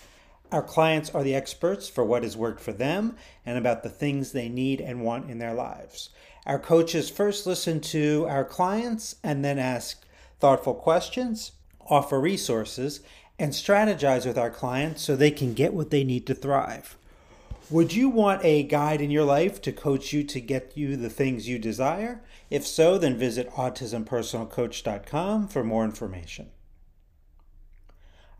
Our 0.51 0.63
clients 0.63 1.11
are 1.11 1.23
the 1.23 1.35
experts 1.35 1.87
for 1.87 2.03
what 2.03 2.23
has 2.23 2.35
worked 2.35 2.59
for 2.59 2.73
them 2.73 3.15
and 3.45 3.57
about 3.57 3.83
the 3.83 3.89
things 3.89 4.31
they 4.31 4.49
need 4.49 4.81
and 4.81 5.01
want 5.01 5.29
in 5.29 5.37
their 5.37 5.53
lives. 5.53 6.09
Our 6.45 6.57
coaches 6.57 7.09
first 7.09 7.45
listen 7.45 7.81
to 7.81 8.25
our 8.27 8.43
clients 8.43 9.15
and 9.23 9.45
then 9.45 9.59
ask 9.59 10.03
thoughtful 10.39 10.73
questions, 10.73 11.51
offer 11.87 12.19
resources, 12.19 13.01
and 13.37 13.51
strategize 13.51 14.25
with 14.25 14.37
our 14.37 14.49
clients 14.49 15.03
so 15.03 15.15
they 15.15 15.31
can 15.31 15.53
get 15.53 15.73
what 15.73 15.91
they 15.91 16.03
need 16.03 16.25
to 16.27 16.33
thrive. 16.33 16.97
Would 17.69 17.93
you 17.93 18.09
want 18.09 18.43
a 18.43 18.63
guide 18.63 18.99
in 18.99 19.11
your 19.11 19.25
life 19.25 19.61
to 19.61 19.71
coach 19.71 20.11
you 20.11 20.23
to 20.23 20.41
get 20.41 20.75
you 20.75 20.97
the 20.97 21.11
things 21.11 21.47
you 21.47 21.59
desire? 21.59 22.23
If 22.49 22.65
so, 22.65 22.97
then 22.97 23.15
visit 23.15 23.51
autismpersonalcoach.com 23.51 25.47
for 25.49 25.63
more 25.63 25.85
information. 25.85 26.49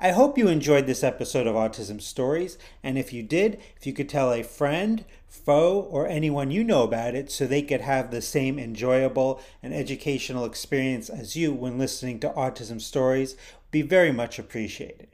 I 0.02 0.12
hope 0.12 0.38
you 0.38 0.48
enjoyed 0.48 0.86
this 0.86 1.04
episode 1.04 1.46
of 1.46 1.56
Autism 1.56 2.02
Stories, 2.02 2.58
and 2.82 2.98
if 2.98 3.12
you 3.12 3.22
did, 3.22 3.60
if 3.76 3.86
you 3.86 3.92
could 3.92 4.08
tell 4.08 4.32
a 4.32 4.44
friend, 4.44 5.04
foe, 5.28 5.82
or 5.92 6.08
anyone 6.08 6.52
you 6.52 6.64
know 6.64 6.84
about 6.84 7.16
it 7.16 7.30
so 7.30 7.46
they 7.46 7.62
could 7.62 7.82
have 7.82 8.10
the 8.10 8.22
same 8.22 8.58
enjoyable 8.58 9.42
and 9.62 9.74
educational 9.74 10.46
experience 10.46 11.10
as 11.10 11.36
you 11.36 11.52
when 11.52 11.78
listening 11.78 12.18
to 12.22 12.30
Autism 12.30 12.80
Stories, 12.80 13.36
be 13.72 13.82
very 13.82 14.14
much 14.14 14.40
appreciated. 14.40 15.10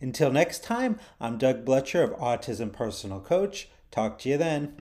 Until 0.00 0.30
next 0.30 0.62
time, 0.62 1.00
I'm 1.20 1.36
Doug 1.36 1.64
Blecher 1.64 2.04
of 2.04 2.12
Autism 2.12 2.72
Personal 2.72 3.18
Coach. 3.18 3.70
Talk 3.90 4.20
to 4.20 4.28
you 4.28 4.38
then. 4.38 4.70